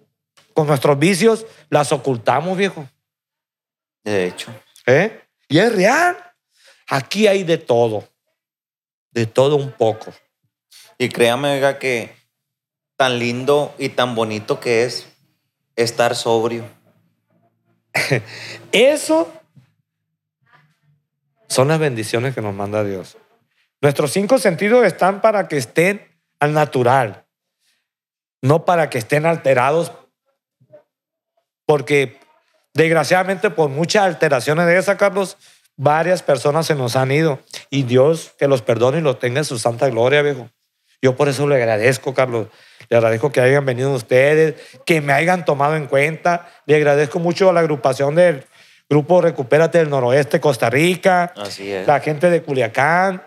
con 0.54 0.68
nuestros 0.68 0.98
vicios 1.00 1.46
las 1.70 1.92
ocultamos, 1.92 2.58
viejo. 2.58 2.88
De 4.04 4.28
hecho. 4.28 4.54
¿Eh? 4.86 5.22
Y 5.48 5.60
es 5.60 5.74
real. 5.74 6.18
Aquí 6.88 7.28
hay 7.28 7.44
de 7.44 7.58
todo. 7.58 8.08
De 9.12 9.26
todo 9.26 9.56
un 9.56 9.72
poco. 9.72 10.14
Y 10.98 11.10
créame, 11.10 11.54
oiga, 11.56 11.80
que 11.80 12.16
tan 12.96 13.20
lindo 13.20 13.74
y 13.78 13.90
tan 13.90 14.16
bonito 14.16 14.60
que 14.60 14.86
es 14.86 15.08
estar 15.76 16.16
sobrio. 16.16 16.66
Eso 18.72 19.32
son 21.48 21.68
las 21.68 21.80
bendiciones 21.80 22.34
que 22.34 22.42
nos 22.42 22.54
manda 22.54 22.84
Dios. 22.84 23.18
Nuestros 23.82 24.12
cinco 24.12 24.38
sentidos 24.40 24.86
están 24.86 25.22
para 25.22 25.48
que 25.48 25.58
estén 25.58 26.08
al 26.40 26.54
natural, 26.54 27.26
no 28.42 28.66
para 28.66 28.90
que 28.90 28.98
estén 28.98 29.26
alterados, 29.26 29.92
porque 31.66 32.20
desgraciadamente 32.74 33.50
por 33.50 33.70
muchas 33.70 34.04
alteraciones 34.04 34.66
de 34.66 34.78
esa, 34.78 34.98
Carlos, 34.98 35.38
varias 35.76 36.24
personas 36.24 36.66
se 36.66 36.76
nos 36.76 36.96
han 36.96 37.12
ido 37.12 37.40
y 37.70 37.84
Dios 37.84 38.34
que 38.38 38.48
los 38.48 38.62
perdone 38.62 39.00
y 39.00 39.02
los 39.02 39.20
tenga 39.20 39.40
en 39.40 39.46
su 39.46 39.60
santa 39.60 39.90
gloria, 39.90 40.22
viejo. 40.22 40.50
Yo 41.02 41.16
por 41.16 41.28
eso 41.28 41.48
le 41.48 41.56
agradezco, 41.56 42.14
Carlos. 42.14 42.48
Le 42.90 42.98
agradezco 42.98 43.32
que 43.32 43.42
hayan 43.42 43.66
venido 43.66 43.92
ustedes, 43.94 44.56
que 44.86 45.02
me 45.02 45.14
hayan 45.14 45.46
tomado 45.46 45.76
en 45.76 45.88
cuenta. 45.88 46.48
Le 46.66 46.76
agradezco 46.76 47.20
mucho 47.20 47.50
a 47.50 47.54
la 47.54 47.60
agrupación 47.60 48.16
del 48.16 48.46
Grupo 48.90 49.22
Recupérate 49.22 49.80
del 49.80 49.90
Noroeste, 49.90 50.40
Costa 50.40 50.70
Rica, 50.70 51.34
Así 51.36 51.72
es. 51.72 51.86
la 51.86 52.00
gente 52.00 52.30
de 52.30 52.42
Culiacán. 52.42 53.24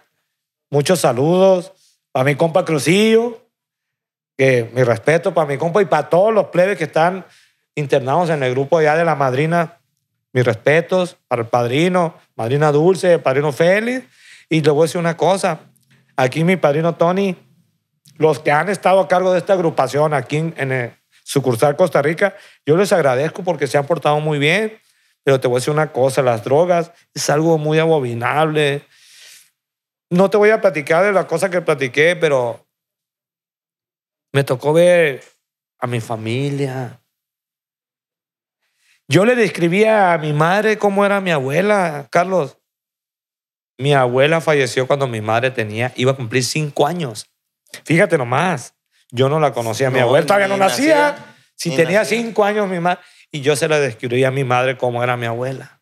Muchos 0.70 1.00
saludos. 1.00 1.72
Para 2.12 2.24
mi 2.24 2.34
compa 2.34 2.64
Crucillo, 2.64 3.40
que 4.36 4.70
mi 4.74 4.82
respeto 4.82 5.32
para 5.32 5.46
mi 5.46 5.56
compa 5.56 5.80
y 5.80 5.86
para 5.86 6.10
todos 6.10 6.32
los 6.32 6.46
plebes 6.46 6.76
que 6.76 6.84
están 6.84 7.24
internados 7.74 8.28
en 8.30 8.42
el 8.42 8.52
grupo 8.52 8.78
allá 8.78 8.94
de 8.96 9.04
la 9.04 9.14
madrina. 9.14 9.80
Mis 10.32 10.44
respetos 10.44 11.16
para 11.26 11.42
el 11.42 11.48
padrino, 11.48 12.14
madrina 12.36 12.70
Dulce, 12.70 13.18
padrino 13.18 13.50
Félix. 13.50 14.06
Y 14.50 14.60
le 14.60 14.70
voy 14.70 14.82
a 14.82 14.84
decir 14.84 15.00
una 15.00 15.16
cosa. 15.16 15.60
Aquí 16.16 16.44
mi 16.44 16.56
padrino 16.56 16.94
Tony, 16.96 17.34
los 18.18 18.38
que 18.38 18.52
han 18.52 18.68
estado 18.68 19.00
a 19.00 19.08
cargo 19.08 19.32
de 19.32 19.38
esta 19.38 19.54
agrupación 19.54 20.12
aquí 20.12 20.36
en, 20.36 20.54
en 20.58 20.72
el 20.72 20.92
sucursal 21.24 21.76
Costa 21.76 22.02
Rica, 22.02 22.36
yo 22.66 22.76
les 22.76 22.92
agradezco 22.92 23.42
porque 23.42 23.66
se 23.66 23.78
han 23.78 23.86
portado 23.86 24.20
muy 24.20 24.38
bien. 24.38 24.78
Pero 25.24 25.40
te 25.40 25.48
voy 25.48 25.56
a 25.56 25.60
decir 25.60 25.72
una 25.72 25.92
cosa, 25.92 26.20
las 26.22 26.44
drogas 26.44 26.92
es 27.14 27.30
algo 27.30 27.56
muy 27.56 27.78
abominable. 27.78 28.82
No 30.10 30.30
te 30.30 30.36
voy 30.36 30.50
a 30.50 30.60
platicar 30.60 31.04
de 31.04 31.12
la 31.12 31.26
cosa 31.26 31.50
que 31.50 31.60
platiqué, 31.60 32.16
pero 32.16 32.66
me 34.32 34.44
tocó 34.44 34.72
ver 34.72 35.22
a 35.78 35.86
mi 35.86 36.00
familia. 36.00 37.00
Yo 39.06 39.24
le 39.24 39.34
describía 39.34 40.12
a 40.12 40.18
mi 40.18 40.32
madre 40.32 40.78
cómo 40.78 41.04
era 41.04 41.20
mi 41.20 41.30
abuela, 41.30 42.08
Carlos. 42.10 42.58
Mi 43.78 43.94
abuela 43.94 44.40
falleció 44.40 44.86
cuando 44.86 45.06
mi 45.06 45.20
madre 45.20 45.50
tenía, 45.50 45.92
iba 45.96 46.12
a 46.12 46.16
cumplir 46.16 46.44
cinco 46.44 46.86
años. 46.86 47.30
Fíjate 47.84 48.18
nomás, 48.18 48.74
yo 49.10 49.28
no 49.28 49.38
la 49.40 49.52
conocía 49.52 49.88
a 49.88 49.90
mi 49.90 49.98
No, 50.00 50.06
abuela, 50.06 50.26
todavía 50.26 50.48
no 50.48 50.56
nacía. 50.56 51.12
nacía, 51.12 51.36
si 51.54 51.70
tenía 51.76 52.00
nacía. 52.00 52.18
cinco 52.18 52.44
años 52.44 52.68
mi 52.68 52.80
madre, 52.80 53.00
y 53.30 53.40
yo 53.40 53.56
se 53.56 53.68
la 53.68 53.78
describí 53.78 54.24
a 54.24 54.30
mi 54.30 54.42
madre 54.44 54.76
como 54.76 55.02
era 55.02 55.16
mi 55.16 55.26
abuela. 55.26 55.80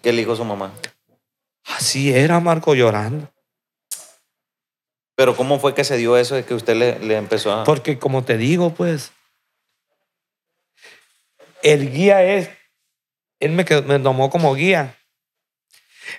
¿Qué 0.00 0.12
le 0.12 0.20
dijo 0.22 0.34
su 0.36 0.44
mamá? 0.44 0.72
Así 1.64 2.12
era 2.12 2.40
Marco 2.40 2.74
llorando. 2.74 3.30
Pero 5.18 5.34
¿cómo 5.34 5.58
fue 5.58 5.74
que 5.74 5.82
se 5.82 5.96
dio 5.96 6.16
eso 6.16 6.36
de 6.36 6.44
que 6.44 6.54
usted 6.54 6.76
le, 6.76 7.16
empezó 7.16 7.52
a... 7.52 7.64
Porque 7.64 7.98
como 7.98 8.22
te 8.22 8.36
digo, 8.36 8.72
pues, 8.72 9.10
el 11.60 11.90
guía 11.90 12.22
es, 12.22 12.48
él 13.40 13.50
me, 13.50 13.64
me 13.64 13.98
tomó 13.98 14.30
como 14.30 14.54
guía. 14.54 14.96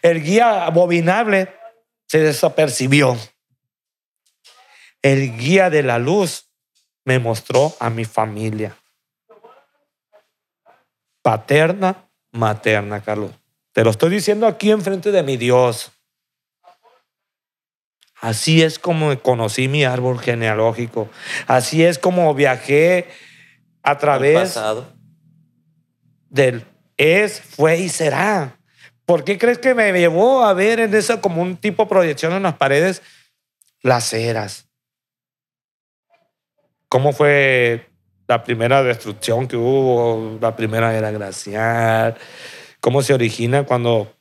El 0.02 0.22
guía 0.22 0.66
abominable 0.66 1.48
se 2.08 2.20
desapercibió. 2.20 3.18
El 5.02 5.38
guía 5.38 5.70
de 5.70 5.82
la 5.82 5.98
luz 5.98 6.50
me 7.06 7.20
mostró 7.20 7.74
a 7.80 7.90
mi 7.90 8.04
familia. 8.04 8.76
Paterna, 11.22 12.10
materna, 12.32 13.02
Carlos. 13.02 13.32
Te 13.72 13.82
lo 13.86 13.92
estoy 13.92 14.10
diciendo 14.10 14.46
aquí 14.46 14.72
enfrente 14.72 15.14
de 15.14 15.24
mi 15.24 15.38
Dios. 15.38 15.94
Así 18.22 18.62
es 18.62 18.80
como 18.80 19.18
conocí 19.22 19.68
mi 19.68 19.86
árbol 19.86 20.20
genealógico. 20.20 21.10
Así 21.48 21.84
es 21.84 21.98
como 21.98 22.34
viajé 22.34 23.08
a 23.82 23.98
través 23.98 24.40
pasado? 24.40 24.92
del 26.30 26.66
es, 26.98 27.40
fue 27.40 27.78
y 27.78 27.90
será. 27.90 28.58
¿Por 29.06 29.24
qué 29.24 29.38
crees 29.38 29.58
que 29.58 29.74
me 29.74 29.92
llevó 29.94 30.44
a 30.44 30.54
ver 30.54 30.80
en 30.80 30.94
eso 30.94 31.22
como 31.22 31.42
un 31.42 31.58
tipo 31.58 31.84
de 31.84 31.90
proyección 31.90 32.34
en 32.34 32.44
las 32.44 32.56
paredes 32.56 33.02
las 33.82 34.14
eras? 34.14 34.68
¿Cómo 36.90 37.14
fue 37.14 37.88
la 38.28 38.44
primera 38.44 38.84
destrucción 38.84 39.48
que 39.48 39.56
hubo, 39.56 40.38
la 40.42 40.56
primera 40.56 40.96
era 40.96 41.12
glacial? 41.12 42.18
¿Cómo 42.82 43.02
se 43.02 43.14
origina 43.14 43.64
cuando 43.64 44.14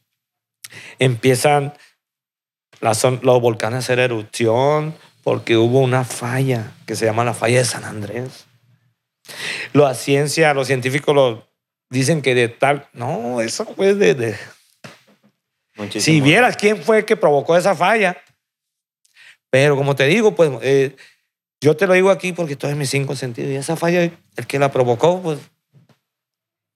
empiezan 0.99 1.74
las 2.80 3.02
los 3.04 3.40
volcanes 3.40 3.80
hacer 3.80 3.98
erupción? 3.98 4.94
Porque 5.22 5.56
hubo 5.56 5.80
una 5.80 6.04
falla 6.04 6.72
que 6.86 6.96
se 6.96 7.04
llama 7.04 7.24
la 7.24 7.34
falla 7.34 7.58
de 7.58 7.64
San 7.64 7.84
Andrés. 7.84 8.46
La 9.72 9.94
ciencia, 9.94 10.54
los 10.54 10.66
científicos 10.66 11.14
lo 11.14 11.48
dicen 11.90 12.22
que 12.22 12.34
de 12.34 12.48
tal. 12.48 12.88
No, 12.92 13.40
eso 13.40 13.66
fue 13.66 13.94
de. 13.94 14.36
si 15.88 16.20
vieras 16.20 16.56
quién 16.56 16.82
fue 16.82 17.04
que 17.04 17.16
provocó 17.16 17.56
esa 17.56 17.74
falla. 17.74 18.16
Pero 19.50 19.76
como 19.76 19.96
te 19.96 20.06
digo, 20.06 20.34
pues 20.34 20.50
eh, 20.62 20.96
yo 21.60 21.76
te 21.76 21.86
lo 21.86 21.94
digo 21.94 22.10
aquí 22.10 22.32
porque 22.32 22.52
estoy 22.52 22.72
en 22.72 22.78
mis 22.78 22.90
cinco 22.90 23.16
sentidos. 23.16 23.50
Y 23.50 23.56
esa 23.56 23.76
falla, 23.76 24.02
el 24.36 24.46
que 24.46 24.58
la 24.58 24.70
provocó, 24.70 25.20
pues 25.22 25.38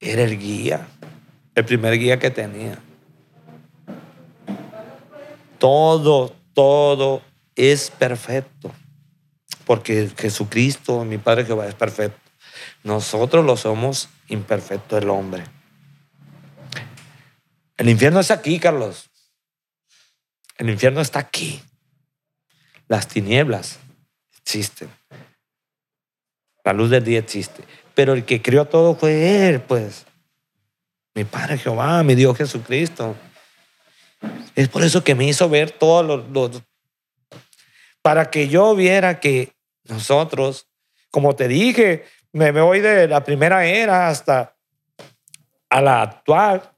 era 0.00 0.22
el 0.22 0.38
guía, 0.38 0.88
el 1.54 1.64
primer 1.64 1.98
guía 1.98 2.18
que 2.18 2.30
tenía. 2.30 2.78
Todo, 5.62 6.34
todo 6.54 7.22
es 7.54 7.92
perfecto. 7.92 8.74
Porque 9.64 10.10
Jesucristo, 10.18 11.04
mi 11.04 11.18
Padre 11.18 11.44
Jehová, 11.44 11.68
es 11.68 11.76
perfecto. 11.76 12.18
Nosotros 12.82 13.44
lo 13.44 13.56
somos 13.56 14.08
imperfecto 14.26 14.98
el 14.98 15.08
hombre. 15.08 15.44
El 17.76 17.88
infierno 17.88 18.18
es 18.18 18.32
aquí, 18.32 18.58
Carlos. 18.58 19.08
El 20.58 20.68
infierno 20.68 21.00
está 21.00 21.20
aquí. 21.20 21.62
Las 22.88 23.06
tinieblas 23.06 23.78
existen. 24.40 24.90
La 26.64 26.72
luz 26.72 26.90
del 26.90 27.04
día 27.04 27.20
existe. 27.20 27.62
Pero 27.94 28.14
el 28.14 28.24
que 28.24 28.42
creó 28.42 28.64
todo 28.64 28.96
fue 28.96 29.48
Él, 29.48 29.60
pues. 29.60 30.06
Mi 31.14 31.22
Padre 31.22 31.56
Jehová, 31.56 32.02
mi 32.02 32.16
Dios 32.16 32.36
Jesucristo. 32.36 33.14
Es 34.54 34.68
por 34.68 34.82
eso 34.82 35.02
que 35.02 35.14
me 35.14 35.26
hizo 35.26 35.48
ver 35.48 35.70
todos 35.70 36.24
los, 36.30 36.62
Para 38.02 38.30
que 38.30 38.48
yo 38.48 38.74
viera 38.74 39.20
que 39.20 39.52
nosotros, 39.84 40.68
como 41.10 41.34
te 41.34 41.48
dije, 41.48 42.04
me 42.32 42.50
voy 42.50 42.80
de 42.80 43.08
la 43.08 43.24
primera 43.24 43.64
era 43.66 44.08
hasta 44.08 44.56
a 45.70 45.80
la 45.80 46.02
actual, 46.02 46.70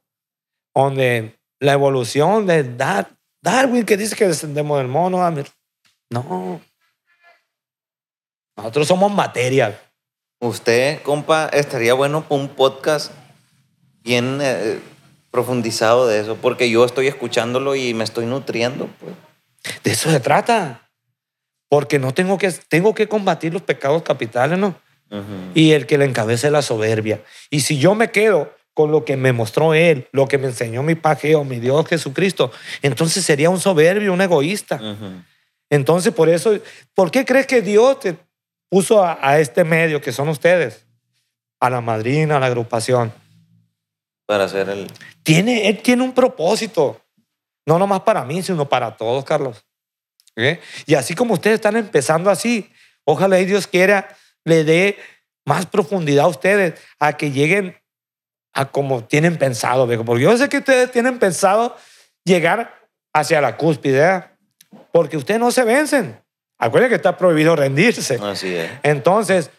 donde 0.75 1.39
la 1.59 1.73
evolución 1.73 2.47
de 2.47 2.63
Dar- 2.77 3.11
Darwin, 3.43 3.85
que 3.85 3.97
dice 3.97 4.15
que 4.17 4.29
descendemos 4.29 4.79
del 4.79 4.89
mono, 4.89 5.23
ah, 5.23 5.35
no. 6.11 6.61
Nosotros 8.57 8.87
somos 8.87 9.13
materia. 9.13 9.81
Usted, 10.41 11.03
compa, 11.03 11.49
estaría 11.49 11.95
bueno 11.95 12.23
para 12.23 12.41
un 12.41 12.49
podcast 12.49 13.13
bien 14.03 14.39
eh, 14.41 14.81
profundizado 15.35 16.07
de 16.07 16.21
eso, 16.21 16.37
porque 16.41 16.71
yo 16.71 16.85
estoy 16.85 17.09
escuchándolo 17.09 17.75
y 17.75 17.93
me 17.93 18.05
estoy 18.05 18.25
nutriendo, 18.25 18.89
pues. 19.01 19.15
De 19.83 19.91
eso 19.91 20.09
se 20.09 20.21
trata. 20.21 20.89
Porque 21.69 21.99
no 21.99 22.15
tengo 22.15 22.39
que, 22.39 22.53
tengo 22.69 22.95
que 22.95 23.09
combatir 23.09 23.53
los 23.53 23.63
pecados 23.63 24.05
capitales, 24.05 24.61
¿no? 24.61 24.77
Y 25.55 25.73
el 25.73 25.87
que 25.87 25.99
le 25.99 26.05
encabece 26.05 26.53
la 26.53 26.63
soberbia. 26.63 27.21
Y 27.51 27.61
si 27.61 27.79
yo 27.79 27.97
me 27.97 28.13
quedo 28.13 28.55
con 28.75 28.93
lo 28.93 29.05
que 29.05 29.17
me 29.17 29.33
mostró 29.33 29.75
Él, 29.75 30.07
lo 30.13 30.29
que 30.29 30.39
me 30.39 30.47
enseñó 30.47 30.85
mi 30.85 30.95
pajeo, 30.95 31.43
mi 31.43 31.59
Dios 31.59 31.85
Jesucristo, 31.89 32.53
entonces 32.83 33.25
sería 33.25 33.51
un 33.51 33.59
soberbio, 33.59 34.13
un 34.13 34.21
egoísta. 34.21 34.81
Entonces, 35.69 36.15
por 36.15 36.29
eso, 36.29 36.57
¿por 36.95 37.11
qué 37.11 37.25
crees 37.25 37.49
que 37.49 37.61
Dios 37.61 37.99
te 37.99 38.17
puso 38.69 39.03
a, 39.03 39.19
a 39.21 39.41
este 39.41 39.65
medio 39.65 40.01
que 40.01 40.13
son 40.13 40.29
ustedes? 40.29 40.87
A 41.59 41.71
la 41.71 41.81
madrina, 41.81 42.37
a 42.37 42.41
la 42.41 42.47
agrupación. 42.47 43.13
Para 44.27 44.45
hacer 44.45 44.69
el... 44.69 44.91
Tiene, 45.23 45.69
él 45.69 45.83
tiene 45.83 46.03
un 46.03 46.13
propósito. 46.13 47.01
No 47.67 47.79
nomás 47.79 48.01
para 48.01 48.25
mí, 48.25 48.43
sino 48.43 48.69
para 48.69 48.97
todos, 48.97 49.25
Carlos. 49.25 49.65
¿Eh? 50.37 50.61
Y 50.87 50.95
así 50.95 51.15
como 51.15 51.35
ustedes 51.35 51.57
están 51.57 51.77
empezando 51.77 52.31
así, 52.31 52.71
ojalá 53.05 53.39
y 53.39 53.45
Dios 53.45 53.67
quiera 53.67 54.17
le 54.45 54.65
dé 54.65 54.99
más 55.45 55.67
profundidad 55.67 56.27
a 56.27 56.29
ustedes, 56.29 56.81
a 56.99 57.17
que 57.17 57.31
lleguen 57.31 57.77
a 58.53 58.67
como 58.67 59.05
tienen 59.05 59.37
pensado, 59.37 59.87
viejo. 59.87 60.05
Porque 60.05 60.25
yo 60.25 60.37
sé 60.37 60.49
que 60.49 60.59
ustedes 60.59 60.91
tienen 60.93 61.19
pensado 61.19 61.77
llegar 62.25 62.89
hacia 63.13 63.41
la 63.41 63.57
cúspide, 63.57 64.17
¿eh? 64.17 64.25
porque 64.93 65.17
ustedes 65.17 65.41
no 65.41 65.51
se 65.51 65.65
vencen. 65.65 66.21
Acuérdense 66.59 66.91
que 66.91 66.97
está 66.97 67.17
prohibido 67.17 67.57
rendirse. 67.57 68.19
Así 68.23 68.55
es. 68.55 68.71
Entonces, 68.83 69.51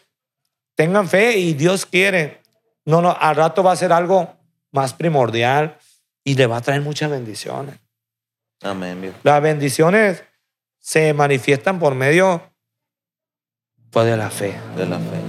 tengan 0.74 1.08
fe 1.08 1.36
y 1.36 1.52
Dios 1.54 1.84
quiere. 1.84 2.42
No, 2.84 3.02
no, 3.02 3.16
al 3.18 3.36
rato 3.36 3.62
va 3.62 3.72
a 3.72 3.76
ser 3.76 3.92
algo 3.92 4.34
más 4.72 4.94
primordial 4.94 5.78
y 6.24 6.34
le 6.34 6.46
va 6.46 6.58
a 6.58 6.60
traer 6.60 6.82
muchas 6.82 7.10
bendiciones. 7.10 7.76
Amén, 8.62 9.00
viejo. 9.00 9.16
Las 9.22 9.42
bendiciones 9.42 10.24
se 10.78 11.12
manifiestan 11.14 11.78
por 11.78 11.94
medio 11.94 12.42
pues, 13.90 14.06
de 14.06 14.16
la 14.16 14.30
fe. 14.30 14.54
De 14.76 14.86
la 14.86 14.98
fe. 14.98 15.20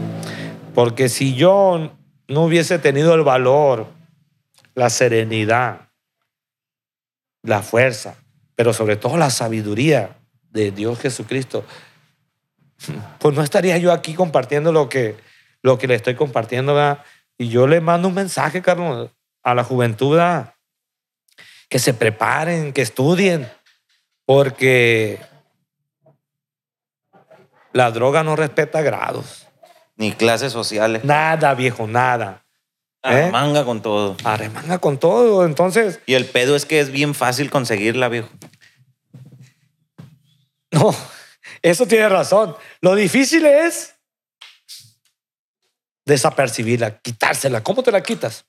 Porque 0.73 1.09
si 1.09 1.35
yo 1.35 1.91
no 2.27 2.43
hubiese 2.43 2.79
tenido 2.79 3.13
el 3.15 3.23
valor, 3.23 3.87
la 4.75 4.89
serenidad, 4.89 5.89
la 7.41 7.61
fuerza, 7.61 8.15
pero 8.55 8.73
sobre 8.73 8.95
todo 8.95 9.17
la 9.17 9.29
sabiduría 9.29 10.17
de 10.49 10.71
Dios 10.71 10.99
Jesucristo, 10.99 11.63
pues 13.19 13.35
no 13.35 13.41
estaría 13.41 13.77
yo 13.77 13.91
aquí 13.91 14.13
compartiendo 14.13 14.71
lo 14.71 14.89
que, 14.89 15.15
lo 15.61 15.77
que 15.77 15.87
le 15.87 15.95
estoy 15.95 16.15
compartiendo. 16.15 16.75
¿verdad? 16.75 17.03
Y 17.37 17.49
yo 17.49 17.67
le 17.67 17.81
mando 17.81 18.07
un 18.07 18.13
mensaje, 18.13 18.61
Carlos, 18.61 19.11
a 19.47 19.55
la 19.55 19.63
juventud, 19.63 20.19
que 21.69 21.79
se 21.79 21.93
preparen, 21.93 22.73
que 22.73 22.81
estudien, 22.81 23.49
porque 24.25 25.21
la 27.71 27.91
droga 27.91 28.23
no 28.23 28.35
respeta 28.35 28.81
grados. 28.81 29.47
Ni 29.95 30.11
clases 30.11 30.51
sociales. 30.51 31.05
Nada, 31.05 31.53
viejo, 31.53 31.87
nada. 31.87 32.43
A 33.01 33.13
la 33.13 33.61
¿Eh? 33.61 33.63
con 33.63 33.81
todo. 33.81 34.17
Arremanga 34.25 34.79
con 34.79 34.97
todo. 34.97 35.45
Entonces, 35.45 36.01
Y 36.05 36.15
el 36.15 36.25
pedo 36.25 36.57
es 36.57 36.65
que 36.65 36.81
es 36.81 36.91
bien 36.91 37.15
fácil 37.15 37.49
conseguirla, 37.49 38.09
viejo. 38.09 38.27
no, 40.71 40.93
eso 41.61 41.87
tiene 41.87 42.09
razón. 42.09 42.53
Lo 42.81 42.95
difícil 42.95 43.45
es 43.45 43.95
desapercibirla, 46.03 46.99
quitársela. 46.99 47.63
¿Cómo 47.63 47.81
te 47.81 47.93
la 47.93 48.03
quitas? 48.03 48.45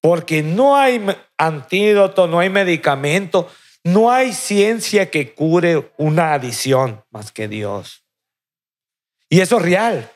Porque 0.00 0.42
no 0.42 0.76
hay 0.76 1.04
antídoto, 1.36 2.26
no 2.26 2.40
hay 2.40 2.48
medicamento, 2.48 3.48
no 3.84 4.10
hay 4.10 4.32
ciencia 4.32 5.10
que 5.10 5.34
cure 5.34 5.92
una 5.96 6.32
adicción 6.32 7.04
más 7.10 7.32
que 7.32 7.48
Dios. 7.48 8.04
Y 9.28 9.40
eso 9.40 9.58
es 9.58 9.62
real. 9.62 10.10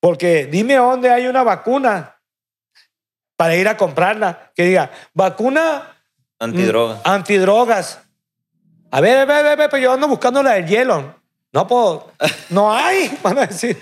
Porque 0.00 0.46
dime 0.46 0.76
dónde 0.76 1.10
hay 1.10 1.26
una 1.26 1.42
vacuna 1.42 2.20
para 3.36 3.56
ir 3.56 3.66
a 3.68 3.76
comprarla 3.76 4.52
que 4.54 4.64
diga, 4.64 4.90
vacuna. 5.12 5.96
Mm, 7.00 7.08
Antidrogas. 7.08 8.00
A 8.90 9.00
ver, 9.00 9.18
a 9.18 9.24
ver, 9.24 9.46
a 9.46 9.56
ver, 9.56 9.70
pero 9.70 9.82
yo 9.82 9.92
ando 9.92 10.06
buscando 10.06 10.42
la 10.42 10.52
del 10.52 10.66
hielo. 10.66 11.20
No, 11.52 11.66
pues, 11.66 12.00
no 12.50 12.72
hay, 12.72 13.18
van 13.22 13.38
a 13.38 13.46
decir. 13.46 13.80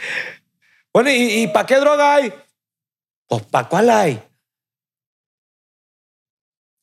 Bueno, 0.92 1.10
¿y, 1.10 1.42
y 1.42 1.46
para 1.48 1.66
qué 1.66 1.76
droga 1.76 2.14
hay? 2.14 2.32
Pues, 3.26 3.42
¿para 3.44 3.68
cuál 3.68 3.90
hay? 3.90 4.22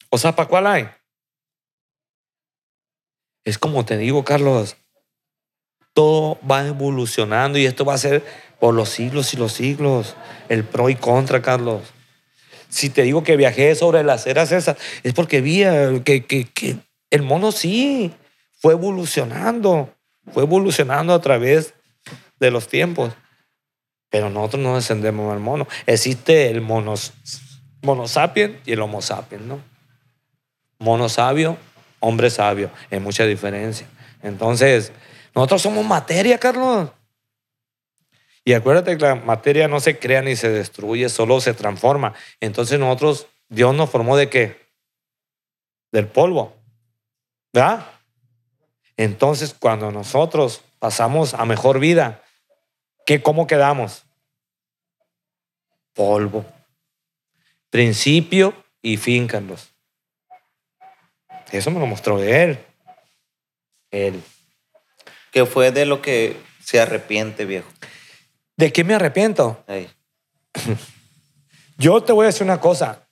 O 0.10 0.18
sea, 0.18 0.36
¿para 0.36 0.50
cuál 0.50 0.68
hay? 0.68 0.90
Es 3.46 3.58
como 3.58 3.86
te 3.86 3.98
digo, 3.98 4.24
Carlos, 4.24 4.78
todo 5.94 6.40
va 6.50 6.66
evolucionando 6.66 7.58
y 7.58 7.66
esto 7.66 7.86
va 7.86 7.94
a 7.94 7.98
ser 7.98 8.24
por 8.60 8.74
los 8.74 8.90
siglos 8.90 9.34
y 9.34 9.38
los 9.38 9.54
siglos. 9.54 10.16
El 10.50 10.64
pro 10.64 10.90
y 10.90 10.96
contra, 10.96 11.42
Carlos. 11.42 11.82
Si 12.70 12.90
te 12.90 13.04
digo 13.04 13.24
que 13.24 13.38
viajé 13.38 13.74
sobre 13.76 14.04
las 14.04 14.28
eras 14.28 14.52
esas, 14.52 14.78
es 15.04 15.14
porque 15.14 15.42
vi 15.42 15.64
que, 16.04 16.26
que, 16.26 16.46
que 16.46 16.78
el 17.10 17.24
mono 17.24 17.52
sí 17.52 18.14
fue 18.60 18.74
evolucionando, 18.74 19.94
fue 20.32 20.44
evolucionando 20.44 21.14
a 21.14 21.22
través 21.22 21.74
de 22.40 22.52
los 22.52 22.68
tiempos. 22.68 23.14
Pero 24.10 24.30
nosotros 24.30 24.62
no 24.62 24.76
descendemos 24.76 25.32
al 25.32 25.40
mono. 25.40 25.68
Existe 25.86 26.50
el 26.50 26.62
mono, 26.62 26.96
mono 27.84 28.06
y 28.66 28.72
el 28.72 28.82
homo 28.82 29.02
sapiens, 29.02 29.46
¿no? 29.46 29.79
Mono 30.80 31.10
sabio, 31.10 31.58
hombre 32.00 32.30
sabio. 32.30 32.72
Hay 32.90 33.00
mucha 33.00 33.26
diferencia. 33.26 33.88
Entonces, 34.24 34.92
nosotros 35.36 35.62
somos 35.62 35.86
materia, 35.86 36.38
Carlos. 36.38 36.90
Y 38.46 38.54
acuérdate 38.54 38.98
que 38.98 39.04
la 39.04 39.16
materia 39.16 39.68
no 39.68 39.80
se 39.80 40.00
crea 40.00 40.22
ni 40.22 40.36
se 40.36 40.50
destruye, 40.50 41.10
solo 41.10 41.40
se 41.42 41.54
transforma. 41.54 42.14
Entonces 42.40 42.80
nosotros, 42.80 43.28
Dios 43.48 43.76
nos 43.76 43.90
formó 43.90 44.18
de 44.18 44.30
qué? 44.30 44.60
Del 45.92 46.08
polvo. 46.08 46.56
¿Verdad? 47.54 47.86
Entonces, 48.98 49.56
cuando 49.58 49.92
nosotros 49.92 50.62
pasamos 50.80 51.34
a 51.34 51.46
mejor 51.46 51.80
vida, 51.80 52.24
¿qué, 53.06 53.22
¿cómo 53.22 53.48
quedamos? 53.48 54.04
Polvo. 55.94 56.46
Principio 57.70 58.54
y 58.82 58.98
fin, 58.98 59.28
Carlos. 59.28 59.70
Eso 61.52 61.72
me 61.72 61.80
lo 61.80 61.86
mostró 61.86 62.22
él. 62.22 62.60
Él. 63.92 64.22
Que 65.32 65.46
fue 65.46 65.72
de 65.72 65.86
lo 65.86 66.02
que 66.02 66.38
se 66.64 66.80
arrepiente, 66.80 67.46
viejo. 67.46 67.70
¿De 68.56 68.72
qué 68.72 68.84
me 68.84 68.94
arrepiento? 68.94 69.64
Yo 71.78 72.04
te 72.04 72.12
voy 72.12 72.26
a 72.26 72.28
decir 72.28 72.44
una 72.44 72.60
cosa. 72.60 73.08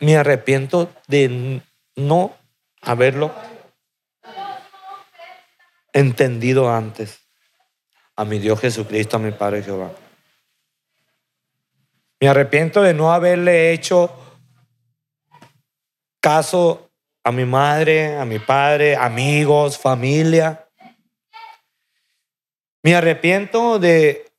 Me 0.00 0.16
arrepiento 0.16 0.92
de 1.06 1.62
no 1.96 2.34
haberlo 2.80 3.32
entendido 5.92 6.72
antes. 6.72 7.20
A 8.16 8.24
mi 8.24 8.38
Dios 8.38 8.60
Jesucristo, 8.60 9.16
a 9.16 9.20
mi 9.20 9.30
Padre 9.30 9.62
Jehová. 9.62 9.92
Me 12.20 12.28
arrepiento 12.28 12.82
de 12.82 12.92
no 12.92 13.12
haberle 13.12 13.72
hecho 13.72 14.10
caso 16.20 16.90
a 17.24 17.32
mi 17.32 17.44
madre, 17.44 18.16
a 18.16 18.24
mi 18.24 18.38
padre, 18.38 18.96
amigos, 18.96 19.78
familia. 19.78 20.68
Me 22.82 22.94
arrepiento 22.94 23.78
de 23.78 24.30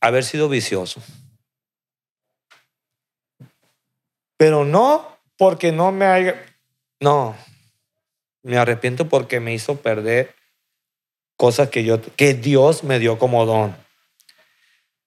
haber 0.00 0.24
sido 0.24 0.48
vicioso. 0.48 1.02
Pero 4.36 4.64
no 4.64 5.18
porque 5.36 5.72
no 5.72 5.92
me 5.92 6.06
haya... 6.06 6.46
No, 7.00 7.36
me 8.42 8.56
arrepiento 8.58 9.08
porque 9.08 9.40
me 9.40 9.54
hizo 9.54 9.76
perder 9.76 10.34
cosas 11.36 11.68
que, 11.68 11.84
yo, 11.84 12.00
que 12.16 12.34
Dios 12.34 12.84
me 12.84 12.98
dio 12.98 13.18
como 13.18 13.44
don. 13.46 13.76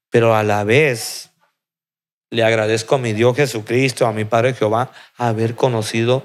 Pero 0.10 0.36
a 0.36 0.44
la 0.44 0.64
vez 0.64 1.32
le 2.36 2.44
agradezco 2.44 2.96
a 2.96 2.98
mi 3.00 3.14
Dios 3.14 3.36
Jesucristo, 3.36 4.06
a 4.06 4.12
mi 4.12 4.26
Padre 4.26 4.54
Jehová, 4.54 4.92
haber 5.18 5.56
conocido 5.56 6.24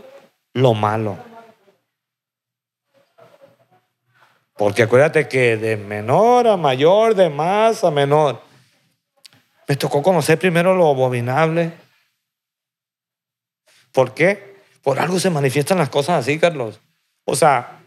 lo 0.53 0.75
malo. 0.75 1.17
Porque 4.57 4.83
acuérdate 4.83 5.27
que 5.27 5.57
de 5.57 5.77
menor 5.77 6.47
a 6.47 6.57
mayor, 6.57 7.15
de 7.15 7.31
más 7.31 7.83
a 7.83 7.91
menor, 7.91 8.43
me 9.67 9.77
tocó 9.77 10.03
conocer 10.03 10.39
primero 10.39 10.75
lo 10.75 10.89
abominable. 10.89 11.73
¿Por 13.93 14.13
qué? 14.13 14.57
Por 14.83 14.99
algo 14.99 15.19
se 15.19 15.31
manifiestan 15.31 15.79
las 15.79 15.89
cosas 15.89 16.21
así, 16.21 16.39
Carlos. 16.39 16.81
O 17.25 17.37
sea, 17.37 17.81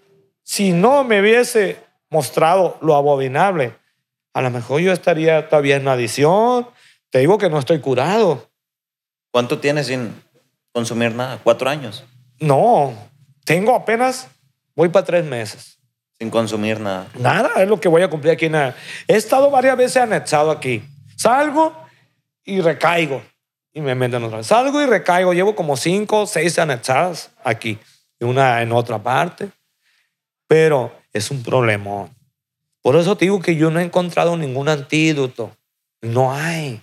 si 0.43 0.71
no 0.71 1.03
me 1.03 1.21
hubiese 1.21 1.77
mostrado 2.09 2.77
lo 2.81 2.95
abominable, 2.95 3.75
a 4.33 4.41
lo 4.41 4.49
mejor 4.49 4.81
yo 4.81 4.91
estaría 4.91 5.49
todavía 5.49 5.75
en 5.75 5.87
adición. 5.87 6.67
Te 7.13 7.19
digo 7.19 7.37
que 7.37 7.47
no 7.47 7.59
estoy 7.59 7.79
curado. 7.79 8.49
¿Cuánto 9.29 9.59
tienes 9.59 9.85
sin 9.85 10.19
consumir 10.71 11.13
nada? 11.13 11.39
¿Cuatro 11.43 11.69
años? 11.69 12.03
No, 12.39 12.91
tengo 13.45 13.75
apenas, 13.75 14.29
voy 14.75 14.89
para 14.89 15.05
tres 15.05 15.23
meses. 15.23 15.77
Sin 16.17 16.31
consumir 16.31 16.79
nada. 16.79 17.05
Nada, 17.19 17.51
es 17.61 17.69
lo 17.69 17.79
que 17.79 17.87
voy 17.87 18.01
a 18.01 18.09
cumplir 18.09 18.33
aquí. 18.33 18.49
Nada. 18.49 18.75
He 19.07 19.15
estado 19.15 19.51
varias 19.51 19.77
veces 19.77 19.97
anexado 19.97 20.49
aquí. 20.49 20.83
Salgo 21.15 21.75
y 22.45 22.61
recaigo. 22.61 23.21
Y 23.73 23.81
me 23.81 23.93
meten 23.93 24.23
otra 24.23 24.37
vez. 24.37 24.47
Salgo 24.47 24.81
y 24.81 24.87
recaigo. 24.87 25.33
Llevo 25.33 25.55
como 25.55 25.77
cinco 25.77 26.25
seis 26.25 26.57
anexadas 26.57 27.29
aquí. 27.43 27.77
Y 28.19 28.25
una 28.25 28.63
en 28.63 28.71
otra 28.71 29.03
parte. 29.03 29.51
Pero 30.47 30.91
es 31.11 31.29
un 31.29 31.43
problemón. 31.43 32.09
Por 32.81 32.95
eso 32.95 33.15
te 33.15 33.25
digo 33.25 33.39
que 33.39 33.55
yo 33.55 33.69
no 33.69 33.79
he 33.79 33.83
encontrado 33.83 34.35
ningún 34.35 34.67
antídoto. 34.67 35.55
No 36.01 36.33
hay. 36.33 36.81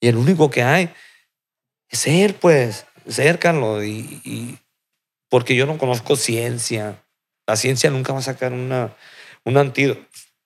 Y 0.00 0.08
el 0.08 0.16
único 0.16 0.50
que 0.50 0.62
hay 0.62 0.92
es 1.88 2.06
él, 2.06 2.34
pues. 2.34 2.86
Es 3.06 3.18
él, 3.18 3.38
Carlos. 3.38 3.84
Y, 3.84 4.20
y 4.24 4.58
porque 5.28 5.54
yo 5.54 5.66
no 5.66 5.78
conozco 5.78 6.16
ciencia. 6.16 7.02
La 7.46 7.56
ciencia 7.56 7.90
nunca 7.90 8.12
va 8.12 8.18
a 8.18 8.22
sacar 8.22 8.52
una, 8.52 8.94
un 9.44 9.56
antídoto. 9.56 10.04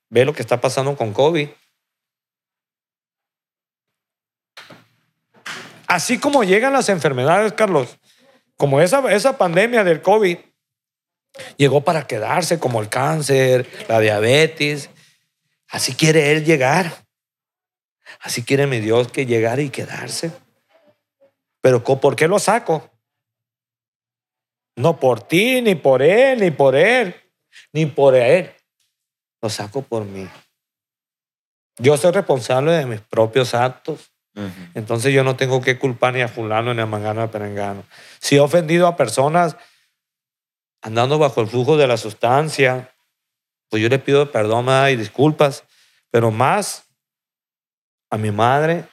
Ve 0.09 0.25
lo 0.25 0.35
que 0.35 0.43
está 0.43 0.61
pasando 0.61 0.97
con 0.97 1.13
COVID. 1.13 1.49
Así 5.87 6.19
como 6.19 6.45
llegan 6.45 6.73
las 6.73 6.89
enfermedades, 6.89 7.53
Carlos, 7.53 7.99
como 8.57 8.81
esa, 8.81 9.13
esa 9.13 9.37
pandemia 9.37 9.85
del 9.85 10.01
COVID, 10.01 10.39
llegó 11.57 11.83
para 11.83 12.07
quedarse, 12.07 12.59
como 12.59 12.81
el 12.81 12.89
cáncer, 12.89 13.69
la 13.89 14.01
diabetes. 14.01 14.89
Así 15.69 15.95
quiere 15.95 16.33
Él 16.33 16.45
llegar. 16.45 17.02
Así 18.21 18.43
quiere 18.45 18.67
mi 18.67 18.81
Dios 18.81 19.09
que 19.09 19.27
llegar 19.27 19.61
y 19.61 19.71
quedarse. 19.71 20.33
Pero 21.61 21.83
¿co- 21.85 22.01
¿por 22.01 22.17
qué 22.17 22.29
lo 22.29 22.39
saco? 22.39 22.91
No 24.77 24.99
por 24.99 25.21
ti, 25.21 25.61
ni 25.63 25.75
por 25.75 26.03
Él, 26.03 26.41
ni 26.41 26.51
por 26.51 26.75
Él, 26.75 27.15
ni 27.73 27.87
por 27.87 28.15
Él. 28.15 28.51
Lo 29.41 29.49
saco 29.51 29.83
por 29.83 30.05
mí. 30.05 30.29
Yo 31.79 31.97
soy 31.97 32.13
responsable 32.13 32.73
de 32.73 32.87
mis 32.87 33.01
propios 33.01 33.55
actos. 33.55 34.11
Entonces 34.75 35.13
yo 35.13 35.25
no 35.25 35.37
tengo 35.37 35.61
que 35.61 35.79
culpar 35.79 36.15
ni 36.15 36.23
a 36.23 36.29
fulano, 36.29 36.73
ni 36.73 36.81
a 36.81 36.87
mangano, 36.87 37.21
ni 37.21 37.27
a 37.27 37.31
perengano. 37.31 37.85
Si 38.19 38.37
he 38.37 38.41
ofendido 38.41 38.87
a 38.87 38.97
personas 38.97 39.57
andando 40.81 41.19
bajo 41.19 41.43
el 41.43 41.49
flujo 41.49 41.77
de 41.77 41.87
la 41.87 41.99
sustancia, 41.99 42.95
pues 43.69 43.83
yo 43.83 43.89
le 43.91 43.99
pido 43.99 44.33
perdón 44.33 44.67
y 44.91 44.97
disculpas, 44.97 45.65
pero 46.11 46.31
más 46.31 46.85
a 48.13 48.19
mi 48.19 48.31
madre 48.31 48.85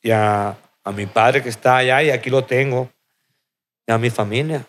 y 0.00 0.12
a, 0.12 0.56
a 0.84 0.92
mi 0.92 1.06
padre 1.06 1.42
que 1.42 1.48
está 1.48 1.78
allá 1.78 2.04
y 2.04 2.10
aquí 2.10 2.30
lo 2.30 2.44
tengo, 2.44 2.88
y 3.84 3.92
a 3.92 3.98
mi 3.98 4.10
familia, 4.10 4.64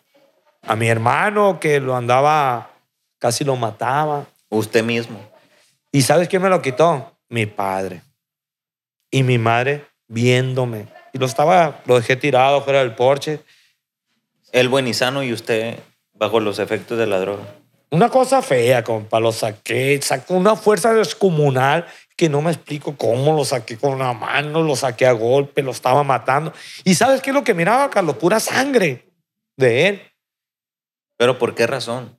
a 0.64 0.76
mi 0.76 0.88
hermano 0.88 1.60
que 1.60 1.80
lo 1.80 1.95
andaba, 1.95 2.72
casi 3.20 3.43
lo 3.43 3.56
mataba. 3.56 4.26
Usted 4.49 4.84
mismo. 4.84 5.20
¿Y 5.91 6.01
sabes 6.01 6.28
quién 6.28 6.41
me 6.41 6.49
lo 6.49 6.64
quitó? 6.64 7.16
Mi 7.30 7.45
padre. 7.45 8.01
Y 9.12 9.22
mi 9.22 9.38
madre 9.38 9.86
viéndome. 10.08 10.88
Y 11.14 11.20
lo 11.20 11.28
estaba, 11.28 11.82
lo 11.86 11.95
dejé 11.97 12.16
tirado 12.16 12.62
fuera 12.64 12.80
del 12.80 12.95
porche. 12.95 13.39
Él 14.51 14.68
buen 14.68 14.88
y 14.88 14.95
sano 14.95 15.22
y 15.22 15.32
usted 15.32 15.78
bajo 16.14 16.39
los 16.39 16.58
efectos 16.58 16.97
de 16.97 17.06
la 17.06 17.20
droga. 17.20 17.43
Una 17.91 18.10
cosa 18.10 18.41
fea, 18.41 18.84
compa, 18.84 19.20
lo 19.20 19.32
saqué, 19.32 19.99
sacó 20.01 20.34
una 20.34 20.56
fuerza 20.56 20.95
descomunal 20.95 21.86
que 22.24 22.30
no 22.30 22.41
me 22.41 22.51
explico 22.51 22.95
cómo 22.95 23.36
lo 23.36 23.43
saqué 23.43 23.78
con 23.78 23.91
una 23.91 24.13
mano, 24.13 24.63
lo 24.63 24.78
saqué 24.78 25.05
a 25.05 25.11
golpe, 25.11 25.61
lo 25.61 25.71
estaba 25.71 26.05
matando. 26.05 26.53
¿Y 26.86 26.95
sabes 26.95 27.21
qué 27.21 27.32
es 27.32 27.34
lo 27.34 27.43
que 27.43 27.53
miraba, 27.53 27.89
Carlos? 27.89 28.15
Pura 28.15 28.39
sangre 28.39 29.11
de 29.57 29.88
él. 29.89 30.01
¿Pero 31.17 31.38
por 31.38 31.53
qué 31.53 31.67
razón? 31.67 32.17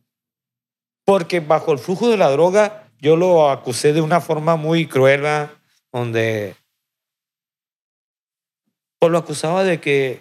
Porque 1.07 1.41
bajo 1.41 1.73
el 1.73 1.79
flujo 1.79 2.11
de 2.11 2.19
la 2.19 2.29
droga 2.29 2.87
yo 2.99 3.17
lo 3.17 3.51
acusé 3.51 3.95
de 3.95 4.03
una 4.03 4.21
forma 4.21 4.57
muy 4.57 4.87
cruel, 4.87 5.23
¿verdad? 5.23 5.53
donde 5.91 6.55
pues 8.99 9.11
lo 9.11 9.17
acusaba 9.17 9.65
de 9.65 9.81
que 9.81 10.21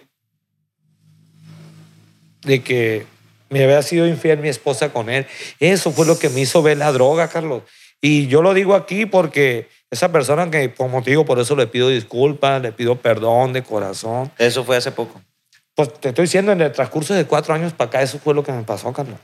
de 2.40 2.62
que 2.62 3.06
me 3.50 3.64
había 3.64 3.82
sido 3.82 4.06
infiel 4.06 4.38
mi 4.38 4.48
esposa 4.48 4.94
con 4.94 5.10
él. 5.10 5.26
Eso 5.60 5.92
fue 5.92 6.06
lo 6.06 6.18
que 6.18 6.30
me 6.30 6.40
hizo 6.40 6.62
ver 6.62 6.78
la 6.78 6.90
droga, 6.90 7.28
Carlos. 7.28 7.64
Y 8.06 8.26
yo 8.26 8.42
lo 8.42 8.52
digo 8.52 8.74
aquí 8.74 9.06
porque 9.06 9.70
esa 9.90 10.12
persona 10.12 10.50
que, 10.50 10.74
como 10.74 11.02
te 11.02 11.08
digo, 11.08 11.24
por 11.24 11.38
eso 11.38 11.56
le 11.56 11.66
pido 11.66 11.88
disculpas, 11.88 12.60
le 12.60 12.70
pido 12.70 12.96
perdón 12.96 13.54
de 13.54 13.62
corazón. 13.62 14.30
Eso 14.36 14.62
fue 14.62 14.76
hace 14.76 14.92
poco. 14.92 15.22
Pues 15.74 15.90
te 15.94 16.10
estoy 16.10 16.26
diciendo, 16.26 16.52
en 16.52 16.60
el 16.60 16.70
transcurso 16.70 17.14
de 17.14 17.24
cuatro 17.24 17.54
años 17.54 17.72
para 17.72 17.88
acá, 17.88 18.02
eso 18.02 18.18
fue 18.18 18.34
lo 18.34 18.42
que 18.42 18.52
me 18.52 18.62
pasó, 18.62 18.92
Carlos. 18.92 19.18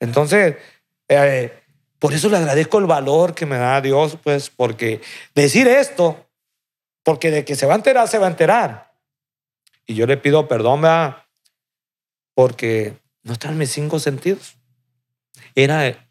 Entonces, 0.00 0.56
eh, 1.08 1.50
por 1.98 2.12
eso 2.12 2.28
le 2.28 2.36
agradezco 2.36 2.78
el 2.78 2.84
valor 2.84 3.34
que 3.34 3.46
me 3.46 3.56
da 3.56 3.80
Dios, 3.80 4.18
pues, 4.22 4.50
porque 4.50 5.00
decir 5.34 5.66
esto, 5.66 6.26
porque 7.04 7.30
de 7.30 7.46
que 7.46 7.54
se 7.54 7.64
va 7.64 7.72
a 7.72 7.76
enterar, 7.76 8.06
se 8.06 8.18
va 8.18 8.26
a 8.26 8.30
enterar. 8.30 8.92
Y 9.86 9.94
yo 9.94 10.06
le 10.06 10.18
pido 10.18 10.46
perdón, 10.46 10.82
¿verdad? 10.82 11.22
Porque 12.34 12.98
no 13.22 13.32
están 13.32 13.56
mis 13.56 13.70
cinco 13.70 13.98
sentidos. 13.98 14.58
Era 15.54 16.03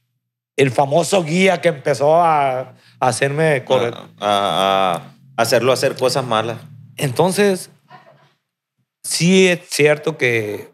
el 0.55 0.71
famoso 0.71 1.23
guía 1.23 1.61
que 1.61 1.69
empezó 1.69 2.21
a, 2.21 2.75
hacerme 2.99 3.65
correr. 3.65 3.93
A, 4.19 5.01
a 5.35 5.41
hacerlo 5.41 5.71
hacer 5.71 5.95
cosas 5.95 6.25
malas. 6.25 6.57
Entonces, 6.95 7.69
sí 9.03 9.47
es 9.47 9.67
cierto 9.69 10.17
que 10.17 10.71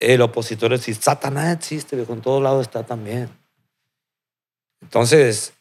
el 0.00 0.22
opositor 0.22 0.72
existe. 0.72 1.04
Satanás 1.04 1.56
existe, 1.56 1.94
viejo, 1.96 2.12
en 2.14 2.22
todos 2.22 2.42
lados 2.42 2.62
está 2.62 2.84
también. 2.84 3.30
Entonces, 4.80 5.52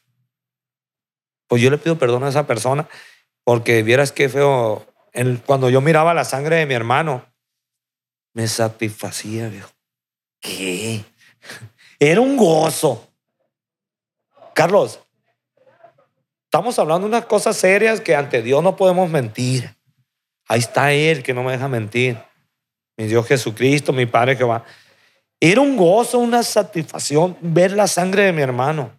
pues 1.48 1.62
yo 1.62 1.70
le 1.70 1.78
pido 1.78 1.98
perdón 1.98 2.24
a 2.24 2.30
esa 2.30 2.48
persona 2.48 2.88
porque 3.44 3.84
vieras 3.84 4.12
qué 4.12 4.30
feo. 4.30 4.86
cuando 5.46 5.70
yo 5.70 5.82
miraba 5.82 6.14
la 6.14 6.24
sangre 6.24 6.58
de 6.58 6.66
mi 6.66 6.74
hermano, 6.74 7.26
me 8.34 8.48
satisfacía, 8.48 9.50
viejo. 9.50 9.72
¿Qué? 10.40 11.04
Era 12.00 12.22
un 12.22 12.38
gozo. 12.38 13.09
Carlos, 14.60 15.00
estamos 16.44 16.78
hablando 16.80 17.08
de 17.08 17.16
unas 17.16 17.28
cosas 17.28 17.56
serias 17.56 18.02
que 18.02 18.14
ante 18.14 18.42
Dios 18.42 18.62
no 18.62 18.76
podemos 18.76 19.10
mentir. 19.10 19.74
Ahí 20.50 20.60
está 20.60 20.92
Él 20.92 21.24
que 21.24 21.34
no 21.34 21.44
me 21.44 21.54
deja 21.54 21.70
mentir. 21.70 22.22
Mi 22.98 23.06
Dios 23.06 23.26
Jesucristo, 23.26 23.94
mi 23.94 24.06
Padre 24.06 24.36
Jehová. 24.36 24.66
Era 25.40 25.62
un 25.62 25.78
gozo, 25.78 26.20
una 26.20 26.44
satisfacción 26.44 27.38
ver 27.40 27.72
la 27.72 27.88
sangre 27.88 28.24
de 28.24 28.34
mi 28.34 28.42
hermano. 28.42 28.92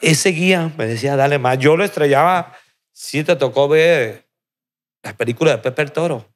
Ese 0.00 0.28
guía 0.28 0.72
me 0.78 0.86
decía, 0.86 1.16
dale 1.16 1.40
más. 1.40 1.58
Yo 1.58 1.76
lo 1.76 1.82
estrellaba, 1.82 2.56
si 2.92 3.24
te 3.24 3.34
tocó 3.34 3.66
ver 3.66 4.28
la 5.02 5.16
película 5.16 5.50
de 5.50 5.58
Pepe 5.58 5.82
el 5.82 5.90
Toro. 5.90 6.32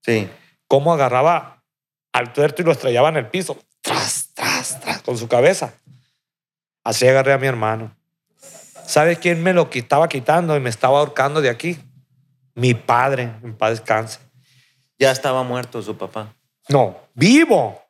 Sí. 0.00 0.28
Cómo 0.66 0.92
agarraba 0.92 1.51
al 2.12 2.32
tuerto 2.32 2.62
y 2.62 2.64
lo 2.64 2.72
estrellaba 2.72 3.08
en 3.08 3.16
el 3.16 3.28
piso. 3.28 3.58
Tras, 3.80 4.30
tras, 4.34 4.80
tras, 4.80 5.02
con 5.02 5.18
su 5.18 5.28
cabeza. 5.28 5.74
Así 6.84 7.06
agarré 7.06 7.32
a 7.32 7.38
mi 7.38 7.46
hermano. 7.46 7.96
¿Sabes 8.86 9.18
quién 9.18 9.42
me 9.42 9.52
lo 9.52 9.68
estaba 9.72 10.08
quitando 10.08 10.56
y 10.56 10.60
me 10.60 10.70
estaba 10.70 10.98
ahorcando 10.98 11.40
de 11.40 11.50
aquí? 11.50 11.78
Mi 12.54 12.74
padre, 12.74 13.32
en 13.42 13.56
paz 13.56 13.70
descanse. 13.70 14.18
Ya 14.98 15.10
estaba 15.10 15.42
muerto 15.42 15.82
su 15.82 15.96
papá. 15.96 16.34
No, 16.68 16.96
vivo. 17.14 17.82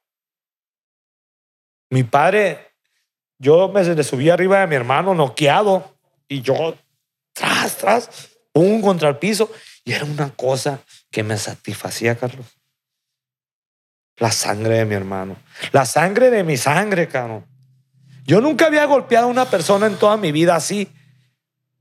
Mi 1.90 2.04
padre, 2.04 2.72
yo 3.38 3.68
me 3.68 3.82
le 3.82 4.04
subí 4.04 4.30
arriba 4.30 4.60
de 4.60 4.66
mi 4.66 4.76
hermano 4.76 5.14
noqueado 5.14 5.96
y 6.28 6.40
yo 6.40 6.74
tras, 7.32 7.76
tras, 7.76 8.30
pum 8.52 8.80
contra 8.80 9.08
el 9.08 9.18
piso. 9.18 9.50
Y 9.84 9.92
era 9.92 10.04
una 10.04 10.30
cosa 10.30 10.80
que 11.10 11.22
me 11.22 11.36
satisfacía, 11.36 12.16
Carlos. 12.16 12.46
La 14.18 14.30
sangre 14.30 14.78
de 14.78 14.84
mi 14.84 14.94
hermano. 14.94 15.36
La 15.72 15.84
sangre 15.84 16.30
de 16.30 16.44
mi 16.44 16.56
sangre, 16.56 17.08
Carlos. 17.08 17.42
Yo 18.24 18.40
nunca 18.40 18.66
había 18.66 18.84
golpeado 18.84 19.26
a 19.26 19.30
una 19.30 19.46
persona 19.46 19.86
en 19.86 19.96
toda 19.96 20.16
mi 20.16 20.32
vida 20.32 20.54
así. 20.54 20.88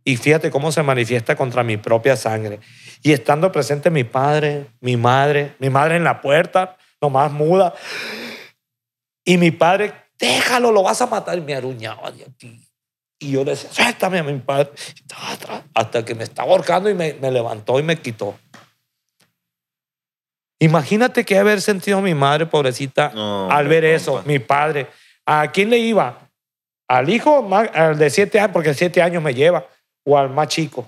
Y 0.04 0.18
fíjate 0.18 0.50
cómo 0.50 0.72
se 0.72 0.82
manifiesta 0.82 1.36
contra 1.36 1.64
mi 1.64 1.78
propia 1.78 2.16
sangre. 2.16 2.60
Y 3.04 3.12
estando 3.12 3.52
presente 3.52 3.90
mi 3.90 4.04
padre, 4.04 4.68
mi 4.80 4.98
madre, 4.98 5.56
mi 5.60 5.70
madre 5.70 5.98
en 5.98 6.04
la 6.04 6.22
puerta, 6.22 6.78
nomás 7.00 7.32
muda. 7.32 7.74
Y 9.24 9.38
mi 9.38 9.52
padre, 9.52 9.94
déjalo, 10.18 10.72
lo 10.72 10.84
vas 10.84 11.02
a 11.02 11.08
matar. 11.08 11.38
Y 11.38 11.42
me 11.42 11.54
aruñaba 11.54 12.12
de 12.12 12.24
aquí. 12.24 12.68
Y 13.20 13.32
yo 13.32 13.44
le 13.44 13.52
decía, 13.52 13.70
suéltame 13.72 14.20
a 14.20 14.24
mi 14.24 14.40
padre. 14.40 14.72
Hasta 15.76 16.04
que 16.04 16.16
me 16.16 16.24
estaba 16.24 16.52
ahorcando 16.52 16.90
y 16.90 16.96
me, 16.96 17.14
levantó 17.14 17.80
y 17.80 17.84
me 17.84 17.98
quitó. 17.98 18.36
Imagínate 20.62 21.26
que 21.26 21.38
haber 21.38 21.60
sentido 21.60 22.02
mi 22.02 22.14
madre, 22.14 22.46
pobrecita, 22.46 23.12
al 23.50 23.68
ver 23.68 23.84
eso, 23.84 24.22
mi 24.26 24.38
padre. 24.38 24.88
¿A 25.26 25.52
quién 25.52 25.72
le 25.72 25.80
iba? 25.80 26.30
¿Al 26.88 27.10
hijo 27.10 27.50
al 27.56 27.98
de 27.98 28.10
siete 28.12 28.40
años, 28.40 28.52
porque 28.54 28.74
siete 28.76 29.02
años 29.02 29.24
me 29.24 29.34
lleva? 29.34 29.66
¿O 30.04 30.18
al 30.18 30.30
más 30.30 30.50
chico? 30.50 30.88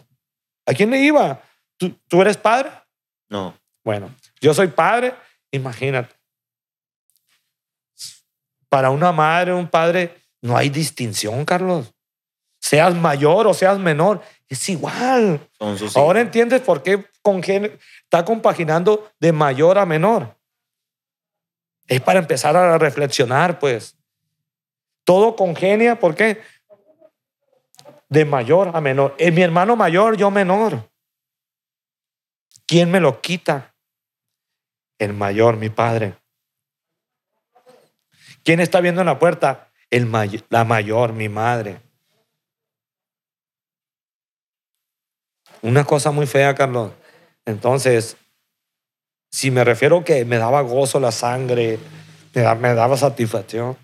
¿A 0.67 0.74
quién 0.74 0.91
le 0.91 0.99
iba? 0.99 1.41
¿Tú, 1.78 1.89
¿Tú 2.07 2.21
eres 2.21 2.38
padre? 2.38 2.69
No. 3.30 3.57
Bueno, 3.84 4.13
yo 4.39 4.53
soy 4.53 4.67
padre, 4.67 5.15
imagínate. 5.51 6.13
Para 8.69 8.91
una 8.91 9.11
madre, 9.11 9.53
un 9.53 9.67
padre, 9.67 10.15
no 10.41 10.55
hay 10.55 10.69
distinción, 10.69 11.43
Carlos 11.45 11.92
seas 12.64 12.95
mayor 12.95 13.45
o 13.45 13.53
seas 13.53 13.78
menor, 13.78 14.22
es 14.47 14.70
igual. 14.70 15.49
Ahora 15.95 16.22
entiendes 16.22 16.61
por 16.61 16.82
qué 16.82 17.05
está 18.03 18.24
compaginando 18.24 19.11
de 19.20 19.34
mayor 19.34 19.78
a 19.78 19.86
menor. 19.86 20.38
Es 21.88 21.99
para 21.99 22.20
empezar 22.20 22.55
a 22.55 22.78
reflexionar, 22.78 23.59
pues. 23.59 23.97
Todo 25.03 25.36
congenia, 25.36 25.99
¿por 25.99 26.16
qué? 26.16 26.41
De 28.07 28.24
mayor 28.24 28.72
a 28.74 28.80
menor. 28.80 29.14
Es 29.18 29.34
mi 29.34 29.41
hermano 29.41 29.76
mayor, 29.76 30.16
yo 30.16 30.32
menor. 30.32 30.89
¿Quién 32.66 32.89
me 32.89 33.01
lo 33.01 33.20
quita? 33.20 33.76
El 34.99 35.14
mayor, 35.14 35.57
mi 35.57 35.70
padre. 35.70 36.16
¿Quién 38.45 38.61
está 38.61 38.80
viendo 38.80 39.01
en 39.01 39.07
la 39.07 39.20
puerta? 39.20 39.70
El 39.89 40.09
la 40.49 40.64
mayor, 40.64 41.11
mi 41.11 41.28
madre. 41.28 41.82
Una 45.64 45.86
cosa 45.86 46.11
muy 46.11 46.28
fea, 46.28 46.53
Carlos. 46.55 46.91
Entonces, 47.45 48.18
si 49.32 49.49
me 49.49 49.64
refiero 49.64 50.03
que 50.03 50.26
me 50.26 50.38
daba 50.38 50.59
gozo 50.59 50.99
la 50.99 51.14
sangre, 51.14 51.80
me, 52.34 52.74
daba 52.74 52.97
satisfacción, 52.97 53.78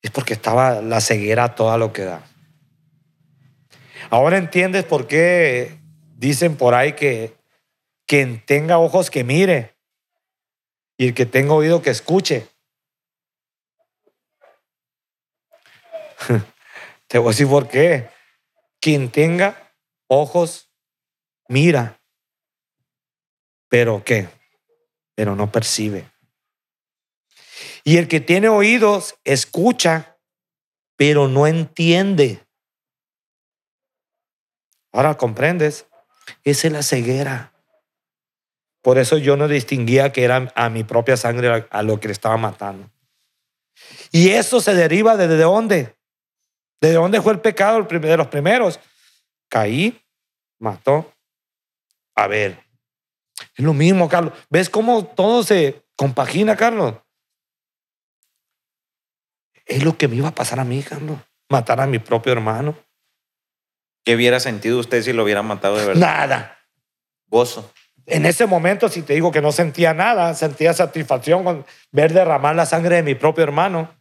es 0.00 0.12
porque 0.12 0.34
estaba 0.34 0.80
la 0.80 1.00
ceguera 1.00 1.56
toda 1.56 1.76
lo 1.76 1.92
que 1.92 2.04
da. 2.04 2.22
Ahora 4.10 4.38
entiendes 4.38 4.84
por 4.84 5.08
qué 5.08 5.80
dicen 6.16 6.56
por 6.56 6.74
ahí 6.74 6.92
que 6.92 7.36
quien 8.06 8.40
tenga 8.46 8.78
ojos 8.78 9.10
que 9.10 9.24
mire 9.24 9.74
y 10.96 11.08
el 11.08 11.14
que 11.14 11.26
tenga 11.26 11.54
oído 11.54 11.82
que 11.82 11.90
escuche. 11.90 12.46
Te 17.08 17.18
voy 17.18 17.26
a 17.26 17.30
decir 17.30 17.48
por 17.48 17.66
qué. 17.66 18.08
Quien 18.80 19.10
tenga 19.10 19.67
ojos, 20.08 20.70
mira, 21.48 22.00
pero 23.68 24.02
¿qué? 24.04 24.28
Pero 25.14 25.36
no 25.36 25.52
percibe. 25.52 26.10
Y 27.84 27.96
el 27.98 28.08
que 28.08 28.20
tiene 28.20 28.48
oídos, 28.48 29.16
escucha, 29.24 30.18
pero 30.96 31.28
no 31.28 31.46
entiende. 31.46 32.44
Ahora 34.92 35.16
comprendes, 35.16 35.86
esa 36.44 36.66
es 36.66 36.72
la 36.72 36.82
ceguera. 36.82 37.52
Por 38.82 38.98
eso 38.98 39.18
yo 39.18 39.36
no 39.36 39.48
distinguía 39.48 40.12
que 40.12 40.24
era 40.24 40.52
a 40.54 40.68
mi 40.70 40.84
propia 40.84 41.16
sangre 41.16 41.66
a 41.70 41.82
lo 41.82 42.00
que 42.00 42.08
le 42.08 42.12
estaba 42.12 42.36
matando. 42.36 42.90
Y 44.12 44.30
eso 44.30 44.60
se 44.60 44.74
deriva 44.74 45.16
de, 45.16 45.28
de 45.28 45.36
dónde? 45.36 45.96
¿De 46.80 46.92
dónde 46.92 47.20
fue 47.20 47.32
el 47.32 47.40
pecado 47.40 47.82
de 47.82 48.16
los 48.16 48.28
primeros? 48.28 48.80
Caí, 49.48 50.00
mató. 50.58 51.12
A 52.14 52.26
ver, 52.26 52.62
es 53.56 53.64
lo 53.64 53.74
mismo, 53.74 54.08
Carlos. 54.08 54.32
¿Ves 54.50 54.70
cómo 54.70 55.04
todo 55.06 55.42
se 55.42 55.82
compagina, 55.96 56.56
Carlos? 56.56 56.94
Es 59.66 59.84
lo 59.84 59.96
que 59.96 60.08
me 60.08 60.16
iba 60.16 60.28
a 60.28 60.34
pasar 60.34 60.60
a 60.60 60.64
mí, 60.64 60.82
Carlos. 60.82 61.18
Matar 61.48 61.80
a 61.80 61.86
mi 61.86 61.98
propio 61.98 62.32
hermano. 62.32 62.76
¿Qué 64.04 64.14
hubiera 64.14 64.40
sentido 64.40 64.78
usted 64.78 65.02
si 65.02 65.12
lo 65.12 65.24
hubiera 65.24 65.42
matado 65.42 65.76
de 65.76 65.86
verdad? 65.86 66.00
Nada. 66.00 66.58
Gozo. 67.26 67.72
En 68.06 68.24
ese 68.24 68.46
momento, 68.46 68.88
si 68.88 69.02
te 69.02 69.12
digo 69.12 69.30
que 69.30 69.42
no 69.42 69.52
sentía 69.52 69.92
nada, 69.92 70.32
sentía 70.34 70.72
satisfacción 70.72 71.44
con 71.44 71.66
ver 71.92 72.14
derramar 72.14 72.56
la 72.56 72.64
sangre 72.64 72.96
de 72.96 73.02
mi 73.02 73.14
propio 73.14 73.44
hermano. 73.44 73.94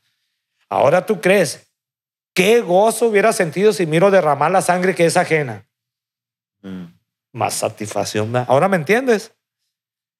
Ahora 0.70 1.06
tú 1.06 1.20
crees 1.20 1.66
¿Qué 2.38 2.62
gozo 2.62 3.08
hubiera 3.08 3.34
sentido 3.34 3.74
si 3.74 3.88
miro 3.88 4.12
derramar 4.12 4.52
la 4.52 4.62
sangre 4.62 4.94
que 4.94 5.08
es 5.08 5.18
ajena? 5.18 5.68
Mm. 6.62 6.84
más 7.32 7.56
satisfacción. 7.56 8.32
¿verdad? 8.32 8.48
¿Ahora 8.48 8.68
me 8.68 8.78
entiendes? 8.78 9.34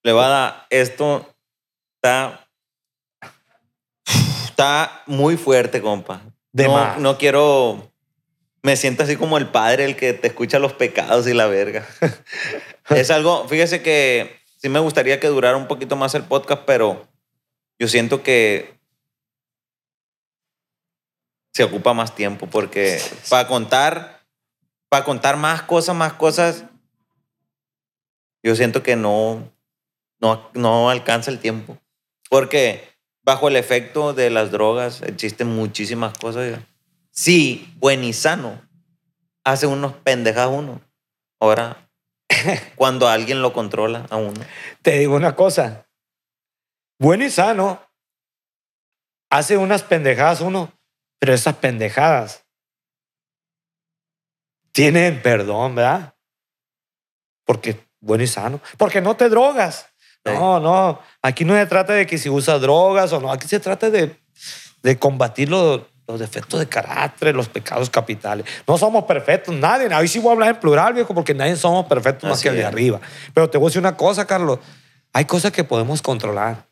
Plebada, 0.02 0.66
esto 0.68 1.32
está. 1.94 2.48
Está 4.46 5.02
muy 5.06 5.36
fuerte, 5.36 5.80
compa. 5.80 6.22
De 6.50 6.64
no, 6.64 6.74
más. 6.74 6.98
no 6.98 7.18
quiero. 7.18 7.88
Me 8.62 8.74
siento 8.74 9.04
así 9.04 9.14
como 9.14 9.38
el 9.38 9.46
padre, 9.46 9.84
el 9.84 9.94
que 9.94 10.12
te 10.12 10.26
escucha 10.26 10.58
los 10.58 10.72
pecados 10.72 11.28
y 11.28 11.34
la 11.34 11.46
verga. 11.46 11.86
es 12.90 13.12
algo. 13.12 13.46
Fíjese 13.46 13.80
que 13.80 14.40
sí 14.56 14.68
me 14.68 14.80
gustaría 14.80 15.20
que 15.20 15.28
durara 15.28 15.56
un 15.56 15.68
poquito 15.68 15.94
más 15.94 16.16
el 16.16 16.24
podcast, 16.24 16.62
pero 16.66 17.06
yo 17.78 17.86
siento 17.86 18.24
que 18.24 18.76
se 21.58 21.64
ocupa 21.64 21.92
más 21.92 22.14
tiempo 22.14 22.46
porque 22.46 23.02
para 23.28 23.48
contar, 23.48 24.24
para 24.88 25.04
contar 25.04 25.36
más 25.36 25.60
cosas, 25.62 25.96
más 25.96 26.12
cosas, 26.12 26.66
yo 28.44 28.54
siento 28.54 28.84
que 28.84 28.94
no, 28.94 29.52
no, 30.20 30.50
no 30.54 30.88
alcanza 30.88 31.32
el 31.32 31.40
tiempo. 31.40 31.76
Porque 32.30 32.88
bajo 33.24 33.48
el 33.48 33.56
efecto 33.56 34.12
de 34.14 34.30
las 34.30 34.52
drogas 34.52 35.02
existen 35.02 35.48
muchísimas 35.48 36.16
cosas. 36.16 36.60
Sí, 37.10 37.74
buen 37.78 38.04
y 38.04 38.12
sano. 38.12 38.62
Hace 39.42 39.66
unos 39.66 39.94
pendejas 39.94 40.46
uno. 40.46 40.80
Ahora, 41.40 41.90
cuando 42.76 43.08
alguien 43.08 43.42
lo 43.42 43.52
controla 43.52 44.06
a 44.10 44.16
uno. 44.16 44.40
Te 44.82 44.96
digo 45.00 45.16
una 45.16 45.34
cosa. 45.34 45.88
Bueno 47.00 47.24
y 47.24 47.30
sano. 47.30 47.82
Hace 49.28 49.56
unas 49.56 49.82
pendejadas 49.82 50.40
uno, 50.40 50.77
pero 51.18 51.34
esas 51.34 51.56
pendejadas 51.56 52.44
tienen 54.72 55.20
perdón, 55.22 55.74
¿verdad? 55.74 56.14
Porque 57.44 57.88
bueno 58.00 58.22
y 58.22 58.26
sano. 58.26 58.60
Porque 58.76 59.00
no 59.00 59.16
te 59.16 59.28
drogas. 59.28 59.86
No, 60.24 60.60
no. 60.60 61.00
Aquí 61.22 61.44
no 61.44 61.54
se 61.54 61.66
trata 61.66 61.94
de 61.94 62.06
que 62.06 62.18
si 62.18 62.28
usas 62.28 62.60
drogas 62.60 63.12
o 63.12 63.20
no. 63.20 63.32
Aquí 63.32 63.48
se 63.48 63.60
trata 63.60 63.90
de, 63.90 64.16
de 64.82 64.98
combatir 64.98 65.48
los, 65.48 65.80
los 66.06 66.20
defectos 66.20 66.60
de 66.60 66.68
carácter, 66.68 67.34
los 67.34 67.48
pecados 67.48 67.88
capitales. 67.90 68.46
No 68.66 68.78
somos 68.78 69.04
perfectos, 69.04 69.54
nadie. 69.54 69.92
Ahí 69.92 70.06
sí 70.06 70.18
voy 70.18 70.30
a 70.30 70.32
hablar 70.34 70.50
en 70.50 70.60
plural, 70.60 70.94
viejo, 70.94 71.14
porque 71.14 71.34
nadie 71.34 71.56
somos 71.56 71.86
perfectos 71.86 72.28
más 72.28 72.42
que 72.42 72.50
el 72.50 72.56
de 72.56 72.64
arriba. 72.64 73.00
Pero 73.34 73.48
te 73.48 73.58
voy 73.58 73.66
a 73.66 73.68
decir 73.68 73.80
una 73.80 73.96
cosa, 73.96 74.26
Carlos. 74.26 74.58
Hay 75.12 75.24
cosas 75.24 75.50
que 75.50 75.64
podemos 75.64 76.02
controlar. 76.02 76.67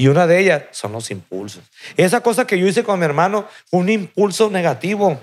Y 0.00 0.06
una 0.06 0.26
de 0.28 0.38
ellas 0.38 0.62
son 0.70 0.92
los 0.92 1.10
impulsos. 1.10 1.64
Esa 1.96 2.20
cosa 2.22 2.46
que 2.46 2.56
yo 2.58 2.66
hice 2.68 2.84
con 2.84 2.98
mi 3.00 3.04
hermano 3.04 3.48
fue 3.66 3.80
un 3.80 3.88
impulso 3.88 4.48
negativo. 4.48 5.20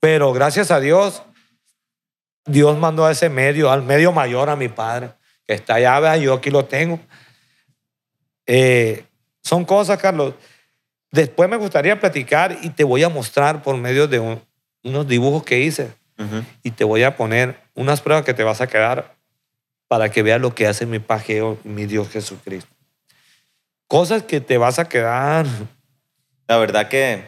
Pero 0.00 0.32
gracias 0.32 0.70
a 0.70 0.78
Dios, 0.78 1.24
Dios 2.46 2.78
mandó 2.78 3.04
a 3.04 3.10
ese 3.12 3.28
medio, 3.28 3.70
al 3.70 3.82
medio 3.82 4.12
mayor, 4.12 4.48
a 4.48 4.54
mi 4.56 4.68
padre, 4.68 5.10
que 5.44 5.54
está 5.54 5.74
allá, 5.74 5.98
vea, 5.98 6.16
yo 6.16 6.34
aquí 6.34 6.50
lo 6.50 6.64
tengo. 6.64 7.00
Eh, 8.46 9.04
son 9.42 9.64
cosas, 9.64 9.98
Carlos. 9.98 10.34
Después 11.10 11.48
me 11.50 11.56
gustaría 11.56 11.98
platicar 11.98 12.56
y 12.62 12.70
te 12.70 12.84
voy 12.84 13.02
a 13.02 13.08
mostrar 13.08 13.62
por 13.62 13.76
medio 13.76 14.06
de 14.06 14.18
un- 14.20 14.42
unos 14.84 15.06
dibujos 15.06 15.42
que 15.42 15.58
hice 15.60 15.92
y 16.62 16.70
te 16.70 16.84
voy 16.84 17.02
a 17.02 17.16
poner 17.16 17.60
unas 17.74 18.00
pruebas 18.00 18.24
que 18.24 18.32
te 18.34 18.44
vas 18.44 18.60
a 18.60 18.68
quedar 18.68 19.11
para 19.92 20.10
que 20.10 20.22
veas 20.22 20.40
lo 20.40 20.54
que 20.54 20.66
hace 20.66 20.86
mi 20.86 21.00
pajeo, 21.00 21.58
mi 21.64 21.84
Dios 21.84 22.08
Jesucristo. 22.08 22.74
Cosas 23.88 24.22
que 24.22 24.40
te 24.40 24.56
vas 24.56 24.78
a 24.78 24.88
quedar. 24.88 25.44
La 26.48 26.56
verdad 26.56 26.88
que 26.88 27.26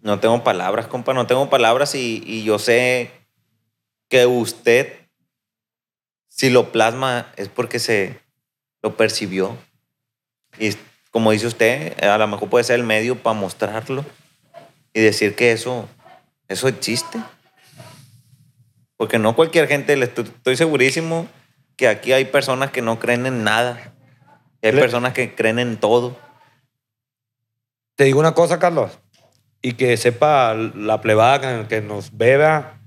no 0.00 0.20
tengo 0.20 0.42
palabras, 0.42 0.86
compa, 0.86 1.12
no 1.12 1.26
tengo 1.26 1.50
palabras 1.50 1.94
y, 1.94 2.22
y 2.26 2.44
yo 2.44 2.58
sé 2.58 3.10
que 4.08 4.24
usted, 4.24 4.90
si 6.28 6.48
lo 6.48 6.72
plasma, 6.72 7.30
es 7.36 7.50
porque 7.50 7.78
se 7.78 8.18
lo 8.80 8.96
percibió. 8.96 9.54
Y 10.58 10.70
como 11.10 11.30
dice 11.32 11.46
usted, 11.46 12.02
a 12.02 12.16
lo 12.16 12.26
mejor 12.26 12.48
puede 12.48 12.64
ser 12.64 12.80
el 12.80 12.86
medio 12.86 13.22
para 13.22 13.38
mostrarlo 13.38 14.02
y 14.94 15.02
decir 15.02 15.34
que 15.34 15.52
eso, 15.52 15.90
eso 16.48 16.68
existe. 16.68 17.18
Porque 18.96 19.18
no 19.18 19.36
cualquier 19.36 19.68
gente, 19.68 19.92
estoy, 20.02 20.56
segurísimo 20.56 21.28
que 21.76 21.88
aquí 21.88 22.12
hay 22.12 22.24
personas 22.24 22.70
que 22.70 22.80
no 22.82 22.98
creen 22.98 23.26
en 23.26 23.44
nada. 23.44 23.94
Hay 24.62 24.72
personas 24.72 25.12
que 25.12 25.34
creen 25.34 25.58
en 25.58 25.76
todo. 25.76 26.16
Te 27.94 28.04
digo 28.04 28.18
una 28.18 28.34
cosa, 28.34 28.58
Carlos, 28.58 28.98
y 29.62 29.74
que 29.74 29.96
sepa 29.96 30.54
la 30.54 31.00
plebada 31.00 31.66
que- 31.68 31.80
nos 31.82 32.16
beba. 32.16 32.80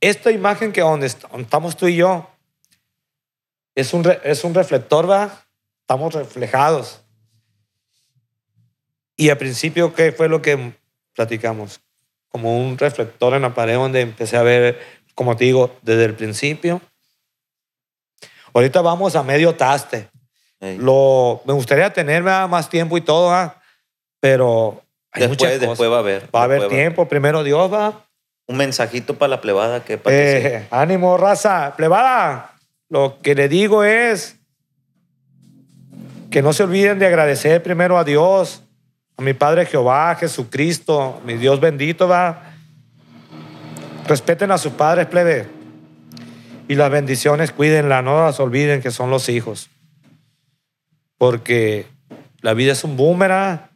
Esta 0.00 0.30
imagen 0.30 0.72
que 0.72 0.80
donde 0.80 1.06
est- 1.06 1.22
donde 1.22 1.42
estamos 1.42 1.76
tú 1.76 1.86
y 1.88 1.96
yo 1.96 2.28
es 3.74 3.92
un, 3.94 4.04
es 4.22 4.44
un 4.44 4.54
reflector, 4.54 5.10
¿va? 5.10 5.44
Estamos 5.80 6.14
reflejados. 6.14 7.02
Y 9.16 9.30
al 9.30 9.38
principio, 9.38 9.94
¿qué 9.94 10.12
fue 10.12 10.28
lo 10.28 10.42
que 10.42 10.72
platicamos? 11.14 11.80
Como 12.34 12.58
un 12.58 12.76
reflector 12.76 13.32
en 13.34 13.42
la 13.42 13.54
pared 13.54 13.74
donde 13.74 14.00
empecé 14.00 14.36
a 14.36 14.42
ver, 14.42 14.80
como 15.14 15.36
te 15.36 15.44
digo, 15.44 15.70
desde 15.82 16.04
el 16.04 16.14
principio. 16.14 16.80
Ahorita 18.52 18.80
vamos 18.80 19.14
a 19.14 19.22
medio 19.22 19.54
taste. 19.54 20.08
Ey. 20.58 20.76
Lo, 20.78 21.42
me 21.44 21.52
gustaría 21.52 21.92
tener 21.92 22.24
más 22.24 22.68
tiempo 22.68 22.98
y 22.98 23.02
todo, 23.02 23.54
pero 24.18 24.82
hay 25.12 25.28
muchas 25.28 25.48
Después, 25.48 25.60
después 25.60 25.88
va 25.88 25.94
a 25.94 25.98
haber. 26.00 26.28
Va 26.34 26.40
a 26.40 26.42
haber 26.42 26.62
después 26.62 26.76
tiempo. 26.76 27.06
Primero 27.06 27.44
Dios 27.44 27.72
va. 27.72 28.04
Un 28.48 28.56
mensajito 28.56 29.16
para 29.16 29.28
la 29.28 29.40
plebada 29.40 29.84
que. 29.84 30.00
Eh, 30.06 30.66
ánimo, 30.72 31.16
raza. 31.16 31.74
Plebada, 31.76 32.56
lo 32.88 33.20
que 33.22 33.36
le 33.36 33.48
digo 33.48 33.84
es 33.84 34.40
que 36.32 36.42
no 36.42 36.52
se 36.52 36.64
olviden 36.64 36.98
de 36.98 37.06
agradecer 37.06 37.62
primero 37.62 37.96
a 37.96 38.02
Dios, 38.02 38.63
a 39.16 39.22
mi 39.22 39.32
Padre 39.32 39.66
Jehová, 39.66 40.14
Jesucristo, 40.16 41.20
mi 41.24 41.34
Dios 41.34 41.60
bendito, 41.60 42.08
va. 42.08 42.54
Respeten 44.06 44.50
a 44.50 44.58
sus 44.58 44.72
padres, 44.72 45.06
plebe. 45.06 45.48
Y 46.68 46.74
las 46.74 46.90
bendiciones, 46.90 47.52
cuídenla, 47.52 48.02
no 48.02 48.24
las 48.24 48.40
olviden 48.40 48.82
que 48.82 48.90
son 48.90 49.10
los 49.10 49.28
hijos. 49.28 49.70
Porque 51.18 51.86
la 52.40 52.54
vida 52.54 52.72
es 52.72 52.84
un 52.84 52.96
boomerang. 52.96 53.68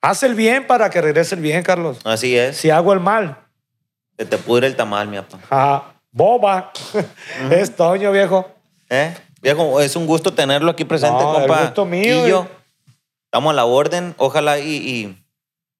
Haz 0.00 0.22
el 0.22 0.34
bien 0.34 0.66
para 0.66 0.90
que 0.90 1.00
regrese 1.00 1.34
el 1.34 1.40
bien, 1.40 1.62
Carlos. 1.62 1.98
Así 2.04 2.36
es. 2.36 2.56
Si 2.56 2.70
hago 2.70 2.92
el 2.92 3.00
mal, 3.00 3.38
Que 4.16 4.24
te 4.24 4.38
pudre 4.38 4.66
el 4.66 4.76
tamal, 4.76 5.08
mi 5.08 5.16
papá. 5.16 5.38
Ajá. 5.50 5.94
Boba. 6.12 6.72
Es 7.50 7.74
Toño, 7.74 8.12
viejo. 8.12 8.48
¿Eh? 8.88 9.14
Viejo, 9.42 9.80
es 9.80 9.96
un 9.96 10.06
gusto 10.06 10.32
tenerlo 10.32 10.70
aquí 10.70 10.84
presente, 10.84 11.22
No, 11.22 11.40
el 11.40 11.48
gusto 11.48 11.84
mío, 11.84 12.26
Y 12.26 12.30
yo. 12.30 12.48
Estamos 13.34 13.50
a 13.50 13.56
la 13.56 13.64
orden. 13.64 14.14
Ojalá 14.18 14.60
y, 14.60 14.76
y 14.76 15.24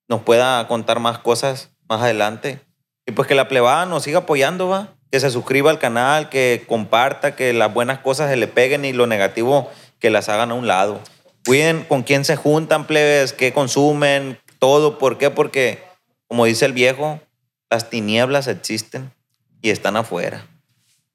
nos 0.08 0.22
pueda 0.22 0.66
contar 0.66 0.98
más 0.98 1.20
cosas 1.20 1.70
más 1.88 2.02
adelante. 2.02 2.58
Y 3.06 3.12
pues 3.12 3.28
que 3.28 3.36
la 3.36 3.46
plebada 3.46 3.86
nos 3.86 4.02
siga 4.02 4.18
apoyando, 4.18 4.66
va. 4.66 4.88
Que 5.12 5.20
se 5.20 5.30
suscriba 5.30 5.70
al 5.70 5.78
canal, 5.78 6.30
que 6.30 6.64
comparta, 6.66 7.36
que 7.36 7.52
las 7.52 7.72
buenas 7.72 8.00
cosas 8.00 8.28
se 8.28 8.36
le 8.36 8.48
peguen 8.48 8.84
y 8.84 8.92
lo 8.92 9.06
negativo 9.06 9.70
que 10.00 10.10
las 10.10 10.28
hagan 10.28 10.50
a 10.50 10.54
un 10.54 10.66
lado. 10.66 10.98
Cuiden 11.46 11.84
con 11.84 12.02
quién 12.02 12.24
se 12.24 12.34
juntan, 12.34 12.88
plebes, 12.88 13.32
qué 13.32 13.52
consumen, 13.52 14.36
todo. 14.58 14.98
¿Por 14.98 15.16
qué? 15.16 15.30
Porque, 15.30 15.80
como 16.26 16.46
dice 16.46 16.64
el 16.64 16.72
viejo, 16.72 17.20
las 17.70 17.88
tinieblas 17.88 18.48
existen 18.48 19.12
y 19.62 19.70
están 19.70 19.96
afuera. 19.96 20.44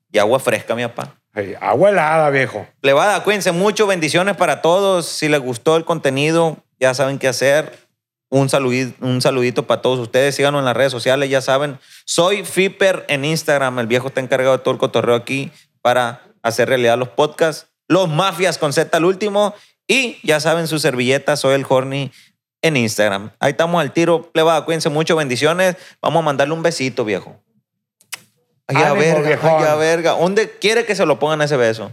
Y 0.09 0.19
agua 0.19 0.39
fresca, 0.39 0.73
mi 0.73 0.83
papá. 0.83 1.18
Ay, 1.33 1.55
agua 1.61 1.89
helada, 1.89 2.29
viejo. 2.29 2.67
Plebada, 2.81 3.23
cuídense 3.23 3.51
mucho, 3.51 3.85
bendiciones 3.87 4.35
para 4.35 4.61
todos. 4.61 5.05
Si 5.05 5.29
les 5.29 5.39
gustó 5.39 5.77
el 5.77 5.85
contenido, 5.85 6.57
ya 6.79 6.93
saben 6.93 7.19
qué 7.19 7.27
hacer. 7.27 7.87
Un 8.31 8.49
saludito, 8.49 8.93
un 9.05 9.21
saludito 9.21 9.65
para 9.65 9.81
todos 9.81 9.99
ustedes. 9.99 10.35
Síganos 10.35 10.59
en 10.59 10.65
las 10.65 10.77
redes 10.77 10.91
sociales, 10.91 11.29
ya 11.29 11.41
saben. 11.41 11.79
Soy 12.05 12.43
Fiper 12.43 13.05
en 13.07 13.25
Instagram. 13.25 13.79
El 13.79 13.87
viejo 13.87 14.07
está 14.07 14.21
encargado 14.21 14.57
de 14.57 14.63
todo 14.63 14.73
el 14.73 14.79
cotorreo 14.79 15.15
aquí 15.15 15.51
para 15.81 16.21
hacer 16.43 16.69
realidad 16.69 16.97
los 16.97 17.09
podcasts. 17.09 17.67
Los 17.87 18.07
mafias 18.07 18.57
con 18.57 18.73
Z 18.73 18.95
al 18.95 19.05
último. 19.05 19.53
Y 19.87 20.19
ya 20.21 20.39
saben 20.39 20.67
su 20.67 20.77
servilleta, 20.77 21.35
soy 21.35 21.55
el 21.55 21.65
Horny 21.67 22.11
en 22.61 22.77
Instagram. 22.77 23.31
Ahí 23.39 23.51
estamos 23.51 23.81
al 23.81 23.91
tiro. 23.91 24.31
Plebada, 24.31 24.63
cuídense 24.63 24.89
mucho, 24.89 25.15
bendiciones. 25.15 25.75
Vamos 26.01 26.21
a 26.21 26.25
mandarle 26.25 26.53
un 26.53 26.61
besito, 26.61 27.05
viejo. 27.05 27.35
Ay, 28.69 28.75
a 28.83 28.91
Ánimo, 28.91 28.95
verga, 29.01 29.27
viejón. 29.27 29.63
ay, 29.63 29.67
a 29.67 29.75
verga. 29.75 30.11
¿Dónde 30.11 30.57
quiere 30.59 30.85
que 30.85 30.95
se 30.95 31.05
lo 31.05 31.17
pongan 31.19 31.41
ese 31.41 31.57
beso? 31.57 31.91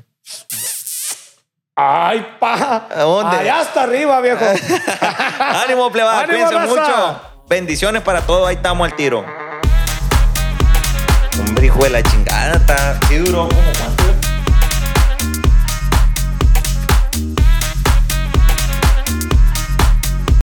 Ay, 1.75 2.27
pa. 2.39 2.87
¿A 2.95 3.03
dónde? 3.03 3.37
Allá 3.39 3.61
hasta 3.61 3.83
arriba, 3.85 4.21
viejo. 4.21 4.45
Ánimo, 5.65 5.91
plebada, 5.91 6.21
Ánimo, 6.25 6.33
cuídense 6.49 6.55
raza. 6.55 6.67
mucho. 6.69 7.21
Bendiciones 7.49 8.03
para 8.03 8.21
todos, 8.23 8.47
ahí 8.49 8.57
estamos 8.57 8.87
al 8.91 8.95
tiro. 8.97 9.25
Hombre, 11.39 11.67
hijo 11.67 11.83
de 11.83 11.91
la 11.91 12.03
chingada, 12.03 12.55
está 12.57 12.99
sí 13.09 13.17
duró 13.19 13.49
como 13.49 13.73
cuánto. 13.79 13.96